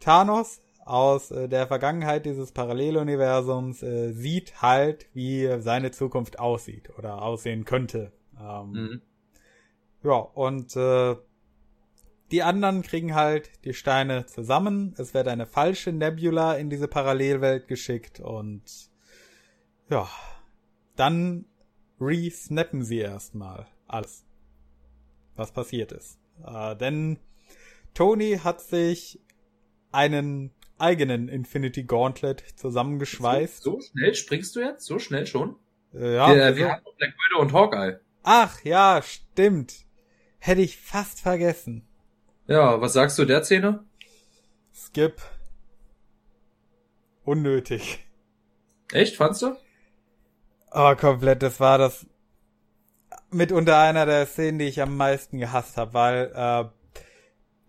[0.00, 7.22] Thanos aus äh, der Vergangenheit dieses Paralleluniversums äh, sieht halt, wie seine Zukunft aussieht oder
[7.22, 8.12] aussehen könnte.
[8.40, 9.02] Ähm, Mhm.
[10.02, 11.16] Ja, und äh,
[12.30, 14.94] die anderen kriegen halt die Steine zusammen.
[14.98, 18.62] Es wird eine falsche Nebula in diese Parallelwelt geschickt und
[19.88, 20.08] ja,
[20.96, 21.46] dann
[22.00, 24.24] re-snappen sie erstmal alles,
[25.34, 26.18] was passiert ist.
[26.46, 27.18] Äh, denn
[27.94, 29.20] Tony hat sich
[29.90, 33.62] einen eigenen Infinity Gauntlet zusammengeschweißt.
[33.62, 34.86] So, so schnell springst du jetzt?
[34.86, 35.56] So schnell schon?
[35.92, 38.00] Äh, ja, wir, wir hatten noch Black Widow und Hawkeye.
[38.22, 39.86] Ach ja, stimmt.
[40.38, 41.86] Hätte ich fast vergessen.
[42.50, 43.84] Ja, was sagst du der Szene?
[44.74, 45.22] Skip.
[47.24, 48.04] Unnötig.
[48.90, 49.54] Echt, fandst du?
[50.72, 51.44] Oh, komplett.
[51.44, 52.06] Das war das
[53.30, 56.64] mitunter einer der Szenen, die ich am meisten gehasst habe, weil äh,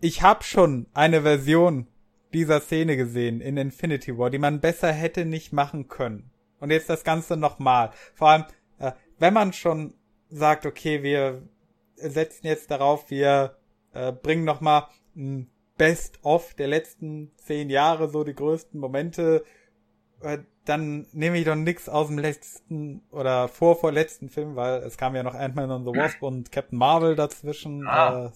[0.00, 1.86] ich habe schon eine Version
[2.32, 6.32] dieser Szene gesehen in Infinity War, die man besser hätte nicht machen können.
[6.58, 7.92] Und jetzt das Ganze nochmal.
[8.14, 8.44] Vor allem,
[8.80, 9.94] äh, wenn man schon
[10.28, 11.46] sagt, okay, wir
[11.94, 13.61] setzen jetzt darauf, wir
[13.92, 14.86] äh, bringen nochmal
[15.16, 19.44] ein Best-of der letzten zehn Jahre, so die größten Momente,
[20.20, 25.16] äh, dann nehme ich doch nix aus dem letzten oder vorvorletzten Film, weil es kam
[25.16, 27.86] ja noch Ant-Man and the Wasp und Captain Marvel dazwischen.
[27.86, 28.26] Ah.
[28.26, 28.30] Äh,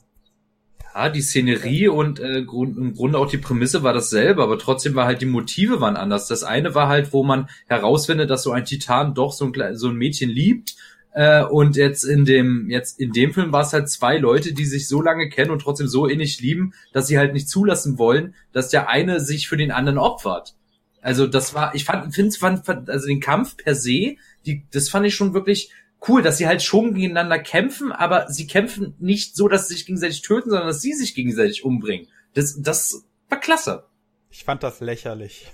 [0.95, 4.95] Ja, die Szenerie und äh, Grund, im Grunde auch die Prämisse war dasselbe, aber trotzdem
[4.95, 6.27] war halt die Motive waren anders.
[6.27, 9.89] Das eine war halt, wo man herausfindet, dass so ein Titan doch so ein, so
[9.89, 10.75] ein Mädchen liebt.
[11.17, 14.67] Äh, und jetzt in dem, jetzt in dem Film war es halt zwei Leute, die
[14.67, 18.35] sich so lange kennen und trotzdem so innig lieben, dass sie halt nicht zulassen wollen,
[18.53, 20.57] dass der eine sich für den anderen opfert.
[21.01, 24.91] Also das war, ich fand, finde, fand, fand, also den Kampf per se, die, das
[24.91, 25.71] fand ich schon wirklich
[26.07, 29.87] cool, dass sie halt schon gegeneinander kämpfen, aber sie kämpfen nicht so, dass sie sich
[29.87, 32.09] gegenseitig töten, sondern dass sie sich gegenseitig umbringen.
[32.35, 33.87] Das, das war klasse.
[34.31, 35.51] ich fand das lächerlich.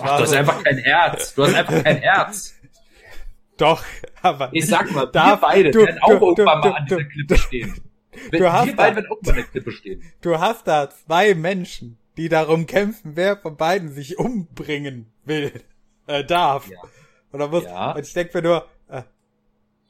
[0.00, 1.34] Ach, du hast einfach kein Herz.
[1.34, 2.54] Du hast einfach kein Herz.
[3.56, 3.82] Doch,
[4.22, 7.36] aber Ich sag mal, Da- wir beide du- werden auch irgendwann mal an dieser Klippe
[7.38, 7.74] stehen.
[8.30, 10.02] Wenn, du hast wir beide da- werden auch mal an der Klippe stehen.
[10.20, 15.52] du hast da zwei Menschen, die darum kämpfen, wer von beiden sich umbringen will,
[16.06, 16.68] äh, darf.
[16.68, 16.78] Ja.
[17.32, 17.64] Oder muss.
[17.64, 17.92] Ja.
[17.92, 19.02] Und ich denke mir nur, äh,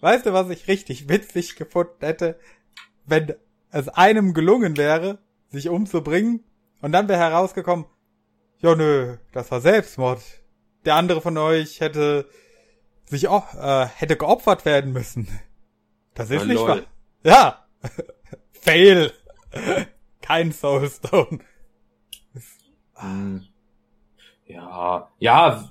[0.00, 2.38] weißt du, was ich richtig witzig gefunden hätte,
[3.06, 3.34] wenn
[3.70, 5.18] es einem gelungen wäre,
[5.48, 6.44] sich umzubringen,
[6.80, 7.86] und dann wäre herausgekommen,
[8.60, 10.20] ja nö, das war Selbstmord.
[10.84, 12.26] Der andere von euch hätte
[13.12, 15.28] sich auch, äh, hätte geopfert werden müssen.
[16.14, 16.80] Das ist Oh, nicht wahr.
[17.22, 17.66] Ja.
[18.52, 19.12] Fail.
[20.22, 21.38] Kein Soulstone.
[22.94, 23.46] Hm.
[24.46, 25.70] Ja, ja,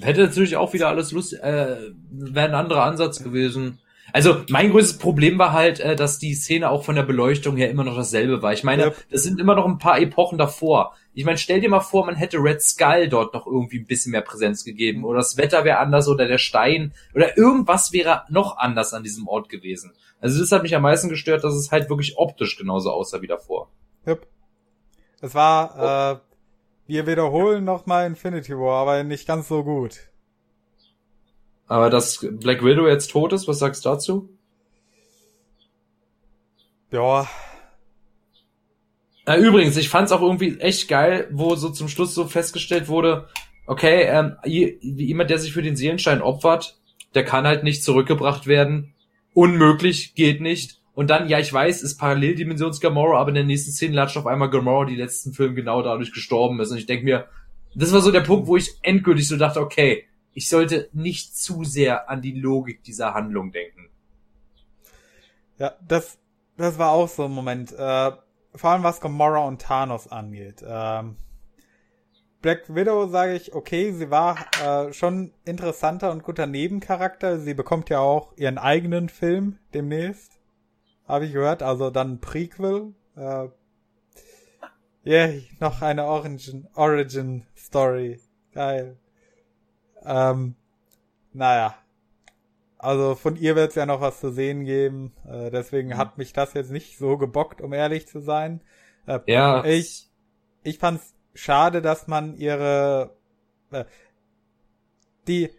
[0.00, 3.78] hätte natürlich auch wieder alles lustig, äh, wäre ein anderer Ansatz gewesen.
[4.12, 7.70] Also mein größtes Problem war halt, äh, dass die Szene auch von der Beleuchtung her
[7.70, 8.52] immer noch dasselbe war.
[8.52, 8.96] Ich meine, yep.
[9.10, 10.94] das sind immer noch ein paar Epochen davor.
[11.12, 14.12] Ich meine, stell dir mal vor, man hätte Red Skull dort noch irgendwie ein bisschen
[14.12, 18.58] mehr Präsenz gegeben oder das Wetter wäre anders oder der Stein oder irgendwas wäre noch
[18.58, 19.92] anders an diesem Ort gewesen.
[20.20, 23.26] Also das hat mich am meisten gestört, dass es halt wirklich optisch genauso aussah wie
[23.26, 23.70] davor.
[24.06, 24.26] Yep.
[25.20, 26.18] Es war, äh,
[26.86, 30.10] wir wiederholen nochmal Infinity War, aber nicht ganz so gut.
[31.66, 34.28] Aber dass Black Widow jetzt tot ist, was sagst du dazu?
[36.92, 37.28] Ja.
[39.26, 43.28] Äh, übrigens, ich fand's auch irgendwie echt geil, wo so zum Schluss so festgestellt wurde,
[43.66, 46.78] okay, ähm, jemand, der sich für den Seelenstein opfert,
[47.14, 48.94] der kann halt nicht zurückgebracht werden.
[49.34, 50.80] Unmöglich, geht nicht.
[50.94, 54.26] Und dann, ja, ich weiß, ist Paralleldimensions Gamora, aber in der nächsten Szene latscht auf
[54.26, 56.70] einmal Gamora, die letzten Film genau dadurch gestorben ist.
[56.70, 57.26] Und ich denke mir,
[57.74, 60.04] das war so der Punkt, wo ich endgültig so dachte, okay,
[60.36, 63.88] ich sollte nicht zu sehr an die Logik dieser Handlung denken.
[65.58, 66.18] Ja, das,
[66.58, 67.72] das war auch so ein Moment.
[67.72, 68.12] Äh,
[68.54, 70.62] vor allem was Gamora und Thanos angeht.
[70.66, 71.16] Ähm,
[72.42, 77.38] Black Widow sage ich, okay, sie war äh, schon interessanter und guter Nebencharakter.
[77.38, 80.38] Sie bekommt ja auch ihren eigenen Film demnächst.
[81.08, 81.62] Habe ich gehört.
[81.62, 82.92] Also dann Prequel.
[83.16, 83.48] Äh,
[85.06, 88.20] yeah, noch eine Origin, Origin Story.
[88.52, 88.98] Geil.
[90.06, 90.54] Ähm,
[91.32, 91.74] naja.
[92.78, 95.12] Also von ihr wird es ja noch was zu sehen geben.
[95.26, 95.96] Äh, deswegen mhm.
[95.96, 98.60] hat mich das jetzt nicht so gebockt, um ehrlich zu sein.
[99.06, 99.64] Äh, ja.
[99.64, 100.10] Ich,
[100.62, 103.16] ich fand's schade, dass man ihre
[103.70, 103.84] äh,
[105.26, 105.50] die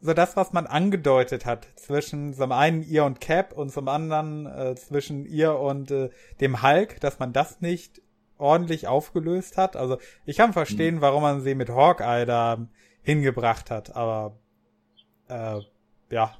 [0.00, 4.46] so das, was man angedeutet hat zwischen zum einen ihr und Cap und zum anderen
[4.46, 6.10] äh, zwischen ihr und äh,
[6.40, 8.00] dem Hulk, dass man das nicht
[8.36, 9.74] ordentlich aufgelöst hat.
[9.74, 11.00] Also ich kann verstehen, mhm.
[11.00, 12.68] warum man sie mit Hawkeye da
[13.02, 13.94] hingebracht hat.
[13.96, 14.36] Aber
[15.28, 15.60] äh,
[16.10, 16.36] ja.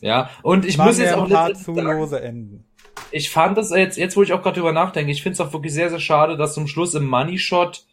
[0.00, 2.64] Ja, und ich muss jetzt auch paar zu lose enden.
[3.10, 5.52] Ich fand das jetzt, jetzt wo ich auch gerade drüber nachdenke, ich finde es auch
[5.52, 7.86] wirklich sehr, sehr schade, dass zum Schluss im Money Shot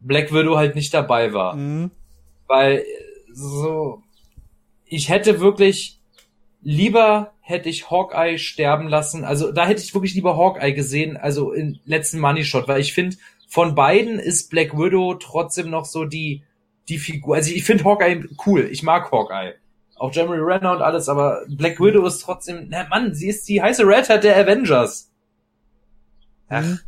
[0.00, 1.54] Black Widow halt nicht dabei war.
[1.54, 1.90] Mhm.
[2.46, 2.84] Weil
[3.32, 4.02] so,
[4.84, 5.98] ich hätte wirklich
[6.64, 9.22] lieber hätte ich Hawkeye sterben lassen.
[9.22, 12.94] Also da hätte ich wirklich lieber Hawkeye gesehen, also im letzten Money Shot, weil ich
[12.94, 13.16] finde,
[13.48, 16.44] von beiden ist Black Widow trotzdem noch so die,
[16.88, 17.36] die Figur.
[17.36, 18.68] Also ich finde Hawkeye cool.
[18.70, 19.54] Ich mag Hawkeye.
[19.96, 23.62] Auch Jeremy Renner und alles, aber Black Widow ist trotzdem, na Mann, sie ist die
[23.62, 25.12] heiße Red Hat der Avengers.
[26.48, 26.80] Ach, mhm.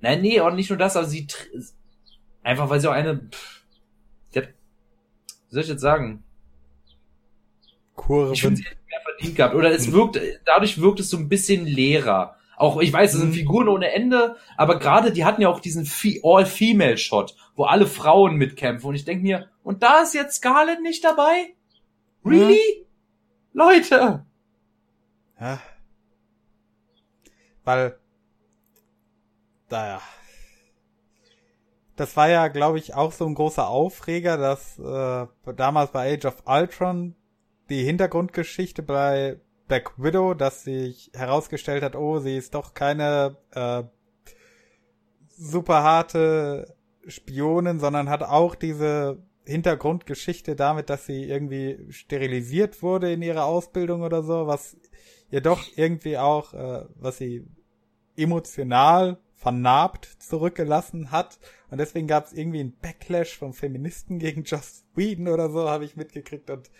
[0.00, 1.26] nein, nee, und nicht nur das, aber sie,
[2.42, 3.56] einfach weil sie auch eine, pff,
[5.48, 6.24] wie soll ich jetzt sagen?
[7.94, 8.34] Kurven.
[8.34, 9.54] Ich finde, sie hätte mehr verdient gehabt.
[9.54, 12.35] Oder es wirkt, dadurch wirkt es so ein bisschen leerer.
[12.56, 13.34] Auch, ich weiß, es sind mhm.
[13.34, 15.88] Figuren ohne Ende, aber gerade die hatten ja auch diesen
[16.22, 18.88] All-Female-Shot, wo alle Frauen mitkämpfen.
[18.88, 21.54] Und ich denke mir, und da ist jetzt Scarlett nicht dabei?
[22.24, 22.60] Really?
[23.52, 23.64] Ja.
[23.64, 24.26] Leute!
[25.38, 25.60] Ja.
[27.64, 27.98] Weil,
[29.70, 30.00] naja.
[31.96, 35.26] Das war ja, glaube ich, auch so ein großer Aufreger, dass äh,
[35.56, 37.16] damals bei Age of Ultron
[37.68, 43.82] die Hintergrundgeschichte bei Black Widow, dass sich herausgestellt hat, oh, sie ist doch keine äh,
[45.36, 46.76] super harte
[47.06, 54.02] Spionin, sondern hat auch diese Hintergrundgeschichte damit, dass sie irgendwie sterilisiert wurde in ihrer Ausbildung
[54.02, 54.76] oder so, was
[55.30, 57.46] ihr doch irgendwie auch, äh, was sie
[58.16, 61.38] emotional vernarbt zurückgelassen hat.
[61.70, 65.84] Und deswegen gab es irgendwie einen Backlash von Feministen gegen Joss Whedon oder so, habe
[65.84, 66.50] ich mitgekriegt.
[66.50, 66.70] Und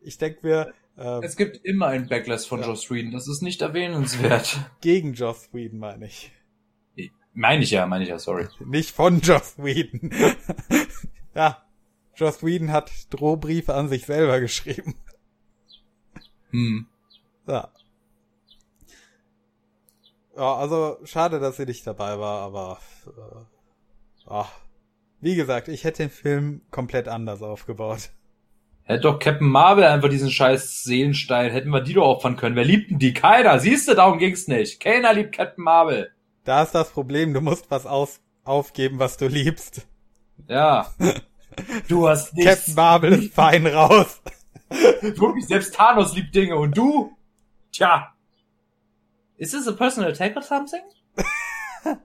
[0.00, 2.66] ich denke mir, ähm, es gibt immer einen Backlash von ja.
[2.66, 4.58] Joss Whedon, das ist nicht erwähnenswert.
[4.80, 6.32] Gegen Joss Whedon meine ich.
[7.34, 8.46] Meine ich ja, meine ich ja, sorry.
[8.60, 10.10] Nicht von Joss Whedon.
[11.34, 11.62] ja,
[12.14, 14.96] Joss Whedon hat Drohbriefe an sich selber geschrieben.
[16.50, 16.86] Hm.
[17.46, 17.70] Ja.
[20.36, 23.44] Ja, also schade, dass sie nicht dabei war, aber äh,
[24.26, 24.46] oh.
[25.20, 28.10] wie gesagt, ich hätte den Film komplett anders aufgebaut.
[28.92, 32.56] Hätte doch Captain Marvel einfach diesen scheiß Seelenstein, hätten wir die doch opfern können.
[32.56, 33.14] Wer liebt denn die?
[33.14, 33.58] Keiner.
[33.58, 34.80] Siehst du, darum ging's nicht.
[34.80, 36.12] Keiner liebt Captain Marvel.
[36.44, 39.86] Da ist das Problem, du musst was aus aufgeben, was du liebst.
[40.46, 40.92] Ja.
[41.86, 42.50] Du hast nichts.
[42.50, 44.22] Captain Marvel ist fein raus.
[44.70, 47.14] Wirklich, selbst Thanos liebt Dinge und du?
[47.70, 48.14] Tja.
[49.36, 50.80] Is this a personal attack or something?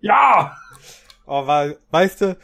[0.00, 0.56] ja!
[1.26, 2.38] Oh, weil, weißt du,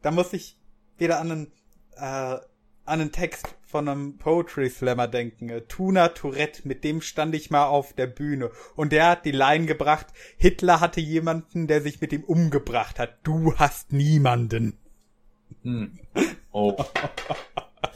[0.00, 0.56] da muss ich
[0.96, 1.52] wieder an einen
[1.96, 2.38] äh,
[2.84, 5.48] an einen Text von einem Poetry Slammer denken.
[5.48, 8.50] Äh, Tuna Tourette, mit dem stand ich mal auf der Bühne.
[8.76, 10.06] Und der hat die Line gebracht,
[10.36, 13.18] Hitler hatte jemanden, der sich mit ihm umgebracht hat.
[13.22, 14.78] Du hast niemanden.
[15.62, 15.98] Hm.
[16.50, 16.76] Oh.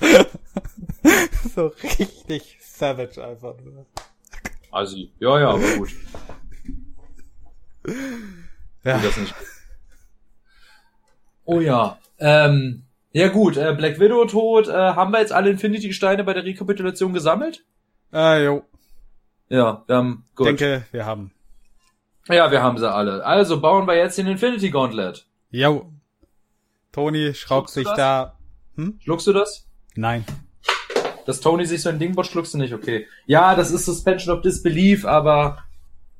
[1.54, 1.66] so
[1.98, 3.86] richtig savage einfach nur.
[4.70, 5.90] Also, ja, ja, aber gut.
[8.82, 8.98] Ja.
[8.98, 9.34] Das nicht.
[11.44, 11.98] Oh ja.
[12.18, 12.85] Ähm,
[13.16, 14.68] ja gut, äh, Black Widow tot.
[14.68, 17.64] Äh, haben wir jetzt alle Infinity-Steine bei der Rekapitulation gesammelt?
[18.12, 18.62] Äh, jo.
[19.48, 20.46] Ja, wir haben gut.
[20.46, 21.32] Denke, wir haben.
[22.28, 23.24] ja, wir haben sie alle.
[23.24, 25.26] Also bauen wir jetzt den Infinity Gauntlet.
[25.50, 25.90] Jo.
[26.92, 27.96] Tony schraubt sich das?
[27.96, 28.36] da.
[28.74, 28.98] Hm?
[29.02, 29.66] Schluckst du das?
[29.94, 30.26] Nein.
[31.24, 33.06] Dass Tony sich so ein Ding baut, schluckst du nicht, okay.
[33.24, 35.64] Ja, das ist Suspension of Disbelief, aber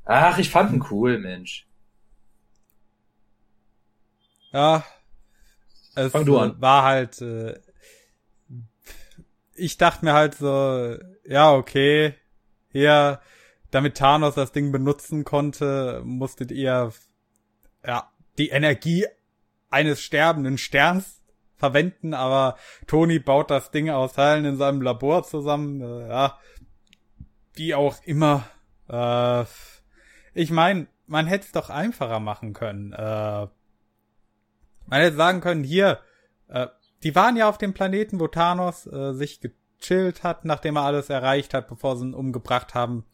[0.03, 1.67] ach, ich fand ihn cool, Mensch.
[4.51, 4.83] Ja.
[5.97, 6.61] Es Fang du an.
[6.61, 7.21] war halt.
[7.21, 7.59] Äh,
[9.55, 10.95] ich dachte mir halt so,
[11.25, 12.13] ja, okay.
[12.71, 13.19] Hier,
[13.71, 16.93] damit Thanos das Ding benutzen konnte, musstet ihr
[17.85, 19.05] ja die Energie
[19.69, 21.21] eines sterbenden Sterns
[21.55, 25.81] verwenden, aber Tony baut das Ding aus Teilen in seinem Labor zusammen.
[25.81, 26.39] Äh, ja,
[27.53, 28.43] wie auch immer.
[28.87, 29.45] Äh,
[30.33, 32.93] ich meine, man hätte es doch einfacher machen können.
[32.93, 33.47] Äh,
[34.87, 35.99] man hätte sagen können, hier,
[36.47, 36.67] äh,
[37.03, 41.09] die waren ja auf dem Planeten, wo Thanos äh, sich gechillt hat, nachdem er alles
[41.09, 43.05] erreicht hat, bevor sie ihn umgebracht haben.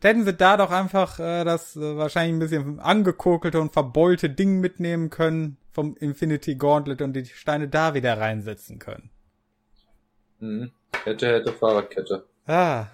[0.00, 4.30] Da hätten sie da doch einfach äh, das äh, wahrscheinlich ein bisschen angekokelte und verbeulte
[4.30, 9.10] Ding mitnehmen können vom Infinity Gauntlet und die Steine da wieder reinsetzen können.
[10.40, 10.72] Mhm.
[11.04, 12.26] Hätte, hätte, Fahrradkette.
[12.46, 12.86] Ah,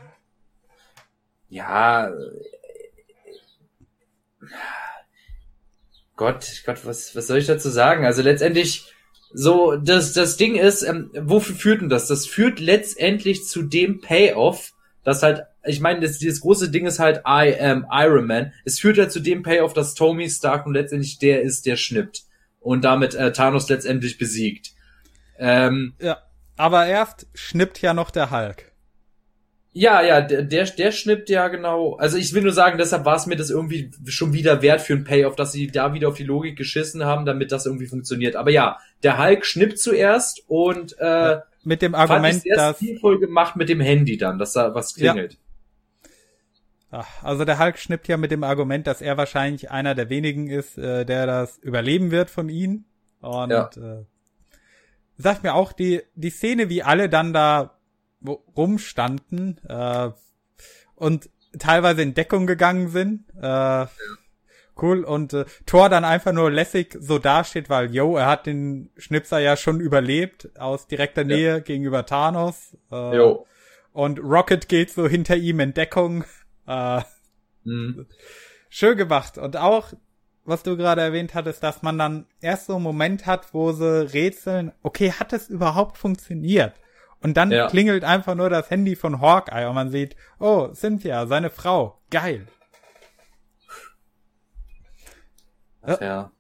[1.49, 2.09] Ja.
[2.09, 2.13] äh,
[6.17, 8.05] Gott, Gott, was, was soll ich dazu sagen?
[8.05, 8.93] Also letztendlich,
[9.33, 12.07] so, das, das Ding ist, ähm, wofür führt denn das?
[12.07, 14.73] Das führt letztendlich zu dem Payoff,
[15.03, 18.53] das halt, ich meine, das, dieses große Ding ist halt I am Iron Man.
[18.65, 22.23] Es führt ja zu dem Payoff, dass Tony Stark und letztendlich der ist, der schnippt.
[22.61, 24.73] Und damit äh, Thanos letztendlich besiegt.
[25.39, 26.19] Ähm, ja.
[26.57, 28.73] Aber erst schnippt ja noch der Hulk.
[29.77, 31.97] Ja, ja, der, der, der schnippt ja genau.
[31.97, 34.95] Also ich will nur sagen, deshalb war es mir das irgendwie schon wieder wert für
[34.95, 38.37] ein Payoff, dass sie da wieder auf die Logik geschissen haben, damit das irgendwie funktioniert.
[38.37, 42.57] Aber ja, der Hulk schnippt zuerst und äh, Ja, Mit dem fand Argument, ich sehr
[42.57, 45.39] dass stilvoll gemacht mit dem Handy dann, dass da was klingelt.
[46.93, 50.49] Ach, Also der Hulk schnippt ja mit dem Argument, dass er wahrscheinlich einer der wenigen
[50.49, 52.85] ist, äh, der das überleben wird von ihnen.
[53.21, 53.71] Und Ja.
[53.77, 54.05] äh,
[55.17, 57.74] sagt mir auch die die Szene, wie alle dann da
[58.25, 60.11] rumstanden äh,
[60.95, 61.29] und
[61.59, 63.25] teilweise in Deckung gegangen sind.
[63.41, 63.87] Äh,
[64.77, 65.05] Cool.
[65.05, 69.39] Und äh, Thor dann einfach nur lässig so dasteht, weil, yo, er hat den Schnipser
[69.39, 72.77] ja schon überlebt aus direkter Nähe gegenüber Thanos.
[72.91, 73.47] Äh, Jo.
[73.93, 76.25] Und Rocket geht so hinter ihm in Deckung.
[76.67, 77.03] Äh,
[77.63, 78.07] Mhm.
[78.69, 79.39] schön gemacht.
[79.39, 79.93] Und auch,
[80.45, 84.13] was du gerade erwähnt hattest, dass man dann erst so einen Moment hat, wo sie
[84.13, 86.75] rätseln, okay, hat es überhaupt funktioniert?
[87.25, 87.69] Und dann Ja.
[87.69, 92.03] klingelt einfach nur das Handy von Hawkeye und man sieht, oh, Cynthia, seine Frau.
[92.11, 92.47] Geil.
[95.83, 96.31] Ach, ja.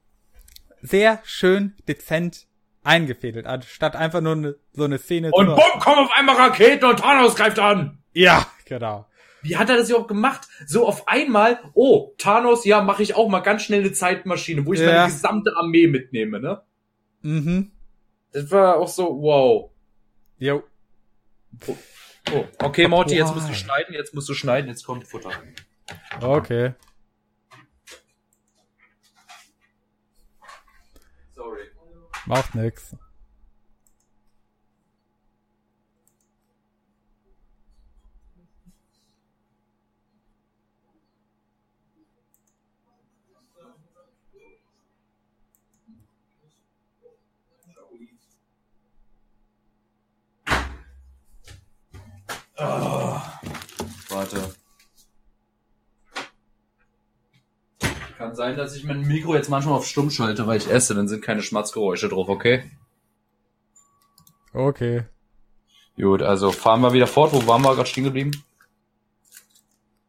[0.83, 2.47] Sehr schön dezent
[2.83, 6.85] eingefädelt, anstatt einfach nur ne, so eine Szene Und zu- bumm, kommen auf einmal Raketen
[6.85, 8.03] und Thanos greift an.
[8.13, 9.07] Ja, genau.
[9.41, 10.47] Wie hat er das überhaupt gemacht?
[10.67, 14.75] So auf einmal, oh, Thanos, ja, mache ich auch mal ganz schnell eine Zeitmaschine, wo
[14.75, 14.87] ich Ja.
[14.87, 16.61] meine gesamte Armee mitnehme, ne?
[17.23, 17.73] Mhm.
[18.33, 19.71] Das war auch so, wow.
[20.39, 20.63] Jo.
[22.33, 25.31] Oh, okay, Morty, jetzt musst du schneiden, jetzt musst du schneiden, jetzt kommt Futter.
[26.21, 26.75] Okay.
[31.35, 31.65] Sorry.
[32.27, 32.97] Macht nix.
[52.57, 54.55] Warte.
[58.17, 61.09] Kann sein, dass ich mein Mikro jetzt manchmal auf stumm schalte, weil ich esse, dann
[61.09, 62.71] sind keine Schmatzgeräusche drauf, okay?
[64.53, 65.05] Okay.
[65.97, 67.33] Gut, also fahren wir wieder fort.
[67.33, 68.31] Wo waren wir gerade stehen geblieben?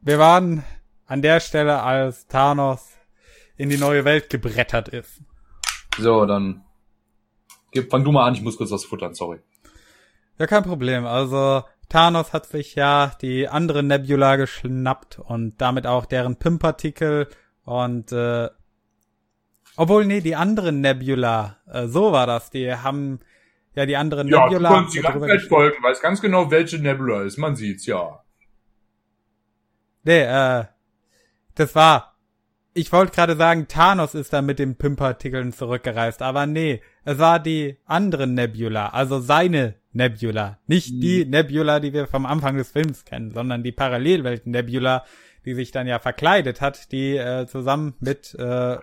[0.02, 0.64] Wir waren
[1.08, 2.88] an der Stelle, als Thanos
[3.58, 5.22] in die neue Welt gebrettert ist.
[5.98, 6.64] So, dann
[7.72, 9.40] gib, fang du mal an, ich muss kurz was futtern, sorry.
[10.38, 11.06] Ja, kein Problem.
[11.06, 11.64] Also
[11.96, 17.30] Thanos hat sich ja die andere Nebula geschnappt und damit auch deren PIM-Partikel
[17.64, 18.50] und äh,
[19.78, 23.20] obwohl, nee, die andere Nebula, äh, so war das, die haben
[23.76, 24.70] ja die andere Nebula
[25.04, 28.24] darüber gesch- folgen, weiß ganz genau, welche Nebula ist, man sieht's, ja.
[30.04, 30.66] Nee, äh,
[31.56, 32.18] das war.
[32.74, 37.40] Ich wollte gerade sagen, Thanos ist da mit den PIM-Partikeln zurückgereist, aber nee, es war
[37.40, 40.60] die andere Nebula, also seine Nebula.
[40.68, 41.02] Nicht mhm.
[41.02, 45.06] die Nebula, die wir vom Anfang des Films kennen, sondern die Parallelwelt Nebula,
[45.46, 48.78] die sich dann ja verkleidet hat, die äh, zusammen mit äh,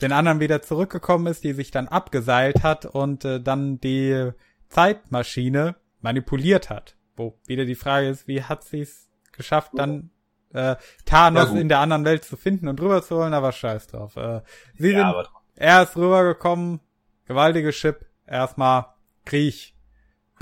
[0.00, 4.30] den anderen wieder zurückgekommen ist, die sich dann abgeseilt hat und äh, dann die
[4.68, 6.96] Zeitmaschine manipuliert hat.
[7.16, 10.10] Wo wieder die Frage ist, wie hat sie es geschafft, dann
[10.54, 14.16] äh, Thanos ja, in der anderen Welt zu finden und rüberzuholen, aber scheiß drauf.
[14.16, 14.40] Äh,
[14.78, 16.80] sie ja, sind, er ist rübergekommen,
[17.26, 18.86] gewaltige Chip, erstmal
[19.24, 19.71] Krieg,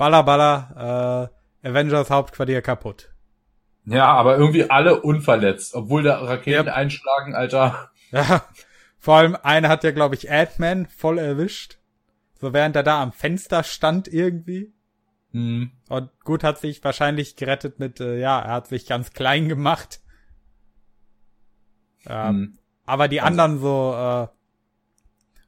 [0.01, 1.29] Baller, Baller,
[1.63, 3.13] äh, Avengers Hauptquartier kaputt.
[3.85, 6.75] Ja, aber irgendwie alle unverletzt, obwohl da Raketen yep.
[6.75, 7.91] einschlagen, Alter.
[8.11, 8.43] Ja,
[8.97, 11.77] vor allem einer hat ja, glaube ich, Ant-Man voll erwischt.
[12.39, 14.73] So während er da am Fenster stand irgendwie.
[15.33, 15.71] Mhm.
[15.87, 20.01] Und gut hat sich wahrscheinlich gerettet mit, äh, ja, er hat sich ganz klein gemacht.
[22.07, 22.57] Ähm, mhm.
[22.87, 23.27] Aber die also.
[23.27, 24.27] anderen so, äh,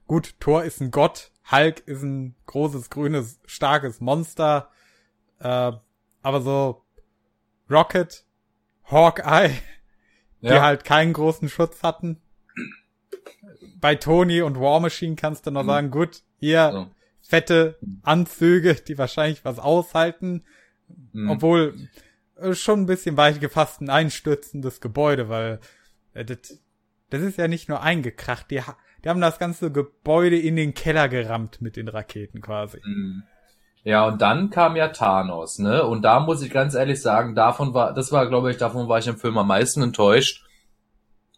[0.05, 4.69] gut, Thor ist ein Gott, Hulk ist ein großes, grünes, starkes Monster.
[5.39, 5.73] Äh,
[6.21, 6.83] aber so
[7.69, 8.25] Rocket,
[8.85, 9.51] Hawkeye,
[10.41, 10.53] ja.
[10.53, 12.21] die halt keinen großen Schutz hatten.
[13.77, 15.67] Bei Tony und War Machine kannst du noch mhm.
[15.67, 16.87] sagen, gut, hier so.
[17.21, 20.43] fette Anzüge, die wahrscheinlich was aushalten.
[21.11, 21.29] Mhm.
[21.29, 21.89] Obwohl
[22.35, 25.59] äh, schon ein bisschen weit gefasst ein einstürzendes Gebäude, weil
[26.13, 26.59] äh, das,
[27.09, 28.61] das ist ja nicht nur eingekracht, die,
[29.03, 32.79] die haben das ganze Gebäude in den Keller gerammt mit den Raketen quasi.
[32.83, 33.23] Mhm.
[33.83, 35.83] Ja, und dann kam ja Thanos, ne?
[35.85, 38.99] Und da muss ich ganz ehrlich sagen, davon war, das war, glaube ich, davon war
[38.99, 40.45] ich im Film am meisten enttäuscht.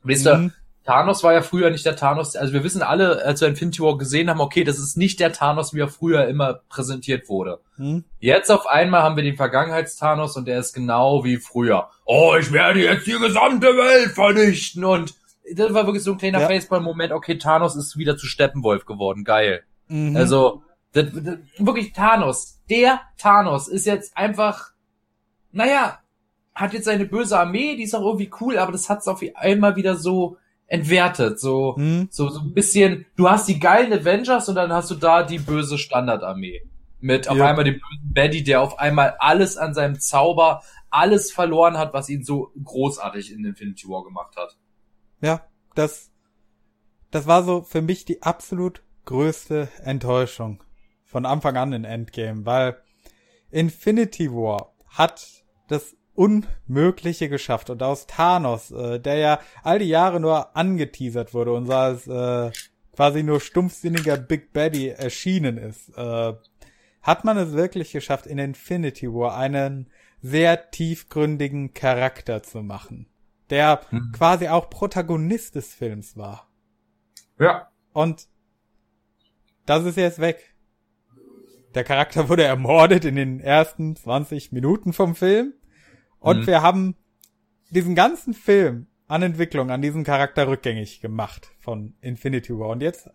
[0.04, 0.54] Wisst ihr, mhm.
[0.86, 3.98] Thanos war ja früher nicht der Thanos, also wir wissen alle, als wir Infinity War
[3.98, 7.60] gesehen haben, okay, das ist nicht der Thanos, wie er früher immer präsentiert wurde.
[7.78, 8.04] Mhm.
[8.20, 11.90] Jetzt auf einmal haben wir den Vergangenheits-Thanos und der ist genau wie früher.
[12.06, 15.16] Oh, ich werde jetzt die gesamte Welt vernichten und
[15.54, 16.48] das war wirklich so ein kleiner ja.
[16.48, 19.64] Facepalm-Moment, okay, Thanos ist wieder zu Steppenwolf geworden, geil.
[19.88, 20.16] Mhm.
[20.16, 20.64] Also,
[20.94, 24.72] das, das, wirklich Thanos, der Thanos ist jetzt einfach,
[25.52, 26.00] naja,
[26.54, 29.76] hat jetzt seine böse Armee, die ist auch irgendwie cool, aber das hat's auf einmal
[29.76, 32.08] wieder so entwertet, so, hm.
[32.10, 35.38] so, so ein bisschen, du hast die geilen Avengers und dann hast du da die
[35.38, 36.64] böse Standardarmee.
[37.02, 37.46] Mit auf ja.
[37.46, 42.10] einmal dem bösen Baddy, der auf einmal alles an seinem Zauber, alles verloren hat, was
[42.10, 44.58] ihn so großartig in Infinity War gemacht hat.
[45.22, 46.12] Ja, das,
[47.12, 50.64] das war so für mich die absolut größte Enttäuschung
[51.06, 52.78] von Anfang an in Endgame, weil
[53.52, 60.20] Infinity War hat das Unmögliche geschafft und aus Thanos, äh, der ja all die Jahre
[60.20, 62.52] nur angeteasert wurde und so als äh,
[62.96, 66.34] quasi nur stumpfsinniger Big Baddy erschienen ist, äh,
[67.02, 69.90] hat man es wirklich geschafft, in Infinity War einen
[70.22, 73.08] sehr tiefgründigen Charakter zu machen,
[73.50, 74.12] der hm.
[74.16, 76.50] quasi auch Protagonist des Films war.
[77.40, 77.70] Ja.
[77.94, 78.28] Und
[79.66, 80.56] das ist jetzt weg.
[81.74, 85.54] Der Charakter wurde ermordet in den ersten 20 Minuten vom Film.
[86.20, 86.48] Und mhm.
[86.48, 86.96] wir haben
[87.70, 92.70] diesen ganzen Film an Entwicklung, an diesem Charakter rückgängig gemacht von Infinity War.
[92.70, 93.10] Und jetzt,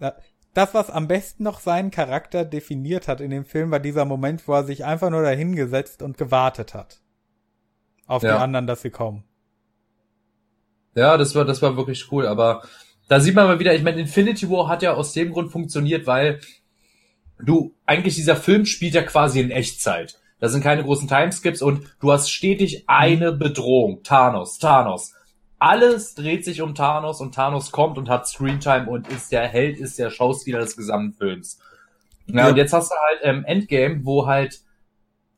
[0.00, 0.12] äh,
[0.54, 4.46] das, was am besten noch seinen Charakter definiert hat in dem Film, war dieser Moment,
[4.48, 7.02] wo er sich einfach nur dahingesetzt und gewartet hat.
[8.06, 8.36] Auf ja.
[8.36, 9.24] die anderen, dass sie kommen.
[10.96, 12.62] Ja, das war, das war wirklich cool, aber
[13.06, 16.06] da sieht man mal wieder, ich meine, Infinity War hat ja aus dem Grund funktioniert,
[16.06, 16.40] weil
[17.38, 20.18] du, eigentlich dieser Film spielt ja quasi in Echtzeit.
[20.40, 24.02] Da sind keine großen Timeskips und du hast stetig eine Bedrohung.
[24.02, 25.12] Thanos, Thanos.
[25.58, 29.78] Alles dreht sich um Thanos und Thanos kommt und hat Screentime und ist der Held,
[29.78, 31.58] ist der Schauspieler des gesamten Films.
[32.26, 32.48] Ja, ja.
[32.48, 34.60] und jetzt hast du halt ähm, Endgame, wo halt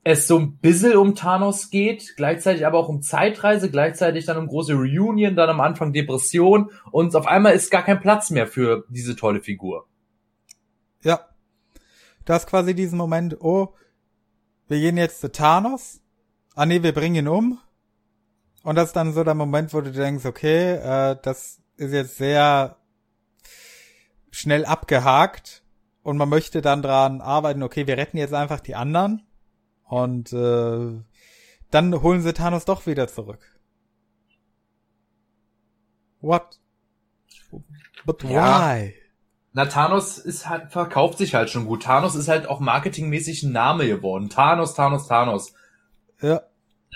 [0.08, 4.46] es so ein bisschen um Thanos geht, gleichzeitig aber auch um Zeitreise, gleichzeitig dann um
[4.46, 8.84] große Reunion, dann am Anfang Depression und auf einmal ist gar kein Platz mehr für
[8.88, 9.86] diese tolle Figur.
[11.02, 11.28] Ja,
[12.28, 13.74] Du hast quasi diesen Moment, oh,
[14.66, 16.02] wir gehen jetzt zu Thanos.
[16.54, 17.58] Ah nee, wir bringen ihn um.
[18.62, 22.18] Und das ist dann so der Moment, wo du denkst, okay, äh, das ist jetzt
[22.18, 22.76] sehr
[24.30, 25.62] schnell abgehakt
[26.02, 29.22] und man möchte dann dran arbeiten, okay, wir retten jetzt einfach die anderen
[29.88, 31.00] und äh,
[31.70, 33.40] dann holen sie Thanos doch wieder zurück.
[36.20, 36.58] What?
[38.04, 38.94] But why?
[39.52, 41.82] Na, Thanos ist halt, verkauft sich halt schon gut.
[41.82, 44.28] Thanos ist halt auch marketingmäßig ein Name geworden.
[44.28, 45.52] Thanos, Thanos, Thanos.
[46.20, 46.42] Ja.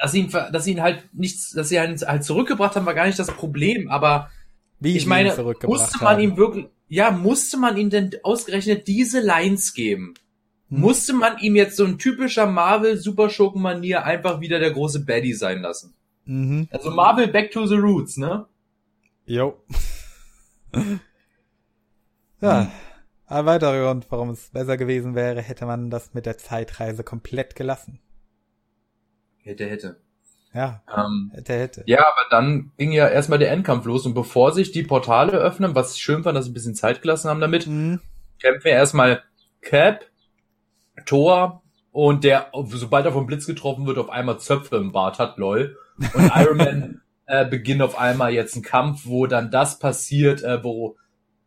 [0.01, 3.19] Dass ihn, dass ihn halt nichts, dass sie ihn halt zurückgebracht haben, war gar nicht
[3.19, 4.31] das Problem, aber
[4.81, 6.20] Wie ich meine, musste man haben.
[6.20, 10.14] ihm wirklich, ja, musste man ihm denn ausgerechnet diese Lines geben?
[10.73, 10.81] Hm.
[10.81, 15.61] Musste man ihm jetzt so ein typischer Marvel Superschurken-Manier einfach wieder der große Baddy sein
[15.61, 15.94] lassen?
[16.24, 16.69] Mhm.
[16.70, 18.47] Also Marvel Back to the Roots, ne?
[19.27, 19.59] Jo.
[22.40, 22.70] Ja,
[23.27, 27.55] Ein weiterer Grund, warum es besser gewesen wäre, hätte man das mit der Zeitreise komplett
[27.55, 28.01] gelassen.
[29.43, 30.01] Hätte, hätte.
[30.55, 31.82] Ja, Ähm, hätte, hätte.
[31.86, 35.74] ja, aber dann ging ja erstmal der Endkampf los und bevor sich die Portale öffnen,
[35.74, 38.01] was ich schön fand, dass sie ein bisschen Zeit gelassen haben damit, Hm,
[38.40, 39.23] kämpfen wir erstmal
[39.62, 40.05] Cap,
[41.06, 45.39] Thor und der, sobald er vom Blitz getroffen wird, auf einmal Zöpfe im Bart hat,
[45.39, 45.77] lol.
[46.14, 50.62] Und Iron Man äh, beginnt auf einmal jetzt einen Kampf, wo dann das passiert, äh,
[50.64, 50.97] wo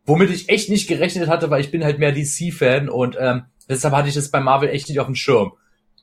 [0.04, 3.94] womit ich echt nicht gerechnet hatte, weil ich bin halt mehr DC-Fan und ähm, deshalb
[3.94, 5.52] hatte ich das bei Marvel echt nicht auf dem Schirm.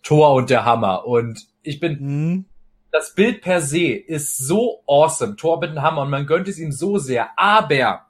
[0.03, 1.07] Thor und der Hammer.
[1.07, 2.45] Und ich bin hm,
[2.91, 5.35] das Bild per se ist so awesome.
[5.35, 7.29] Thor mit dem Hammer und man gönnt es ihm so sehr.
[7.37, 8.05] Aber,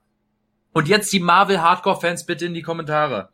[0.73, 3.30] und jetzt die Marvel Hardcore-Fans bitte in die Kommentare.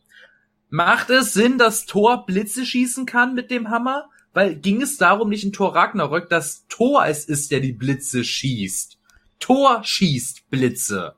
[0.70, 4.10] Macht es Sinn, dass Thor Blitze schießen kann mit dem Hammer?
[4.34, 8.24] Weil ging es darum nicht in Thor Ragnarök, dass Thor es ist, der die Blitze
[8.24, 8.98] schießt?
[9.40, 11.16] Thor schießt Blitze.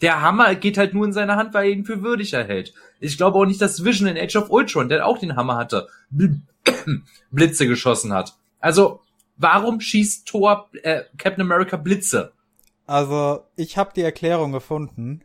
[0.00, 2.74] Der Hammer geht halt nur in seine Hand, weil er ihn für würdig erhält.
[3.00, 5.88] Ich glaube auch nicht, dass Vision in Age of Ultron, der auch den Hammer hatte,
[6.14, 6.40] Bl-
[7.30, 8.36] Blitze geschossen hat.
[8.60, 9.00] Also,
[9.36, 12.32] warum schießt Thor äh, Captain America Blitze?
[12.86, 15.22] also, ich habe die Erklärung gefunden.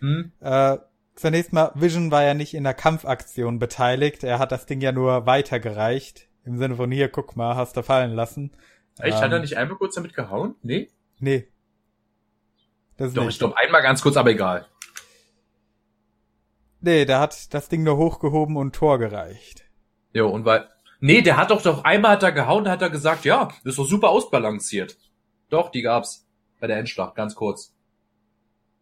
[0.00, 0.32] Hm?
[0.40, 0.78] Äh,
[1.16, 4.22] zunächst mal, Vision war ja nicht in der Kampfaktion beteiligt.
[4.24, 6.28] Er hat das Ding ja nur weitergereicht.
[6.44, 8.52] Im Sinne von, hier, guck mal, hast du fallen lassen.
[8.98, 9.16] Echt?
[9.16, 10.54] Hat er Ähm, nicht einmal kurz damit gehauen?
[10.62, 10.88] Nee?
[11.18, 11.48] Nee.
[12.96, 13.32] Das Doch, nicht.
[13.34, 14.66] ich glaube einmal ganz kurz, aber egal.
[16.80, 19.64] Nee, der hat das Ding nur hochgehoben und Tor gereicht.
[20.12, 20.68] Jo, und weil.
[21.00, 23.78] Nee, der hat doch doch einmal hat er gehauen, da hat er gesagt, ja, ist
[23.78, 24.96] doch super ausbalanciert.
[25.50, 26.26] Doch, die gab's.
[26.58, 27.74] Bei der Endschlacht, ganz kurz.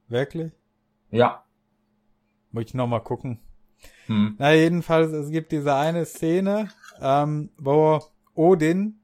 [0.09, 0.53] Wirklich?
[1.11, 1.44] Ja.
[2.55, 3.41] Muss ich noch mal gucken.
[4.07, 4.37] Hm.
[4.39, 6.69] Na, jedenfalls, es gibt diese eine Szene,
[7.03, 8.01] ähm, wo
[8.37, 9.01] Odin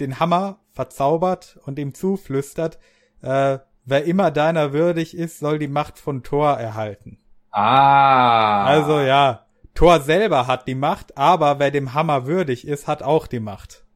[0.00, 2.78] den Hammer verzaubert und ihm zuflüstert,
[3.22, 7.16] äh, wer immer deiner würdig ist, soll die Macht von Thor erhalten.
[7.52, 8.66] Ah.
[8.66, 13.26] Also ja, Thor selber hat die Macht, aber wer dem Hammer würdig ist, hat auch
[13.26, 13.86] die Macht.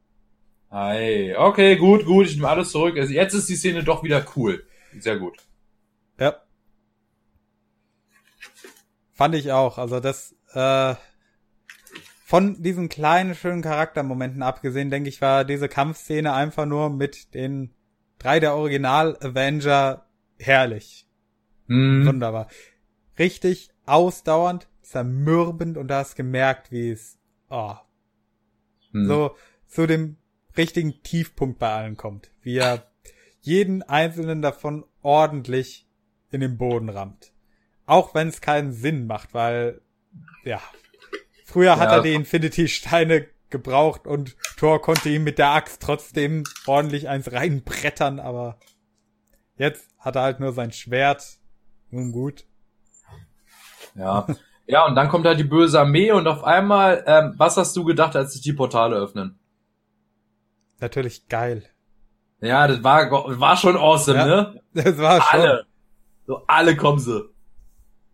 [0.71, 2.97] Hey, okay, gut, gut, ich nehme alles zurück.
[2.97, 4.63] Also jetzt ist die Szene doch wieder cool.
[4.97, 5.37] Sehr gut.
[6.19, 6.37] Ja.
[9.19, 9.77] Fand ich auch.
[9.77, 10.95] Also das, äh,
[12.23, 17.73] von diesen kleinen, schönen Charaktermomenten abgesehen, denke ich, war diese Kampfszene einfach nur mit den
[18.17, 20.05] drei der Original-Avenger
[20.37, 21.05] herrlich.
[21.67, 22.05] Hm.
[22.05, 22.47] Wunderbar.
[23.17, 27.19] Richtig ausdauernd, zermürbend und du hast gemerkt, wie es,
[27.49, 27.75] oh,
[28.93, 29.05] Hm.
[29.05, 29.35] so
[29.67, 30.15] zu dem
[30.55, 32.31] richtigen Tiefpunkt bei allen kommt.
[32.41, 32.89] Wie er
[33.41, 35.89] jeden einzelnen davon ordentlich
[36.31, 37.33] in den Boden rammt.
[37.89, 39.81] Auch wenn es keinen Sinn macht, weil,
[40.43, 40.61] ja,
[41.45, 41.97] früher hat Ja.
[41.97, 48.19] er die Infinity-Steine gebraucht und Thor konnte ihm mit der Axt trotzdem ordentlich eins reinbrettern,
[48.19, 48.59] aber
[49.57, 51.39] jetzt hat er halt nur sein Schwert.
[51.89, 52.45] Nun gut.
[53.95, 54.27] Ja.
[54.67, 57.83] Ja, und dann kommt halt die böse Armee und auf einmal, ähm, was hast du
[57.85, 59.39] gedacht, als sich die Portale öffnen?
[60.79, 61.63] Natürlich geil.
[62.39, 63.09] Ja, das war,
[63.39, 64.25] war schon awesome, Ja.
[64.27, 64.61] ne?
[64.75, 65.39] Das war schon.
[65.41, 65.65] Alle.
[66.27, 67.27] So, alle kommen sie.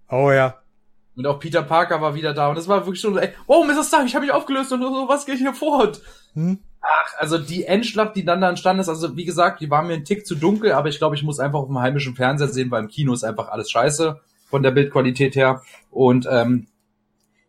[0.09, 0.55] Oh ja.
[1.15, 3.63] Und auch Peter Parker war wieder da und das war wirklich schon so, ey, oh,
[3.63, 3.83] Mr.
[3.83, 5.83] Stark, ich habe mich aufgelöst und so, was geht hier vor?
[5.83, 6.01] Und
[6.33, 6.59] Hm?
[6.81, 9.93] Ach, also die Endschlacht, die dann da entstanden ist, also wie gesagt, die war mir
[9.93, 12.69] ein Tick zu dunkel, aber ich glaube, ich muss einfach auf dem heimischen Fernseher sehen,
[12.69, 14.19] weil im Kino ist einfach alles scheiße
[14.49, 15.61] von der Bildqualität her.
[15.89, 16.67] Und ähm,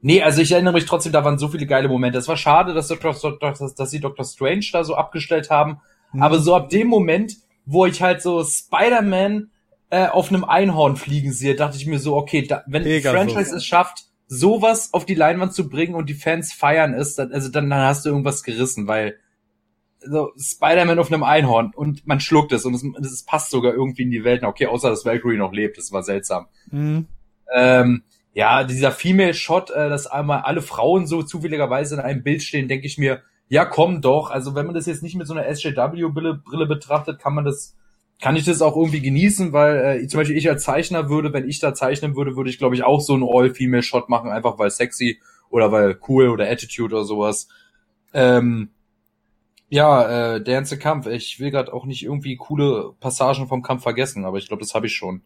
[0.00, 2.18] nee, also ich erinnere mich trotzdem, da waren so viele geile Momente.
[2.18, 4.24] Es war schade, dass, dass, dass sie Dr.
[4.24, 5.80] Strange da so abgestellt haben,
[6.12, 6.22] Hm.
[6.22, 7.34] aber so ab dem Moment,
[7.66, 9.50] wo ich halt so Spider-Man
[9.90, 13.16] äh, auf einem Einhorn fliegen sehe, dachte ich mir so, okay, da, wenn Pegasus.
[13.16, 17.32] Franchise es schafft, sowas auf die Leinwand zu bringen und die Fans feiern es, dann,
[17.32, 19.16] also dann, dann hast du irgendwas gerissen, weil
[20.00, 24.02] so Spider-Man auf einem Einhorn und man schluckt es und es, es passt sogar irgendwie
[24.02, 24.42] in die Welt.
[24.44, 26.46] Okay, außer dass Valkyrie noch lebt, das war seltsam.
[26.70, 27.06] Hm.
[27.54, 28.02] Ähm,
[28.32, 32.68] ja, dieser Female Shot, äh, dass einmal alle Frauen so zufälligerweise in einem Bild stehen,
[32.68, 34.30] denke ich mir, ja, komm doch.
[34.30, 37.76] Also wenn man das jetzt nicht mit so einer SJW-Brille Brille betrachtet, kann man das,
[38.20, 41.48] kann ich das auch irgendwie genießen, weil äh, zum Beispiel ich als Zeichner würde, wenn
[41.48, 44.70] ich da zeichnen würde, würde ich glaube ich auch so einen All-Female-Shot machen, einfach weil
[44.70, 45.20] sexy
[45.50, 47.48] oder weil cool oder Attitude oder sowas.
[48.14, 48.70] Ähm,
[49.68, 51.06] ja, äh, der ganze Kampf.
[51.06, 54.74] Ich will gerade auch nicht irgendwie coole Passagen vom Kampf vergessen, aber ich glaube, das
[54.74, 55.22] habe ich schon.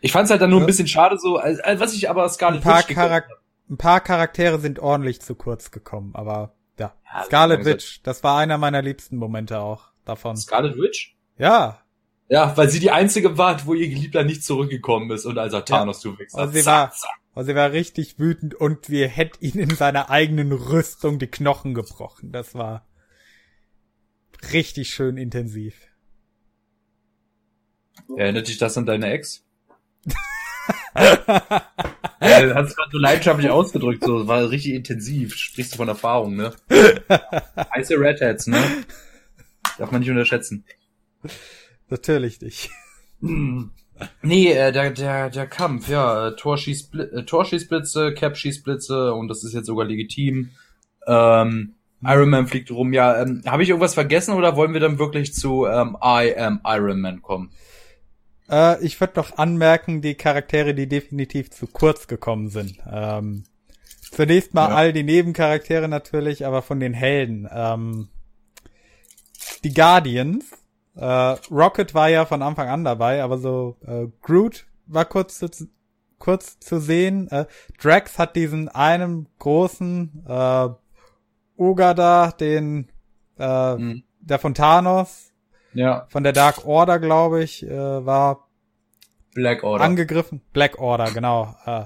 [0.00, 2.24] Ich fand es halt dann nur ein bisschen schade, so, als, als was ich aber
[2.24, 3.28] Ein Scarlet paar, Witch gegönnt Charak
[3.68, 6.94] ein paar Charaktere sind ordentlich zu kurz gekommen, aber ja.
[7.04, 10.36] Ja, Scarlet gesagt- Witch, das war einer meiner liebsten Momente auch davon.
[10.36, 11.15] Scarlet Witch?
[11.38, 11.82] Ja,
[12.28, 15.64] Ja, weil sie die einzige war, wo ihr Geliebter nicht zurückgekommen ist und als er
[15.64, 16.38] Thanos du Wichser.
[16.38, 17.10] Also sie Zack, war- zack.
[17.34, 21.74] also er war richtig wütend und wir hätten ihn in seiner eigenen Rüstung die Knochen
[21.74, 22.32] gebrochen.
[22.32, 22.86] Das war
[24.52, 25.76] richtig schön intensiv.
[28.16, 29.44] Erinnert dich das an deine Ex?
[30.96, 31.12] ja,
[32.42, 35.34] du hast gerade so leidenschaftlich ausgedrückt, so war richtig intensiv.
[35.34, 36.52] Sprichst du von Erfahrung, ne?
[37.74, 38.62] Heiße Red Hats, ne?
[39.78, 40.64] Darf man nicht unterschätzen.
[41.88, 42.70] Natürlich nicht.
[44.20, 49.54] Nee, äh, der, der, der Kampf, ja, äh, Torschießblitze, äh, Torschießblitze, Cap-Schießblitze und das ist
[49.54, 50.50] jetzt sogar legitim.
[51.06, 51.74] Ähm,
[52.04, 53.22] Iron Man fliegt rum, ja.
[53.22, 57.00] Ähm, Habe ich irgendwas vergessen oder wollen wir dann wirklich zu ähm, I am Iron
[57.00, 57.50] Man kommen?
[58.50, 62.78] Äh, ich würde noch anmerken, die Charaktere, die definitiv zu kurz gekommen sind.
[62.90, 63.44] Ähm,
[64.10, 64.76] zunächst mal ja.
[64.76, 67.48] all die Nebencharaktere natürlich, aber von den Helden.
[67.50, 68.08] Ähm,
[69.64, 70.44] die Guardians
[70.96, 75.48] äh, Rocket war ja von Anfang an dabei, aber so äh, Groot war kurz zu,
[76.18, 77.28] kurz zu sehen.
[77.30, 77.46] Äh,
[77.80, 80.68] Drax hat diesen einen großen äh,
[81.58, 82.88] Uga da, den
[83.38, 84.02] äh, mhm.
[84.20, 85.32] der von Thanos,
[85.74, 86.06] ja.
[86.08, 88.48] von der Dark Order, glaube ich, äh, war
[89.34, 90.40] Black Order angegriffen.
[90.52, 91.54] Black Order, genau.
[91.66, 91.84] Äh,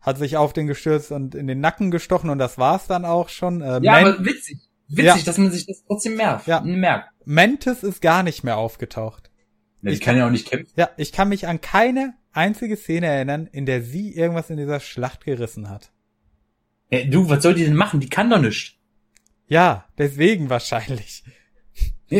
[0.00, 3.28] hat sich auf den gestürzt und in den Nacken gestochen und das war's dann auch
[3.30, 3.62] schon.
[3.62, 4.58] Äh, ja, Man aber witzig.
[4.88, 5.16] Witzig, ja.
[5.24, 6.46] dass man sich das trotzdem merkt.
[6.46, 6.60] Ja.
[6.60, 7.10] merkt.
[7.24, 9.30] Mantis ist gar nicht mehr aufgetaucht.
[9.82, 10.72] Ja, ich kann ja auch nicht kämpfen.
[10.76, 14.80] Ja, ich kann mich an keine einzige Szene erinnern, in der sie irgendwas in dieser
[14.80, 15.92] Schlacht gerissen hat.
[16.90, 18.00] Ja, du, was soll die denn machen?
[18.00, 18.78] Die kann doch nicht.
[19.46, 21.24] Ja, deswegen wahrscheinlich.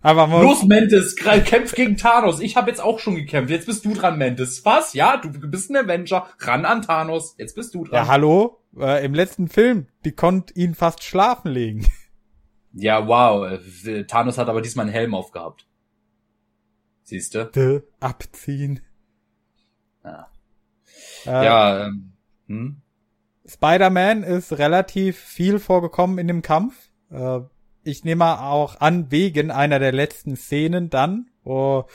[0.00, 2.40] Aber Los, Mantis, kämpf gegen Thanos.
[2.40, 3.50] Ich habe jetzt auch schon gekämpft.
[3.50, 4.62] Jetzt bist du dran, Mantis.
[4.64, 4.92] Was?
[4.92, 6.26] Ja, du bist ein Avenger.
[6.40, 7.34] Ran an Thanos.
[7.38, 7.94] Jetzt bist du dran.
[7.94, 8.60] Ja, hallo?
[8.78, 11.86] Äh, Im letzten Film, die konnte ihn fast schlafen legen.
[12.76, 13.60] Ja, wow.
[13.86, 15.68] Äh, Thanos hat aber diesmal einen Helm aufgehabt.
[17.04, 17.46] Siehste?
[17.54, 18.80] De, abziehen.
[20.02, 20.26] Ja.
[21.24, 22.12] Äh, ja, ähm,
[22.48, 22.82] hm?
[23.46, 26.90] Spider-Man ist relativ viel vorgekommen in dem Kampf.
[27.10, 27.42] Äh,
[27.84, 31.86] ich nehme auch an, wegen einer der letzten Szenen dann, wo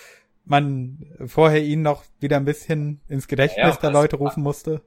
[0.45, 4.81] man vorher ihn noch wieder ein bisschen ins Gedächtnis ja, der Leute rufen musste.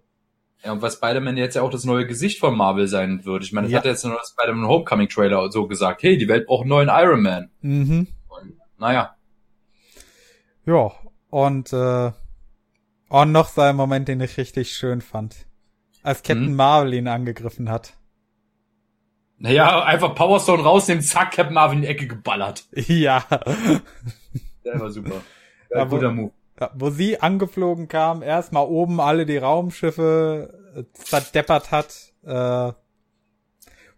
[0.65, 3.43] Ja, und was Spider-Man jetzt ja auch das neue Gesicht von Marvel sein wird.
[3.43, 3.79] Ich meine, das ja.
[3.79, 6.03] hat jetzt nur Spider-Man Homecoming Trailer so gesagt.
[6.03, 7.51] Hey, die Welt braucht einen neuen Iron Man.
[7.61, 8.07] Mhm.
[8.29, 9.17] Und, naja.
[10.65, 10.93] Ja,
[11.31, 12.13] und, äh,
[13.09, 15.47] und noch so ein Moment, den ich richtig schön fand.
[16.05, 16.57] Als Captain mhm.
[16.57, 17.95] Marvel ihn angegriffen hat.
[19.39, 22.65] Naja, einfach Powerstone rausnehmen, zack, Captain Marvel in die Ecke geballert.
[22.73, 23.25] Ja.
[24.65, 25.23] Der war super.
[25.75, 26.33] Ja, guter Move.
[26.61, 32.73] Ja, wo sie angeflogen kam, erstmal oben alle die Raumschiffe äh, zerdeppert hat, äh,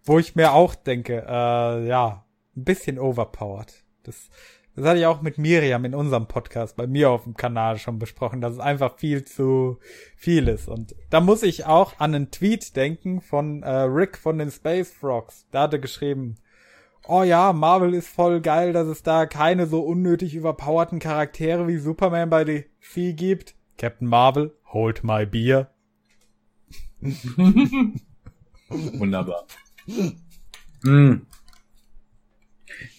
[0.03, 2.25] wo ich mir auch denke, äh, ja,
[2.55, 3.83] ein bisschen overpowered.
[4.03, 4.29] Das,
[4.75, 7.99] das hatte ich auch mit Miriam in unserem Podcast bei mir auf dem Kanal schon
[7.99, 9.79] besprochen, dass es einfach viel zu
[10.15, 10.67] viel ist.
[10.67, 14.91] Und da muss ich auch an einen Tweet denken von äh, Rick von den Space
[14.91, 15.47] Frogs.
[15.51, 16.35] Da hatte geschrieben,
[17.07, 21.77] oh ja, Marvel ist voll geil, dass es da keine so unnötig überpowerten Charaktere wie
[21.77, 23.55] Superman bei DC gibt.
[23.77, 25.69] Captain Marvel, hold my beer.
[28.69, 29.45] Wunderbar.
[30.83, 31.27] Hm.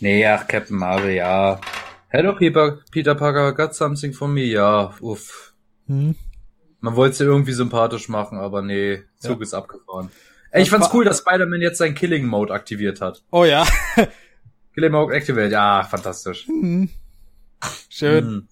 [0.00, 1.60] Nee, ach, Captain Marvel, ja.
[2.08, 5.54] Hello, Peter, Peter Parker, got something for me, ja, uff.
[5.86, 6.14] Hm.
[6.80, 9.42] Man wollte es ja irgendwie sympathisch machen, aber nee, Zug ja.
[9.42, 10.10] ist abgefahren.
[10.56, 13.22] Ey, ich fand's cool, dass Spider-Man jetzt seinen Killing Mode aktiviert hat.
[13.30, 13.66] Oh ja.
[14.74, 16.48] Killing Mode aktiviert, ja, fantastisch.
[16.48, 16.88] Mhm.
[17.90, 18.48] Schön.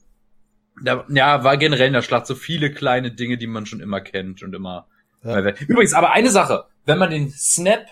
[0.82, 0.86] Mhm.
[1.14, 4.42] Ja, war generell in der Schlacht so viele kleine Dinge, die man schon immer kennt
[4.42, 4.86] und immer.
[5.22, 5.38] Ja.
[5.66, 7.86] Übrigens, aber eine Sache, wenn man den Snap,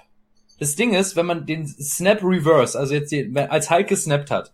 [0.58, 4.52] das Ding ist, wenn man den Snap Reverse, also jetzt die, als Hulk gesnappt hat,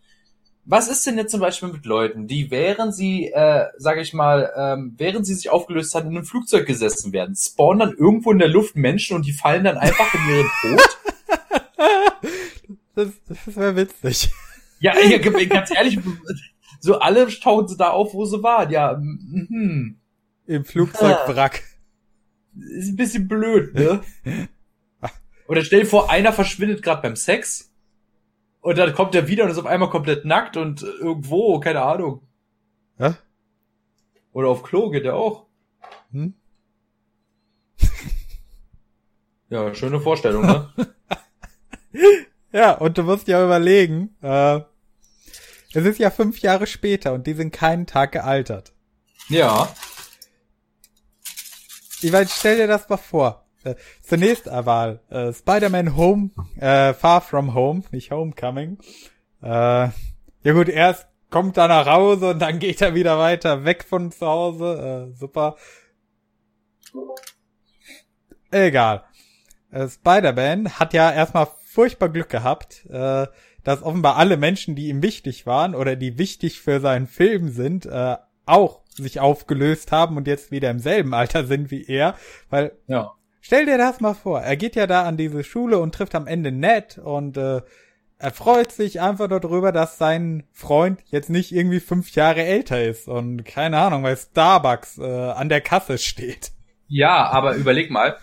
[0.70, 4.53] was ist denn jetzt zum Beispiel mit Leuten, die während sie, äh, sage ich mal,
[4.55, 8.39] ähm, während sie sich aufgelöst haben, in einem Flugzeug gesessen werden, spawnen dann irgendwo in
[8.39, 10.99] der Luft Menschen und die fallen dann einfach in ihren Tod?
[12.95, 14.31] das das wäre witzig.
[14.81, 15.99] Ja, ja, ganz ehrlich,
[16.81, 18.95] so alle tauchen sie da auf, wo sie waren, ja.
[19.01, 19.97] Mhm.
[20.47, 21.62] Im Flugzeugwrack.
[22.57, 24.03] Ist ein bisschen blöd, ne?
[25.49, 27.68] Oder stell dir vor, einer verschwindet gerade beim Sex
[28.61, 32.23] und dann kommt er wieder und ist auf einmal komplett nackt und irgendwo, keine Ahnung.
[32.99, 33.17] Ja?
[34.33, 35.47] Oder auf Klo geht er auch.
[36.13, 36.35] Hm?
[39.51, 40.73] ja, schöne Vorstellung, ne?
[42.53, 44.61] ja, und du musst ja überlegen, äh,
[45.75, 48.73] es ist ja fünf Jahre später und die sind keinen Tag gealtert.
[49.29, 49.75] Ja.
[52.01, 53.48] Ich weiß, stell dir das mal vor.
[53.70, 56.31] Äh, zunächst aber äh, Spider-Man Home,
[56.61, 58.78] äh, Far From Home, nicht Homecoming.
[59.43, 63.85] Äh, ja gut, erst kommt er nach Hause und dann geht er wieder weiter weg
[63.85, 65.11] von zu Hause.
[65.12, 65.57] Äh, super.
[68.51, 69.05] Egal.
[69.70, 73.27] Äh, Spider-Man hat ja erstmal furchtbar Glück gehabt, äh,
[73.62, 77.85] dass offenbar alle Menschen, die ihm wichtig waren oder die wichtig für seinen Film sind,
[77.86, 78.16] äh,
[78.47, 82.16] auch sich aufgelöst haben und jetzt wieder im selben Alter sind wie er,
[82.49, 83.12] weil ja.
[83.49, 86.27] Stell dir das mal vor, er geht ja da an diese Schule und trifft am
[86.27, 87.62] Ende Ned und äh,
[88.19, 93.09] er freut sich einfach darüber, dass sein Freund jetzt nicht irgendwie fünf Jahre älter ist
[93.09, 96.51] und keine Ahnung, weil Starbucks äh, an der Kasse steht.
[96.89, 98.19] Ja, aber überleg mal,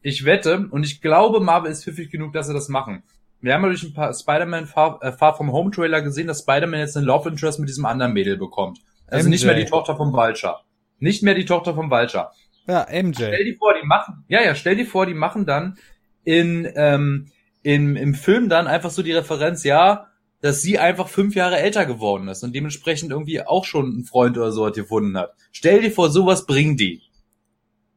[0.00, 3.02] ich wette und ich glaube, Marvel ist pfiffig genug, dass sie das machen.
[3.40, 6.42] Wir haben ja durch ein paar Spider-Man Far, äh, Far From Home Trailer gesehen, dass
[6.42, 8.78] Spider-Man jetzt einen Love Interest mit diesem anderen Mädel bekommt.
[9.08, 9.30] Also MJ.
[9.30, 10.60] nicht mehr die Tochter vom Vulture.
[11.00, 12.30] Nicht mehr die Tochter vom Vulture.
[12.68, 13.14] Ja, MJ.
[13.14, 15.78] Stell dir vor, die machen, ja, ja, stell dir vor, die machen dann
[16.24, 17.28] in, ähm,
[17.62, 20.08] in, im Film dann einfach so die Referenz, ja,
[20.42, 24.36] dass sie einfach fünf Jahre älter geworden ist und dementsprechend irgendwie auch schon einen Freund
[24.36, 25.34] oder so gefunden hat.
[25.50, 27.02] Stell dir vor, sowas bringen die.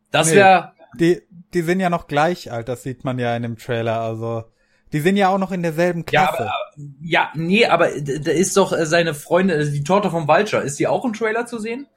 [0.10, 0.72] Das nee, wäre.
[1.00, 1.22] Die,
[1.54, 4.46] die sind ja noch gleich alt, das sieht man ja in dem Trailer, also.
[4.94, 6.44] Die sind ja auch noch in derselben Klasse.
[6.44, 10.28] Ja, aber, ja nee, aber da ist doch äh, seine Freundin, also die Tochter vom
[10.28, 11.88] Vulture, ist die auch im Trailer zu sehen?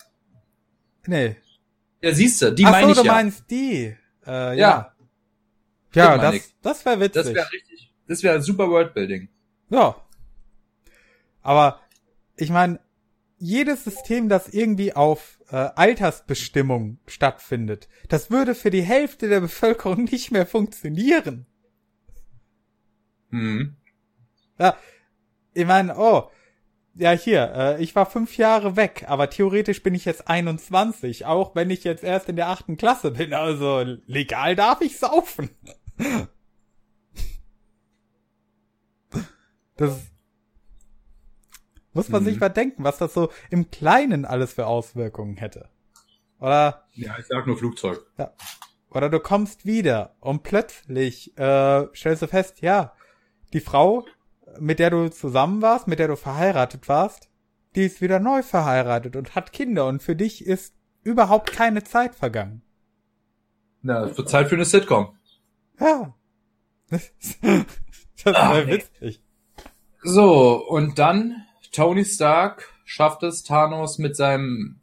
[1.06, 1.36] Nee.
[2.04, 3.12] Ja, siehst du, die Ach meine so, ich du ja.
[3.14, 3.96] meinst die.
[4.26, 4.94] Äh, ja.
[5.94, 7.22] Ja, ja das, das wäre witzig.
[7.24, 7.92] Das wäre richtig.
[8.06, 9.30] Das wäre super Worldbuilding.
[9.70, 9.96] Ja.
[11.40, 11.80] Aber
[12.36, 12.78] ich meine,
[13.38, 20.04] jedes System, das irgendwie auf äh, Altersbestimmung stattfindet, das würde für die Hälfte der Bevölkerung
[20.10, 21.46] nicht mehr funktionieren.
[23.30, 23.76] Mhm.
[24.58, 24.76] Ja,
[25.54, 26.30] ich meine, oh,
[26.94, 31.54] ja hier, äh, ich war fünf Jahre weg, aber theoretisch bin ich jetzt 21, auch
[31.54, 33.34] wenn ich jetzt erst in der achten Klasse bin.
[33.34, 35.50] Also legal darf ich saufen.
[39.76, 40.02] Das
[41.92, 42.26] muss man mhm.
[42.26, 45.68] sich mal denken, was das so im Kleinen alles für Auswirkungen hätte.
[46.38, 46.86] Oder?
[46.92, 48.04] Ja, ich sag nur Flugzeug.
[48.18, 48.32] Ja.
[48.90, 52.92] Oder du kommst wieder und plötzlich äh, stellst du fest, ja,
[53.52, 54.04] die Frau,
[54.60, 57.28] mit der du zusammen warst, mit der du verheiratet warst,
[57.74, 62.14] die ist wieder neu verheiratet und hat Kinder und für dich ist überhaupt keine Zeit
[62.14, 62.62] vergangen.
[63.82, 65.16] Na, es wird Zeit für eine Sitcom.
[65.78, 66.14] Ja.
[66.90, 67.04] das
[68.24, 69.20] wäre witzig.
[70.02, 74.80] So, und dann Tony Stark schafft es, Thanos mit seinem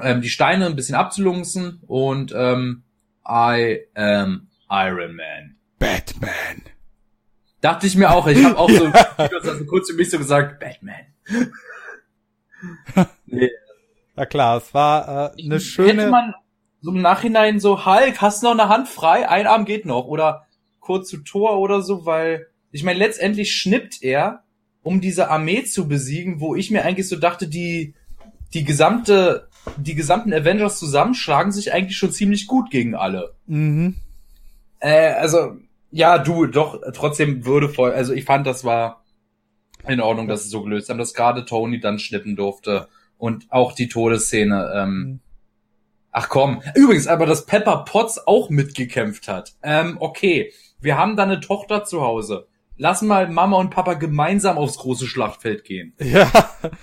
[0.00, 2.84] ähm, die Steine ein bisschen abzulunzen und ähm,
[3.28, 5.56] I am Iron Man.
[5.78, 6.62] Batman.
[7.60, 8.26] Dachte ich mir auch.
[8.26, 11.06] Ich habe auch so, also kurz für mich so gesagt, Batman.
[13.26, 13.50] nee.
[14.16, 16.02] Na klar, es war äh, eine schöne.
[16.02, 16.34] Hätte man
[16.80, 19.28] so im Nachhinein so, Hulk, hast du noch eine Hand frei?
[19.28, 20.06] Ein Arm geht noch.
[20.06, 20.46] Oder
[20.80, 24.44] kurz zu Tor oder so, weil ich meine, letztendlich schnippt er,
[24.82, 27.94] um diese Armee zu besiegen, wo ich mir eigentlich so dachte, die,
[28.54, 33.34] die gesamte, die gesamten Avengers zusammenschlagen sich eigentlich schon ziemlich gut gegen alle.
[33.46, 33.96] Mhm.
[34.78, 35.56] Äh, also,
[35.90, 37.92] ja, du, doch, trotzdem würdevoll.
[37.92, 39.04] Also ich fand, das war
[39.86, 42.88] in Ordnung, dass es so gelöst haben, dass gerade Tony dann schnippen durfte
[43.18, 44.72] und auch die Todesszene.
[44.74, 45.20] Ähm, mhm.
[46.12, 49.54] Ach komm, übrigens, aber dass Pepper Potts auch mitgekämpft hat.
[49.62, 52.48] Ähm, okay, wir haben da eine Tochter zu Hause.
[52.76, 55.92] Lass mal Mama und Papa gemeinsam aufs große Schlachtfeld gehen.
[56.00, 56.26] Ja.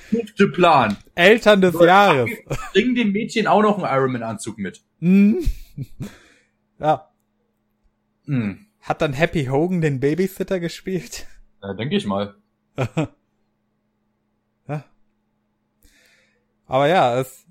[0.09, 0.95] Fünfte Plan.
[1.15, 2.29] Eltern des so, Jahres.
[2.71, 4.83] Bringen dem Mädchen auch noch einen Ironman-Anzug mit.
[4.99, 5.43] Mhm.
[6.79, 7.09] Ja.
[8.25, 8.66] Mhm.
[8.87, 11.27] Hat dann Happy Hogan den Babysitter gespielt?
[11.61, 12.35] Ja, denke ich mal.
[14.67, 14.85] ja.
[16.67, 17.45] Aber ja, es,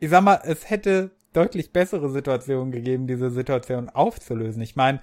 [0.00, 4.60] ich sag mal, es hätte deutlich bessere Situationen gegeben, diese Situation aufzulösen.
[4.60, 5.00] Ich meine,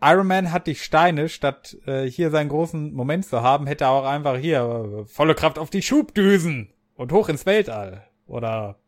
[0.00, 3.90] Iron Man hat die Steine, statt äh, hier seinen großen Moment zu haben, hätte er
[3.90, 8.04] auch einfach hier äh, volle Kraft auf die Schubdüsen und hoch ins Weltall.
[8.26, 8.80] Oder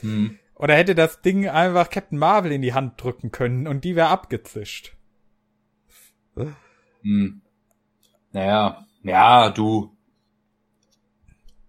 [0.00, 0.38] hm.
[0.54, 4.08] oder hätte das Ding einfach Captain Marvel in die Hand drücken können und die wäre
[4.08, 4.93] abgezischt.
[7.02, 7.40] Hm.
[8.32, 9.96] Naja, ja, du.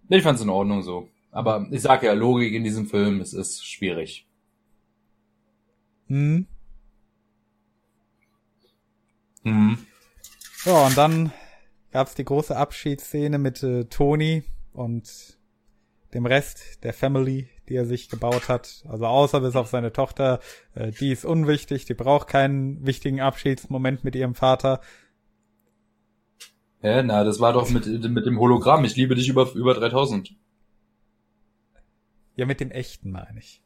[0.08, 1.08] Ich fand's in Ordnung so.
[1.30, 4.26] Aber ich sag ja, Logik in diesem Film, es ist schwierig.
[6.06, 6.46] Hm.
[9.42, 9.78] Hm.
[10.64, 11.32] Ja, und dann
[11.92, 15.35] gab's die große Abschiedsszene mit äh, Tony und
[16.16, 18.82] dem Rest der Family, die er sich gebaut hat.
[18.88, 20.40] Also außer bis auf seine Tochter,
[20.74, 24.80] äh, die ist unwichtig, die braucht keinen wichtigen Abschiedsmoment mit ihrem Vater.
[26.80, 28.84] Hä, na, das war doch mit, mit dem Hologramm.
[28.84, 30.34] Ich liebe dich über, über 3000.
[32.34, 33.62] Ja, mit dem echten meine ich.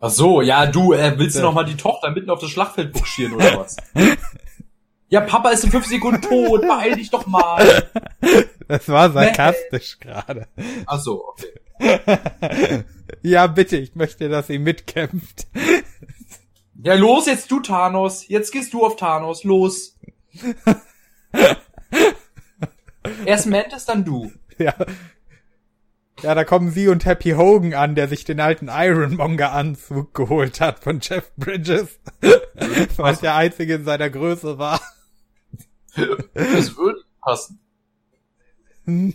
[0.00, 2.92] Ach so, ja, du, äh, willst du noch mal die Tochter mitten auf das Schlachtfeld
[2.92, 3.76] buxieren oder was?
[5.08, 7.84] ja, Papa ist in fünf Sekunden tot, beeil dich doch mal.
[8.72, 10.10] Das war sarkastisch nee.
[10.10, 10.48] gerade.
[10.86, 12.84] Ach so, okay.
[13.22, 15.46] ja, bitte, ich möchte, dass sie mitkämpft.
[16.82, 18.26] Ja, los jetzt du, Thanos.
[18.28, 19.44] Jetzt gehst du auf Thanos.
[19.44, 19.98] Los.
[23.26, 24.32] Erst Mantis, dann du.
[24.56, 24.74] Ja.
[26.22, 30.82] Ja, da kommen sie und Happy Hogan an, der sich den alten Ironmonger-Anzug geholt hat
[30.82, 32.00] von Jeff Bridges.
[32.96, 34.80] Was der einzige in seiner Größe war.
[36.32, 37.61] Das würde passen.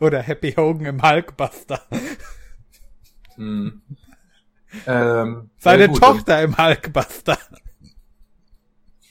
[0.00, 1.80] Oder Happy Hogan im Hulkbuster.
[3.36, 3.82] Hm.
[4.86, 7.38] Ähm, Seine gut, Tochter im Hulkbuster.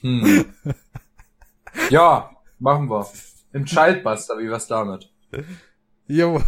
[0.00, 0.52] Hm.
[1.90, 3.06] Ja, machen wir.
[3.52, 5.12] Im Childbuster, wie was damit?
[6.06, 6.42] Jo.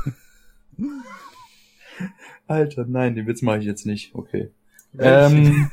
[2.46, 4.14] Alter, nein, den Witz mache ich jetzt nicht.
[4.14, 4.50] Okay.
[4.98, 5.70] Ähm,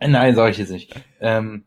[0.00, 0.94] nein, sage ich jetzt nicht.
[1.20, 1.64] Ähm,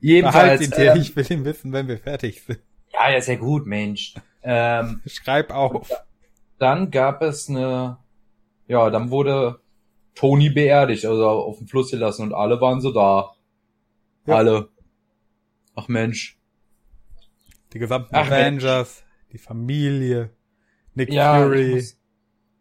[0.00, 0.60] jedenfalls.
[0.62, 2.60] ihn dir, ähm, ich will ihn wissen, wenn wir fertig sind.
[2.92, 4.14] ja, ja, sehr gut, Mensch.
[4.42, 5.90] Ähm, Schreib auf.
[6.58, 7.98] dann gab es eine,
[8.68, 9.60] ja, dann wurde
[10.14, 13.32] Tony beerdigt, also auf den Fluss gelassen und alle waren so da.
[14.26, 14.36] Ja.
[14.36, 14.68] Alle.
[15.74, 16.38] Ach Mensch.
[17.72, 19.02] Die gesamten Ach, Avengers,
[19.32, 20.30] die Familie,
[20.94, 21.74] Nick Ja, Fury.
[21.74, 21.96] muss-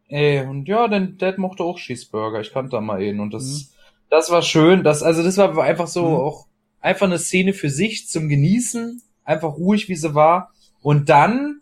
[0.07, 2.41] Ey, und ja, denn Dad mochte auch Cheeseburger.
[2.41, 3.75] Ich kannte da mal ihn und das, Mhm.
[4.09, 4.83] das war schön.
[4.83, 6.15] Das, also das war einfach so Mhm.
[6.15, 6.47] auch
[6.83, 9.01] einfach eine Szene für sich zum Genießen.
[9.23, 10.51] Einfach ruhig, wie sie war.
[10.81, 11.61] Und dann,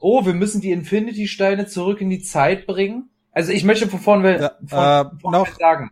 [0.00, 3.08] oh, wir müssen die Infinity-Steine zurück in die Zeit bringen.
[3.30, 5.90] Also ich möchte von vorne, Ja, äh, von noch- sagen.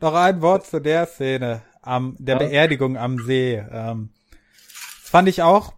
[0.00, 2.46] Noch ein Wort zu der Szene, am, der Ja.
[2.48, 3.56] Beerdigung am See.
[3.56, 4.10] Ähm,
[5.02, 5.74] das fand ich auch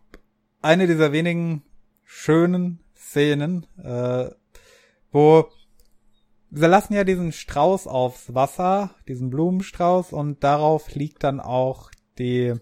[0.61, 1.63] eine dieser wenigen
[2.05, 4.27] schönen Szenen, äh,
[5.13, 5.47] wo
[6.51, 12.55] sie lassen ja diesen Strauß aufs Wasser, diesen Blumenstrauß, und darauf liegt dann auch die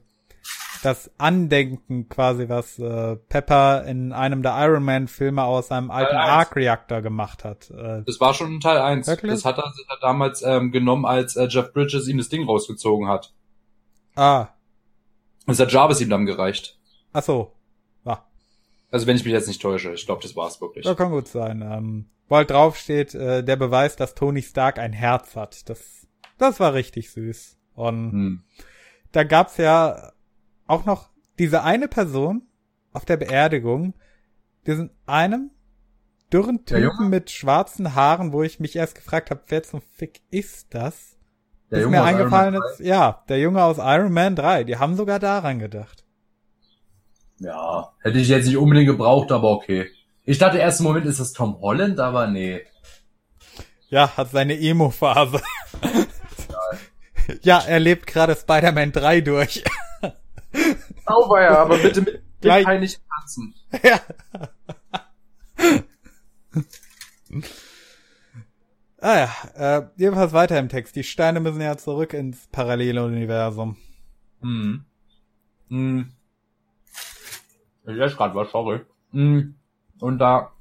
[0.83, 6.17] das Andenken quasi, was äh, Pepper in einem der Iron Man Filme aus seinem alten.
[6.17, 7.71] Arc Reactor gemacht hat.
[7.71, 9.07] Äh, Das war schon in Teil 1.
[9.07, 9.33] Wirklich?
[9.33, 12.45] Das hat er, sich er damals ähm, genommen, als äh, Jeff Bridges ihm das Ding
[12.47, 13.35] rausgezogen hat.
[14.17, 14.49] ah,
[15.47, 16.79] Das hat Jarvis ihm dann gereicht.
[17.13, 17.53] ach so.
[18.07, 18.25] Ah,
[18.91, 19.93] Also wenn ich mich jetzt nicht täusche.
[19.93, 20.87] Ich glaube, das war es wirklich.
[20.87, 21.61] Ja, kann gut sein.
[21.61, 25.69] Ähm, wo halt drauf steht, äh, der Beweis, dass Tony Stark ein Herz hat.
[25.69, 26.07] Das,
[26.39, 27.59] das war richtig süß.
[27.75, 28.43] Und Hm.
[29.13, 30.13] Da gab's ja
[30.67, 32.43] auch noch diese eine Person
[32.93, 33.95] auf der Beerdigung,
[34.67, 35.51] diesen einem
[36.33, 36.65] dürren?
[36.65, 41.17] Typen mit schwarzen Haaren, wo ich mich erst gefragt habe, wer zum Fick ist das?
[41.71, 44.37] Der Bis Junge mir aus Iron eingefallen Man ist, ja, der Junge aus Iron Man
[44.37, 44.65] 3.
[44.65, 46.05] Die haben sogar daran gedacht.
[47.39, 49.89] Ja, hätte ich jetzt nicht unbedingt gebraucht, aber okay.
[50.25, 52.61] Ich dachte erst im Moment, ist das Tom Holland, aber nee.
[53.89, 55.41] Ja, hat seine Emo-Phase.
[57.43, 59.65] ja, er lebt gerade Spider-Man 3 durch.
[61.07, 63.55] Auweia, aber bitte mit Gleich- dem peinlichen Tanzen.
[63.83, 64.01] ja.
[69.01, 70.97] ah ja, äh, jedenfalls weiter im Text.
[70.97, 73.77] Die Steine müssen ja zurück ins parallele Universum.
[74.41, 74.85] Hm.
[75.69, 76.13] Hm.
[77.87, 78.81] Ich esse gerade was, sorry.
[79.13, 79.55] Hm.
[80.01, 80.53] Und da.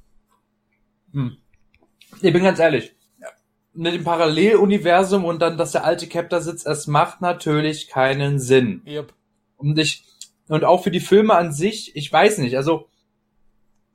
[1.12, 1.36] Hm.
[2.20, 2.94] Ich bin ganz ehrlich.
[3.72, 8.38] Mit dem Paralleluniversum und dann, dass der alte Cap da sitzt, es macht natürlich keinen
[8.40, 8.82] Sinn.
[8.86, 9.12] Yep.
[9.56, 10.04] Und ich,
[10.48, 12.88] und auch für die Filme an sich, ich weiß nicht, also,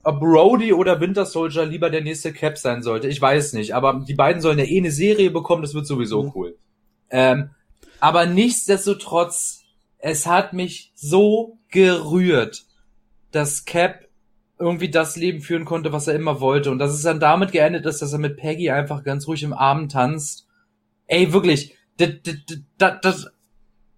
[0.04, 4.06] ob Brody oder Winter Soldier lieber der nächste Cap sein sollte, ich weiß nicht, aber
[4.08, 6.32] die beiden sollen ja eh eine Serie bekommen, das wird sowieso Mhm.
[6.36, 6.58] cool.
[7.10, 7.50] Ähm,
[8.00, 9.64] aber nichtsdestotrotz,
[9.98, 12.66] es hat mich so gerührt,
[13.32, 14.05] dass Cap
[14.58, 16.72] irgendwie das Leben führen konnte, was er immer wollte.
[16.72, 19.54] Und dass es dann damit geendet ist, dass er mit Peggy einfach ganz ruhig im
[19.54, 20.48] Abend tanzt.
[21.08, 22.36] Ey, wirklich, das, das,
[22.78, 23.28] das, das,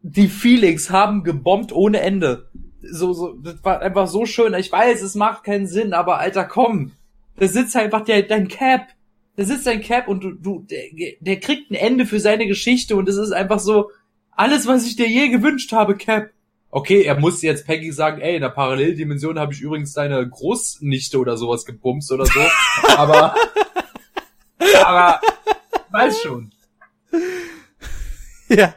[0.01, 2.49] die Feelings haben gebombt ohne Ende.
[2.81, 4.53] So, so, das war einfach so schön.
[4.53, 6.93] Ich weiß, es macht keinen Sinn, aber Alter, komm.
[7.37, 8.87] Da sitzt einfach der, dein Cap.
[9.35, 10.81] Da sitzt dein Cap und du, du, der,
[11.19, 13.91] der kriegt ein Ende für seine Geschichte und es ist einfach so,
[14.31, 16.29] alles, was ich dir je gewünscht habe, Cap.
[16.69, 21.17] Okay, er muss jetzt Peggy sagen, ey, in der Paralleldimension habe ich übrigens deine Großnichte
[21.17, 22.39] oder sowas gebumst oder so.
[22.97, 23.35] aber,
[24.83, 25.21] aber,
[25.91, 26.51] weiß schon.
[28.49, 28.75] Ja.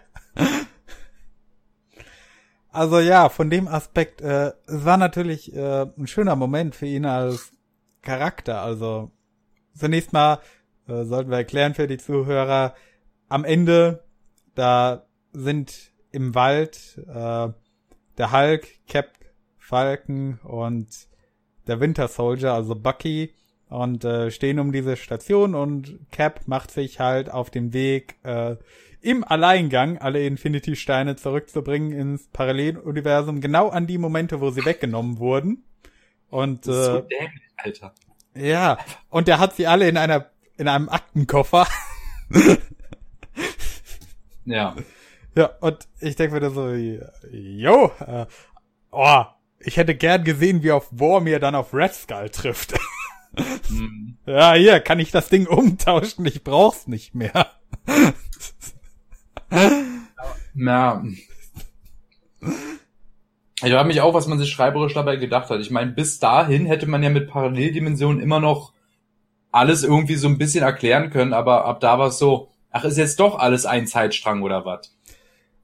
[2.73, 7.05] Also ja, von dem Aspekt, äh, es war natürlich äh, ein schöner Moment für ihn
[7.05, 7.51] als
[8.03, 8.63] Charakter.
[8.63, 9.11] Also
[9.75, 10.39] zunächst mal
[10.87, 12.75] äh, sollten wir erklären für die Zuhörer,
[13.29, 14.05] am Ende,
[14.55, 17.49] da sind im Wald äh,
[18.21, 19.13] der Hulk, Cap,
[19.57, 20.89] Falcon und
[21.67, 23.33] der Winter Soldier, also Bucky,
[23.71, 28.57] und äh, stehen um diese Station und Cap macht sich halt auf den Weg, äh,
[29.01, 35.65] im Alleingang alle Infinity-Steine zurückzubringen ins Paralleluniversum, genau an die Momente, wo sie weggenommen wurden.
[36.29, 37.95] Und Das ist so äh, dämlich, Alter.
[38.35, 38.77] ja,
[39.09, 40.27] und der hat sie alle in einer
[40.59, 41.67] in einem Aktenkoffer.
[44.45, 44.77] Ja.
[45.37, 48.27] Ja, und ich denke mir da so, jo, äh,
[48.91, 49.25] oh,
[49.61, 52.75] ich hätte gern gesehen, wie auf Bormir dann auf Red Skull trifft.
[53.69, 54.17] hm.
[54.27, 56.27] Ja, hier, kann ich das Ding umtauschen?
[56.27, 57.47] Ich brauch's nicht mehr.
[60.55, 61.05] Na.
[63.63, 65.61] Ich frage mich auch, was man sich schreiberisch dabei gedacht hat.
[65.61, 68.73] Ich meine, bis dahin hätte man ja mit Paralleldimensionen immer noch
[69.53, 72.97] alles irgendwie so ein bisschen erklären können, aber ab da war es so, ach, ist
[72.97, 74.97] jetzt doch alles ein Zeitstrang oder was?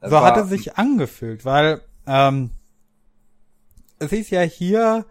[0.09, 2.51] So war, hat er sich angefühlt, weil ähm,
[3.99, 5.07] es ist ja hier,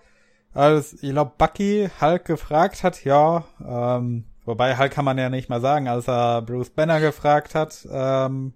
[0.54, 5.50] als ich glaube Bucky Hulk gefragt hat, ja, ähm, wobei Hulk kann man ja nicht
[5.50, 8.54] mal sagen, als er Bruce Banner gefragt hat, ähm,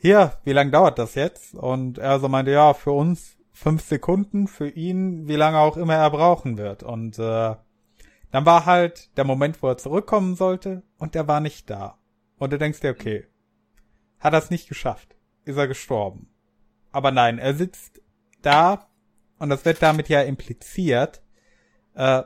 [0.00, 1.54] hier, wie lange dauert das jetzt?
[1.54, 5.94] Und er so meinte, ja, für uns fünf Sekunden, für ihn, wie lange auch immer
[5.94, 6.84] er brauchen wird.
[6.84, 7.56] Und äh,
[8.30, 11.98] dann war halt der Moment, wo er zurückkommen sollte, und er war nicht da.
[12.38, 13.26] Und du denkst dir, okay,
[14.20, 16.28] hat er es nicht geschafft, ist er gestorben.
[16.92, 18.00] Aber nein, er sitzt
[18.42, 18.88] da,
[19.38, 21.22] und das wird damit ja impliziert,
[21.94, 22.22] äh,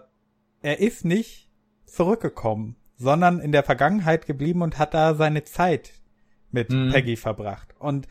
[0.63, 1.51] er ist nicht
[1.85, 5.93] zurückgekommen, sondern in der Vergangenheit geblieben und hat da seine Zeit
[6.51, 6.91] mit mhm.
[6.93, 7.75] Peggy verbracht.
[7.79, 8.07] Und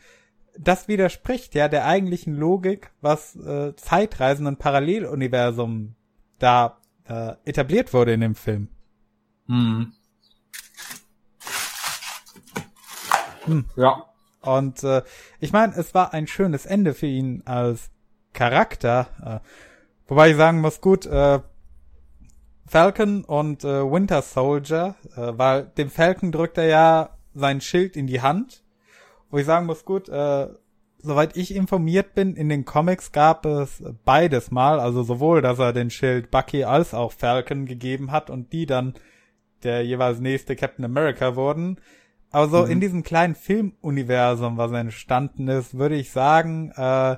[0.58, 5.94] das widerspricht ja der eigentlichen Logik, was äh, Zeitreisen und Paralleluniversum
[6.38, 8.68] da äh, etabliert wurde in dem Film.
[9.46, 9.92] Mhm.
[13.44, 13.64] Hm.
[13.76, 14.06] Ja.
[14.40, 15.02] Und äh,
[15.40, 17.90] ich meine, es war ein schönes Ende für ihn als
[18.32, 19.06] Charakter.
[19.24, 19.48] Äh,
[20.08, 21.40] wobei ich sagen muss, gut, äh,
[22.66, 28.06] Falcon und äh, Winter Soldier, äh, weil dem Falcon drückt er ja sein Schild in
[28.06, 28.64] die Hand.
[29.30, 30.48] Wo ich sagen muss, gut, äh,
[30.98, 35.72] soweit ich informiert bin, in den Comics gab es beides mal, also sowohl, dass er
[35.72, 38.94] den Schild Bucky als auch Falcon gegeben hat und die dann
[39.62, 41.78] der jeweils nächste Captain America wurden.
[42.32, 42.70] Aber so mhm.
[42.70, 47.16] in diesem kleinen Filmuniversum, was entstanden ist, würde ich sagen, äh,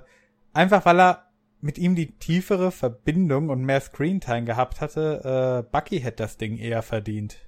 [0.53, 1.31] einfach weil er
[1.61, 6.59] mit ihm die tiefere Verbindung und mehr Screentime gehabt hatte, äh, Bucky hätte das Ding
[6.59, 7.39] eher verdient.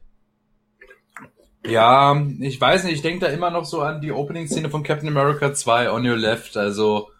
[1.67, 5.09] Ja, ich weiß nicht, ich denke da immer noch so an die Opening-Szene von Captain
[5.09, 7.11] America 2, On Your Left, also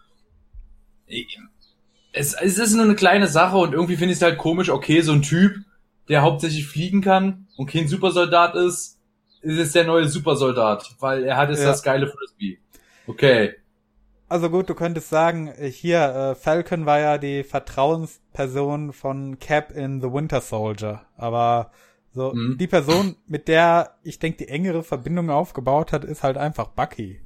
[2.13, 5.01] es, es ist nur eine kleine Sache und irgendwie finde ich es halt komisch, okay,
[5.01, 5.57] so ein Typ,
[6.09, 8.96] der hauptsächlich fliegen kann und kein Supersoldat ist,
[9.41, 11.67] ist es der neue Supersoldat, weil er hat jetzt ja.
[11.67, 12.59] das geile Frisbee.
[13.07, 13.55] Okay.
[14.29, 20.01] Also gut, du könntest sagen, hier, äh, Falcon war ja die Vertrauensperson von Cap in
[20.01, 21.71] The Winter Soldier, aber
[22.11, 22.57] so, mhm.
[22.57, 27.21] die Person, mit der ich denke, die engere Verbindung aufgebaut hat, ist halt einfach Bucky.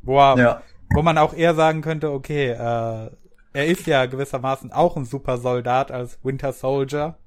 [0.00, 0.62] Wo, er, ja.
[0.94, 3.10] wo man auch eher sagen könnte, okay, äh,
[3.52, 7.18] er ist ja gewissermaßen auch ein super Soldat als Winter Soldier.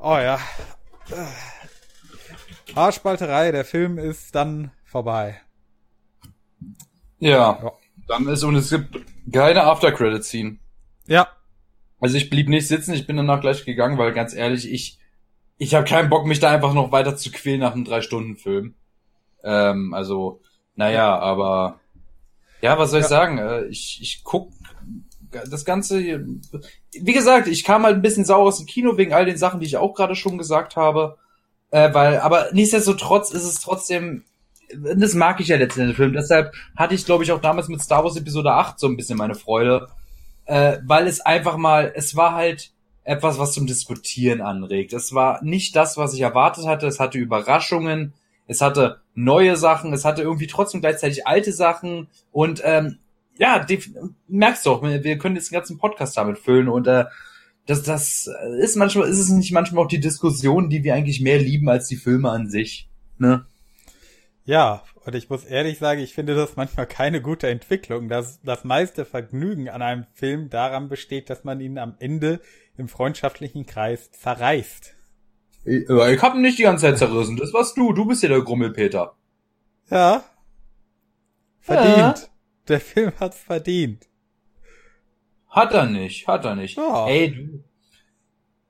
[0.00, 0.38] Oh ja.
[2.74, 5.40] Haarspalterei, der Film ist dann vorbei.
[7.18, 7.72] Ja, ja.
[8.08, 8.98] dann ist und es gibt
[9.32, 10.58] keine After-Credit-Scene.
[11.06, 11.28] Ja,
[12.04, 14.98] also ich blieb nicht sitzen, ich bin danach gleich gegangen, weil ganz ehrlich, ich
[15.56, 18.36] ich habe keinen Bock, mich da einfach noch weiter zu quälen nach einem drei Stunden
[18.36, 18.74] Film.
[19.42, 20.42] Ähm, also
[20.74, 21.80] naja, aber
[22.60, 23.38] ja, was soll ich sagen?
[23.38, 24.52] Äh, ich ich guck
[25.48, 26.24] das Ganze.
[26.92, 29.60] Wie gesagt, ich kam halt ein bisschen sauer aus dem Kino wegen all den Sachen,
[29.60, 31.18] die ich auch gerade schon gesagt habe.
[31.70, 34.24] Äh, weil, aber nichtsdestotrotz ist es trotzdem
[34.96, 36.12] das mag ich ja letztendlich Film.
[36.12, 39.18] Deshalb hatte ich, glaube ich, auch damals mit Star Wars Episode 8 so ein bisschen
[39.18, 39.88] meine Freude,
[40.46, 42.70] äh, weil es einfach mal, es war halt
[43.04, 44.92] etwas, was zum Diskutieren anregt.
[44.92, 46.86] Es war nicht das, was ich erwartet hatte.
[46.86, 48.14] Es hatte Überraschungen,
[48.46, 52.98] es hatte neue Sachen, es hatte irgendwie trotzdem gleichzeitig alte Sachen und ähm,
[53.38, 53.80] ja, die,
[54.28, 57.04] merkst doch, wir können jetzt den ganzen Podcast damit füllen und äh,
[57.66, 61.38] das, das ist manchmal, ist es nicht manchmal auch die Diskussion, die wir eigentlich mehr
[61.38, 63.46] lieben als die Filme an sich, ne?
[64.46, 68.08] Ja, und ich muss ehrlich sagen, ich finde das manchmal keine gute Entwicklung.
[68.08, 72.40] dass das meiste Vergnügen an einem Film daran besteht, dass man ihn am Ende
[72.76, 74.94] im freundschaftlichen Kreis zerreißt.
[75.64, 77.36] Ich, ich hab ihn nicht die ganze Zeit zerrissen.
[77.36, 77.92] Das warst du.
[77.92, 79.14] Du bist ja der Grummelpeter.
[79.90, 80.24] Ja.
[81.60, 81.96] Verdient.
[81.96, 82.14] Ja.
[82.68, 84.08] Der Film hat's verdient.
[85.48, 86.76] Hat er nicht, hat er nicht.
[86.76, 87.06] Ja.
[87.06, 87.64] Ey, du.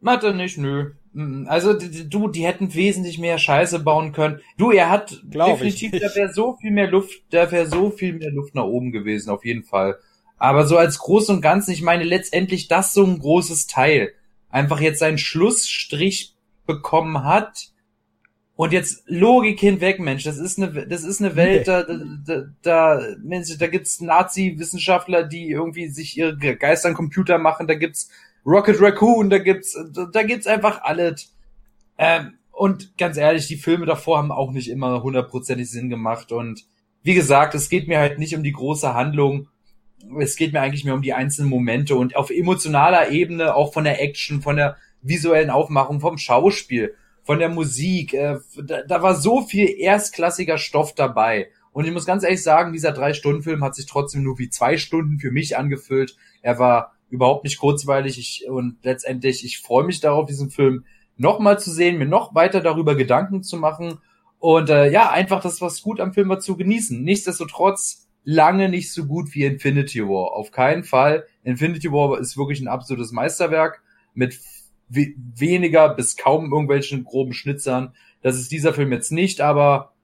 [0.04, 0.92] Hat er nicht, nö.
[1.12, 4.40] Mm, also du, die hätten wesentlich mehr Scheiße bauen können.
[4.58, 8.12] Du, er hat Glaub definitiv, da wäre so viel mehr Luft, da wäre so viel
[8.14, 9.98] mehr Luft nach oben gewesen, auf jeden Fall.
[10.36, 14.12] Aber so als Groß und Ganzen, ich meine letztendlich das so ein großes Teil,
[14.50, 16.34] einfach jetzt seinen Schlussstrich
[16.66, 17.70] bekommen hat
[18.56, 23.00] und jetzt Logik hinweg, Mensch, das ist eine, das ist eine Welt, da, da, da,
[23.20, 28.10] Mensch, da gibt's Nazi-Wissenschaftler, die irgendwie sich ihre Geister an Computer machen, da gibt's
[28.46, 29.76] Rocket Raccoon, da gibt's,
[30.12, 31.34] da gibt's einfach alles.
[31.98, 36.30] Ähm, und ganz ehrlich, die Filme davor haben auch nicht immer hundertprozentig Sinn gemacht.
[36.30, 36.64] Und
[37.02, 39.48] wie gesagt, es geht mir halt nicht um die große Handlung.
[40.20, 43.84] es geht mir eigentlich mehr um die einzelnen Momente und auf emotionaler Ebene, auch von
[43.84, 46.94] der Action, von der visuellen Aufmachung, vom Schauspiel,
[47.24, 48.14] von der Musik.
[48.14, 51.48] Äh, da, da war so viel erstklassiger Stoff dabei.
[51.72, 55.18] Und ich muss ganz ehrlich sagen, dieser Drei-Stunden-Film hat sich trotzdem nur wie zwei Stunden
[55.18, 56.16] für mich angefühlt.
[56.40, 60.84] Er war überhaupt nicht kurzweilig ich, und letztendlich, ich freue mich darauf, diesen Film
[61.16, 63.98] nochmal zu sehen, mir noch weiter darüber Gedanken zu machen
[64.38, 67.02] und äh, ja, einfach das, was gut am Film war, zu genießen.
[67.02, 70.32] Nichtsdestotrotz lange nicht so gut wie Infinity War.
[70.32, 71.26] Auf keinen Fall.
[71.44, 73.82] Infinity War ist wirklich ein absolutes Meisterwerk
[74.12, 74.38] mit
[74.94, 77.94] weniger bis kaum irgendwelchen groben Schnitzern.
[78.22, 79.94] Das ist dieser Film jetzt nicht, aber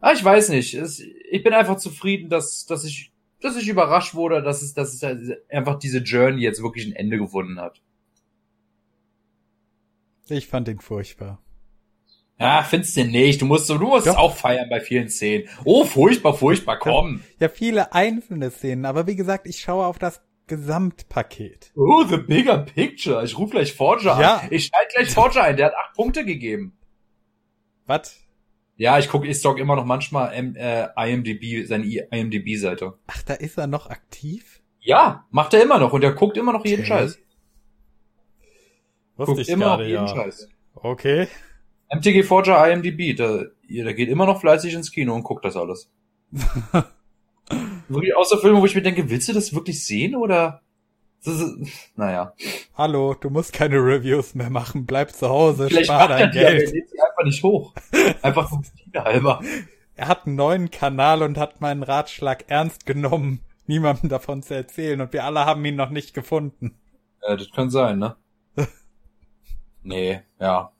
[0.00, 0.74] ah, ich weiß nicht.
[0.74, 4.94] Es, ich bin einfach zufrieden, dass, dass ich dass ich überrascht wurde, dass es, dass
[4.94, 7.82] es einfach diese Journey jetzt wirklich ein Ende gefunden hat.
[10.28, 11.42] Ich fand ihn furchtbar.
[12.38, 13.42] Ja, findest du nicht.
[13.42, 14.16] Du musst, du musst Doch.
[14.16, 15.48] auch feiern bei vielen Szenen.
[15.64, 17.22] Oh, furchtbar, furchtbar, komm.
[17.38, 20.22] Ja, viele einzelne Szenen, aber wie gesagt, ich schaue auf das
[20.52, 21.72] Gesamtpaket.
[21.74, 23.24] Oh, the bigger picture.
[23.24, 24.36] Ich rufe gleich Forger ja.
[24.36, 24.48] an.
[24.50, 25.56] Ich schalte gleich Forger ein.
[25.56, 26.76] Der hat acht Punkte gegeben.
[27.86, 28.20] Was?
[28.76, 32.98] Ja, ich gucke, ich stalk immer noch manchmal ähm, äh, IMDb, seine IMDb-Seite.
[33.06, 34.60] Ach, da ist er noch aktiv?
[34.80, 36.88] Ja, macht er immer noch und er guckt immer noch jeden okay.
[36.88, 37.18] Scheiß.
[39.16, 40.14] Wusste guckt immer grade, noch jeden ja.
[40.14, 40.48] Scheiß.
[40.74, 41.28] Okay.
[41.94, 45.90] MTG Forger IMDb, da, der geht immer noch fleißig ins Kino und guckt das alles.
[47.92, 50.62] wirklich außer Filme, wo ich mir denke, willst du das wirklich sehen oder?
[51.94, 52.32] naja.
[52.74, 56.62] Hallo, du musst keine Reviews mehr machen, bleib zu Hause, Vielleicht spar dein Geld.
[56.62, 57.72] Er lädt sie einfach nicht hoch.
[58.22, 58.64] Einfach vom
[58.96, 59.40] halber.
[59.94, 65.00] Er hat einen neuen Kanal und hat meinen Ratschlag ernst genommen, niemandem davon zu erzählen
[65.00, 66.76] und wir alle haben ihn noch nicht gefunden.
[67.26, 68.16] Ja, das kann sein, ne?
[69.82, 70.72] nee, ja.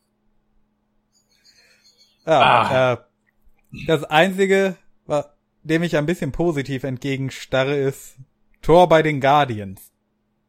[2.26, 2.92] Ja, ah.
[2.92, 2.96] äh,
[3.86, 4.76] das einzige,
[5.62, 8.16] dem ich ein bisschen positiv entgegenstarre, ist
[8.60, 9.92] Tor bei den Guardians.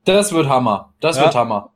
[0.06, 0.94] Das wird Hammer.
[1.00, 1.24] Das ja.
[1.24, 1.74] wird Hammer.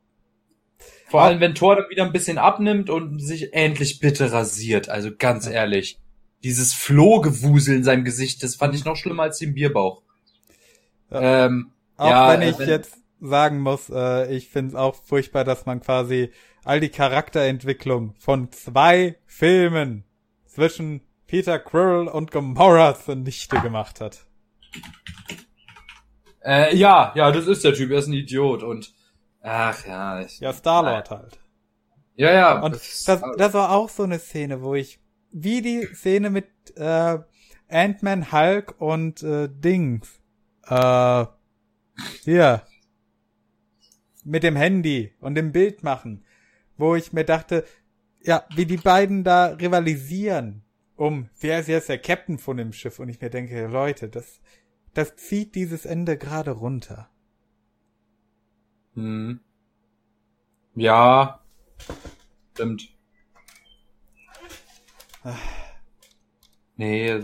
[1.08, 4.88] Vor allem, wenn Thor dann wieder ein bisschen abnimmt und sich endlich bitte rasiert.
[4.88, 5.98] Also ganz ehrlich.
[6.44, 10.02] Dieses Flohgewusel in seinem Gesicht, das fand ich noch schlimmer als den Bierbauch.
[11.10, 11.46] Ja.
[11.46, 15.44] Ähm, auch ja, wenn ich wenn, jetzt sagen muss, äh, ich finde es auch furchtbar,
[15.44, 16.30] dass man quasi
[16.64, 20.04] all die Charakterentwicklung von zwei Filmen
[20.46, 24.26] zwischen Peter Quill und Gamora zunichte gemacht hat.
[26.42, 28.94] Äh, ja, ja, das ist der Typ, er ist ein Idiot und
[29.42, 30.22] ach ja.
[30.22, 31.38] Ich, ja, Star-Lord halt.
[32.14, 32.60] Ja, ja.
[32.60, 35.00] Und das, das war auch so eine Szene, wo ich,
[35.30, 37.18] wie die Szene mit äh,
[37.68, 40.22] Ant-Man, Hulk und äh, Dings,
[40.66, 41.26] äh,
[42.22, 42.62] hier,
[44.24, 46.24] mit dem Handy und dem Bild machen,
[46.78, 47.66] wo ich mir dachte,
[48.22, 50.64] ja, wie die beiden da rivalisieren
[50.98, 54.40] um, wer ist jetzt der Captain von dem Schiff und ich mir denke, Leute, das,
[54.94, 57.08] das zieht dieses Ende gerade runter.
[58.94, 59.40] Hm.
[60.74, 61.40] Ja.
[62.52, 62.88] Stimmt.
[66.76, 67.14] Nee,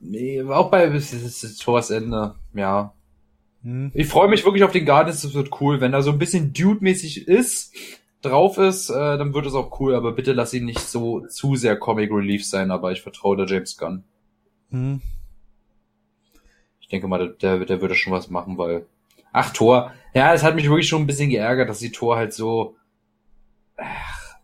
[0.00, 0.88] nee, auch bei
[1.58, 2.94] Thors Ende, ja.
[3.62, 3.92] Hm.
[3.94, 6.52] Ich freue mich wirklich auf den Guardians, das wird cool, wenn er so ein bisschen
[6.52, 7.74] Dude-mäßig ist,
[8.22, 11.56] drauf ist, äh, dann wird es auch cool, aber bitte lass ihn nicht so zu
[11.56, 14.04] sehr Comic Relief sein, aber ich vertraue der James Gunn.
[14.70, 15.00] Hm
[16.90, 18.86] denke mal, der, der würde schon was machen, weil.
[19.32, 19.92] Ach, Tor.
[20.12, 22.76] Ja, es hat mich wirklich schon ein bisschen geärgert, dass die Tor halt so.
[23.76, 24.36] Ach,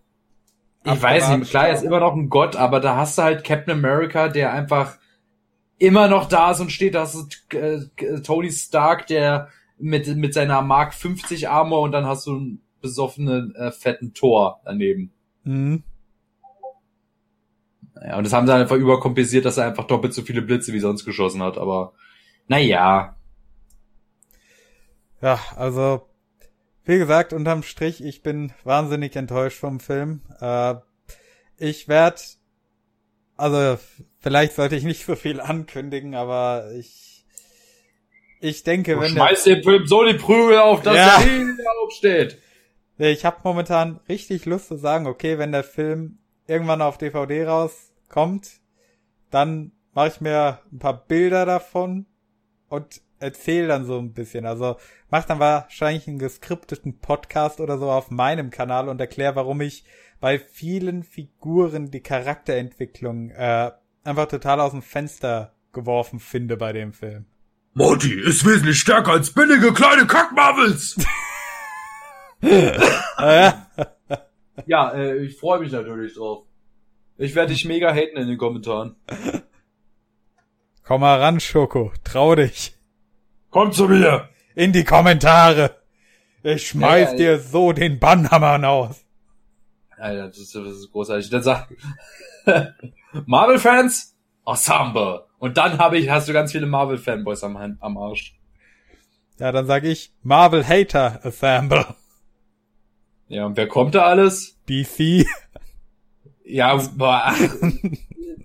[0.85, 3.23] ich Ach, weiß nicht, klar, er ist immer noch ein Gott, aber da hast du
[3.23, 4.98] halt Captain America, der einfach
[5.78, 9.48] immer noch da ist und steht, da hast du äh, Tony Stark, der
[9.78, 14.61] mit, mit seiner Mark 50 Armor und dann hast du einen besoffenen, äh, fetten Tor
[14.65, 15.12] daneben.
[15.44, 15.82] Mhm.
[18.03, 20.81] Ja, und das haben sie einfach überkompensiert, dass er einfach doppelt so viele Blitze wie
[20.81, 21.94] sonst geschossen hat, aber
[22.47, 23.16] naja.
[25.23, 26.07] Ja, also,
[26.85, 30.20] wie gesagt, unterm Strich, ich bin wahnsinnig enttäuscht vom Film.
[30.40, 30.74] Äh,
[31.57, 32.20] ich werde,
[33.36, 33.78] also,
[34.20, 37.24] vielleicht sollte ich nicht so viel ankündigen, aber ich,
[38.40, 41.19] ich denke, du wenn schmeiß der, dem Film so die Prügel auf, dass ja.
[41.20, 42.39] er aufsteht.
[42.98, 48.60] Ich habe momentan richtig Lust zu sagen, okay, wenn der Film irgendwann auf DVD rauskommt,
[49.31, 52.06] dann mache ich mir ein paar Bilder davon
[52.68, 54.47] und erzähl dann so ein bisschen.
[54.47, 54.77] Also
[55.10, 59.85] mach dann wahrscheinlich einen geskripteten Podcast oder so auf meinem Kanal und erklär, warum ich
[60.20, 63.73] bei vielen Figuren die Charakterentwicklung äh,
[64.05, 67.27] einfach total aus dem Fenster geworfen finde bei dem Film.
[67.74, 70.97] Morty ist wesentlich stärker als billige kleine Kackmarvels.
[74.66, 76.44] ja, äh, ich freue mich natürlich drauf.
[77.18, 78.97] Ich werde dich mega haten in den Kommentaren.
[80.85, 81.93] Komm mal ran, Schoko.
[82.05, 82.74] Trau dich.
[83.51, 84.28] Komm zu mir!
[84.55, 85.77] In die Kommentare!
[86.43, 89.05] Ich schmeiß Ja, ja, dir so den Bannhammer aus.
[89.97, 91.31] Alter, das ist, das ist großartig.
[91.31, 91.73] Dann sagt
[93.27, 94.14] Marvel-Fans,
[94.47, 95.24] Ensemble.
[95.39, 98.39] Und dann habe ich, hast du ganz viele Marvel-Fanboys am, am Arsch.
[99.39, 101.85] Ja, dann sag ich Marvel Hater Assemble.
[103.28, 104.59] Ja, und wer kommt da alles?
[104.69, 105.27] DC.
[106.48, 107.70] Ja, boah, du,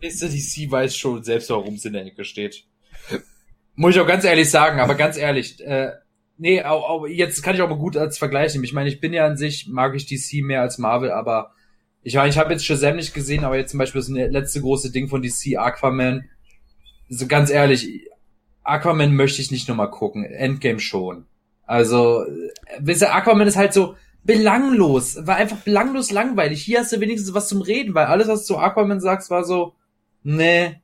[0.02, 2.66] DC weiß schon selbst, warum es in der Ecke steht.
[3.76, 5.92] Muss ich auch ganz ehrlich sagen, aber ganz ehrlich, äh,
[6.38, 8.64] nee, auch, auch, jetzt kann ich auch mal gut als Vergleich nehmen.
[8.64, 11.52] Ich meine, ich bin ja an sich, mag ich DC mehr als Marvel, aber
[12.02, 14.92] ich meine, ich habe jetzt Shazam nicht gesehen, aber jetzt zum Beispiel das letzte große
[14.92, 16.28] Ding von DC, Aquaman.
[17.08, 18.10] So ganz ehrlich,
[18.64, 20.26] Aquaman möchte ich nicht nochmal gucken.
[20.26, 21.28] Endgame schon.
[21.68, 25.26] Also, äh, wisst ihr, Aquaman ist halt so belanglos.
[25.26, 26.64] War einfach belanglos langweilig.
[26.64, 29.44] Hier hast du wenigstens was zum Reden, weil alles, was du zu Aquaman sagst, war
[29.44, 29.76] so,
[30.24, 30.82] nee,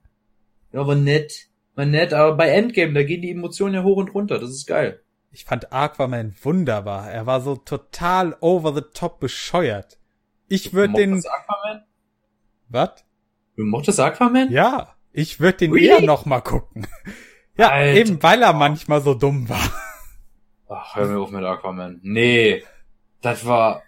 [0.71, 1.47] ja, war nett.
[1.75, 4.39] War nett, aber bei Endgame, da gehen die Emotionen ja hoch und runter.
[4.39, 5.01] Das ist geil.
[5.31, 7.11] Ich fand Aquaman wunderbar.
[7.11, 9.99] Er war so total over the top bescheuert.
[10.47, 11.13] Ich würde den.
[11.13, 11.83] Aquaman?
[12.69, 13.05] Was?
[13.55, 14.51] Du mochtest Aquaman?
[14.51, 15.87] Ja, ich würde den Really?
[15.87, 16.87] eher noch mal gucken.
[17.57, 17.99] Ja, Alter.
[17.99, 19.61] eben weil er manchmal so dumm war.
[20.69, 21.99] Ach, hör mir auf mit Aquaman.
[22.03, 22.63] Nee,
[23.21, 23.83] das war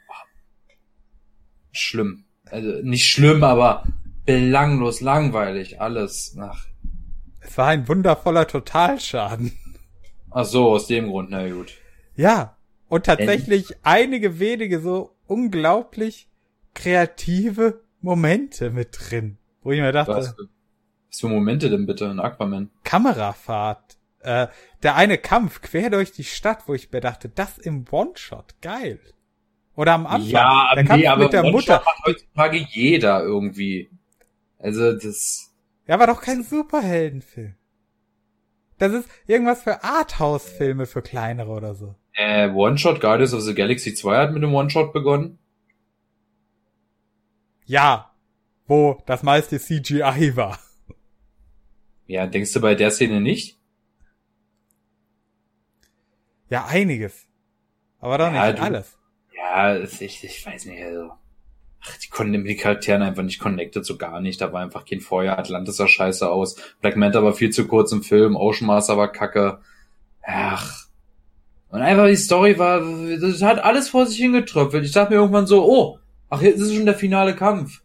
[1.71, 2.25] schlimm.
[2.45, 3.83] Also nicht schlimm, aber
[4.25, 6.35] belanglos, langweilig, alles.
[6.39, 6.65] Ach,
[7.41, 9.51] Es war ein wundervoller Totalschaden.
[10.31, 11.73] ach so, aus dem Grund, na gut.
[12.15, 12.57] Ja,
[12.87, 16.27] und tatsächlich einige wenige so unglaublich
[16.73, 20.47] kreative Momente mit drin, wo ich mir dachte, Was für,
[21.09, 22.71] was für Momente denn bitte in Aquaman?
[22.83, 24.47] Kamerafahrt, äh,
[24.83, 28.99] der eine Kampf quer durch die Stadt, wo ich mir dachte, das im One-Shot, geil.
[29.79, 31.81] Oder am Anfang, Ja, der Kampf nee, aber mit der Mutter.
[31.85, 33.89] macht heutzutage jeder irgendwie.
[34.57, 35.53] Also das.
[35.87, 37.55] Ja, war doch kein Superheldenfilm.
[38.77, 41.95] Das ist irgendwas für Arthouse-Filme für kleinere oder so.
[42.11, 45.39] Äh, One-Shot Guardians of the Galaxy 2 hat mit dem One-Shot begonnen.
[47.65, 48.11] Ja,
[48.67, 50.59] wo das meiste CGI war.
[52.05, 53.57] Ja, denkst du bei der Szene nicht?
[56.49, 57.27] Ja, einiges.
[57.99, 58.98] Aber doch Ja, nicht du- alles.
[59.49, 61.11] Ja, ich, ich weiß nicht, also.
[61.81, 64.41] Ach, die konnten mit den Charakteren einfach nicht connected, so gar nicht.
[64.41, 65.39] Da war einfach kein Feuer.
[65.39, 66.55] Atlantis sah scheiße aus.
[66.81, 68.35] Black Manta war viel zu kurz im Film.
[68.35, 69.59] Ocean Master war kacke.
[70.21, 70.87] Ach.
[71.69, 72.81] Und einfach die Story war,
[73.19, 74.85] das hat alles vor sich hingetröpfelt.
[74.85, 75.99] Ich dachte mir irgendwann so, oh,
[76.29, 77.81] ach, jetzt ist schon der finale Kampf.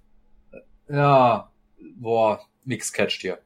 [0.89, 1.51] Ja,
[1.97, 3.39] boah, nix catcht hier.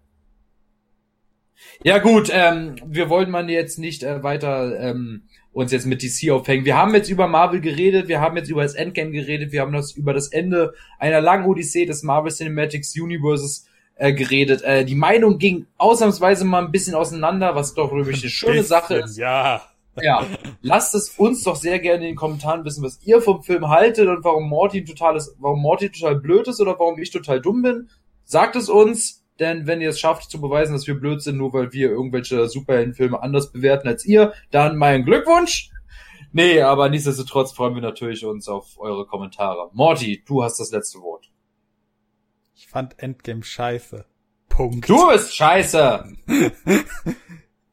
[1.83, 5.25] Ja gut, ähm, wir wollten man jetzt nicht äh, weiter ähm,
[5.59, 6.65] uns jetzt mit DC aufhängen.
[6.65, 9.73] Wir haben jetzt über Marvel geredet, wir haben jetzt über das Endgame geredet, wir haben
[9.73, 13.67] das über das Ende einer langen Odyssee des Marvel Cinematics Universes
[13.97, 14.63] äh, geredet.
[14.63, 18.99] Äh, die Meinung ging ausnahmsweise mal ein bisschen auseinander, was doch wirklich eine schöne Sache
[18.99, 19.19] ist.
[19.19, 19.63] Ja.
[20.01, 20.25] Ja,
[20.63, 24.07] lasst es uns doch sehr gerne in den Kommentaren wissen, was ihr vom Film haltet
[24.07, 27.63] und warum Morty total ist, warum Morty total blöd ist oder warum ich total dumm
[27.63, 27.89] bin.
[28.23, 31.53] Sagt es uns, denn wenn ihr es schafft zu beweisen, dass wir blöd sind, nur
[31.53, 35.71] weil wir irgendwelche Superheldenfilme anders bewerten als ihr, dann mein Glückwunsch.
[36.33, 39.71] Nee, aber nichtsdestotrotz freuen wir natürlich uns auf eure Kommentare.
[39.73, 41.31] Morty, du hast das letzte Wort.
[42.55, 44.05] Ich fand Endgame scheiße.
[44.49, 44.89] Punkt.
[44.89, 46.05] Du bist scheiße!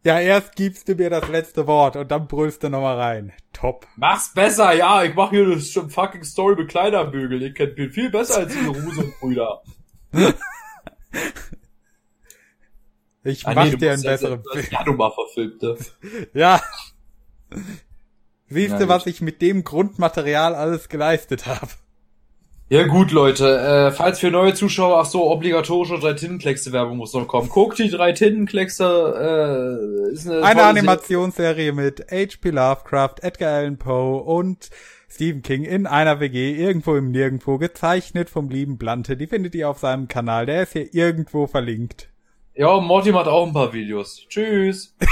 [0.06, 3.34] Ja, erst gibst du mir das letzte Wort und dann brüllst du nochmal rein.
[3.54, 3.88] Top.
[3.96, 7.42] Mach's besser, ja, ich mach hier das schon fucking Story mit Kleiderbügel.
[7.42, 9.64] Ihr kennt mich viel besser als diese Huso-Brüder.
[13.24, 14.66] Ich Ah, mach nee, dir einen besseren Film.
[14.72, 15.78] Ja, du mal verfilmte.
[16.34, 16.62] Ja.
[18.48, 21.70] Siehst du, was ich mit dem Grundmaterial alles geleistet habe?
[22.70, 27.14] Ja gut, Leute, äh, falls für neue Zuschauer, ach so, obligatorische drei Tintenkleckse Werbung muss
[27.14, 27.48] noch kommen.
[27.50, 32.50] Guckt die drei Tintenkleckse, äh, ist eine, Eine Animationsserie mit H.P.
[32.50, 34.70] Lovecraft, Edgar Allan Poe und
[35.10, 39.16] Stephen King in einer WG irgendwo im Nirgendwo gezeichnet vom lieben Blante.
[39.18, 40.46] Die findet ihr auf seinem Kanal.
[40.46, 42.10] Der ist hier irgendwo verlinkt.
[42.54, 44.26] Ja, Morty macht auch ein paar Videos.
[44.30, 44.96] Tschüss.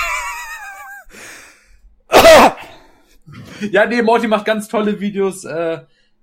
[3.71, 5.43] ja, nee, Morty macht ganz tolle Videos.
[5.45, 5.81] Äh,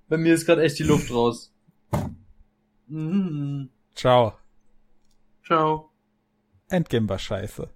[0.08, 1.52] bei mir ist gerade echt die Luft raus.
[2.88, 3.70] Mhm.
[3.94, 4.34] Ciao.
[5.44, 5.90] Ciao.
[6.68, 7.68] Endgame war scheiße.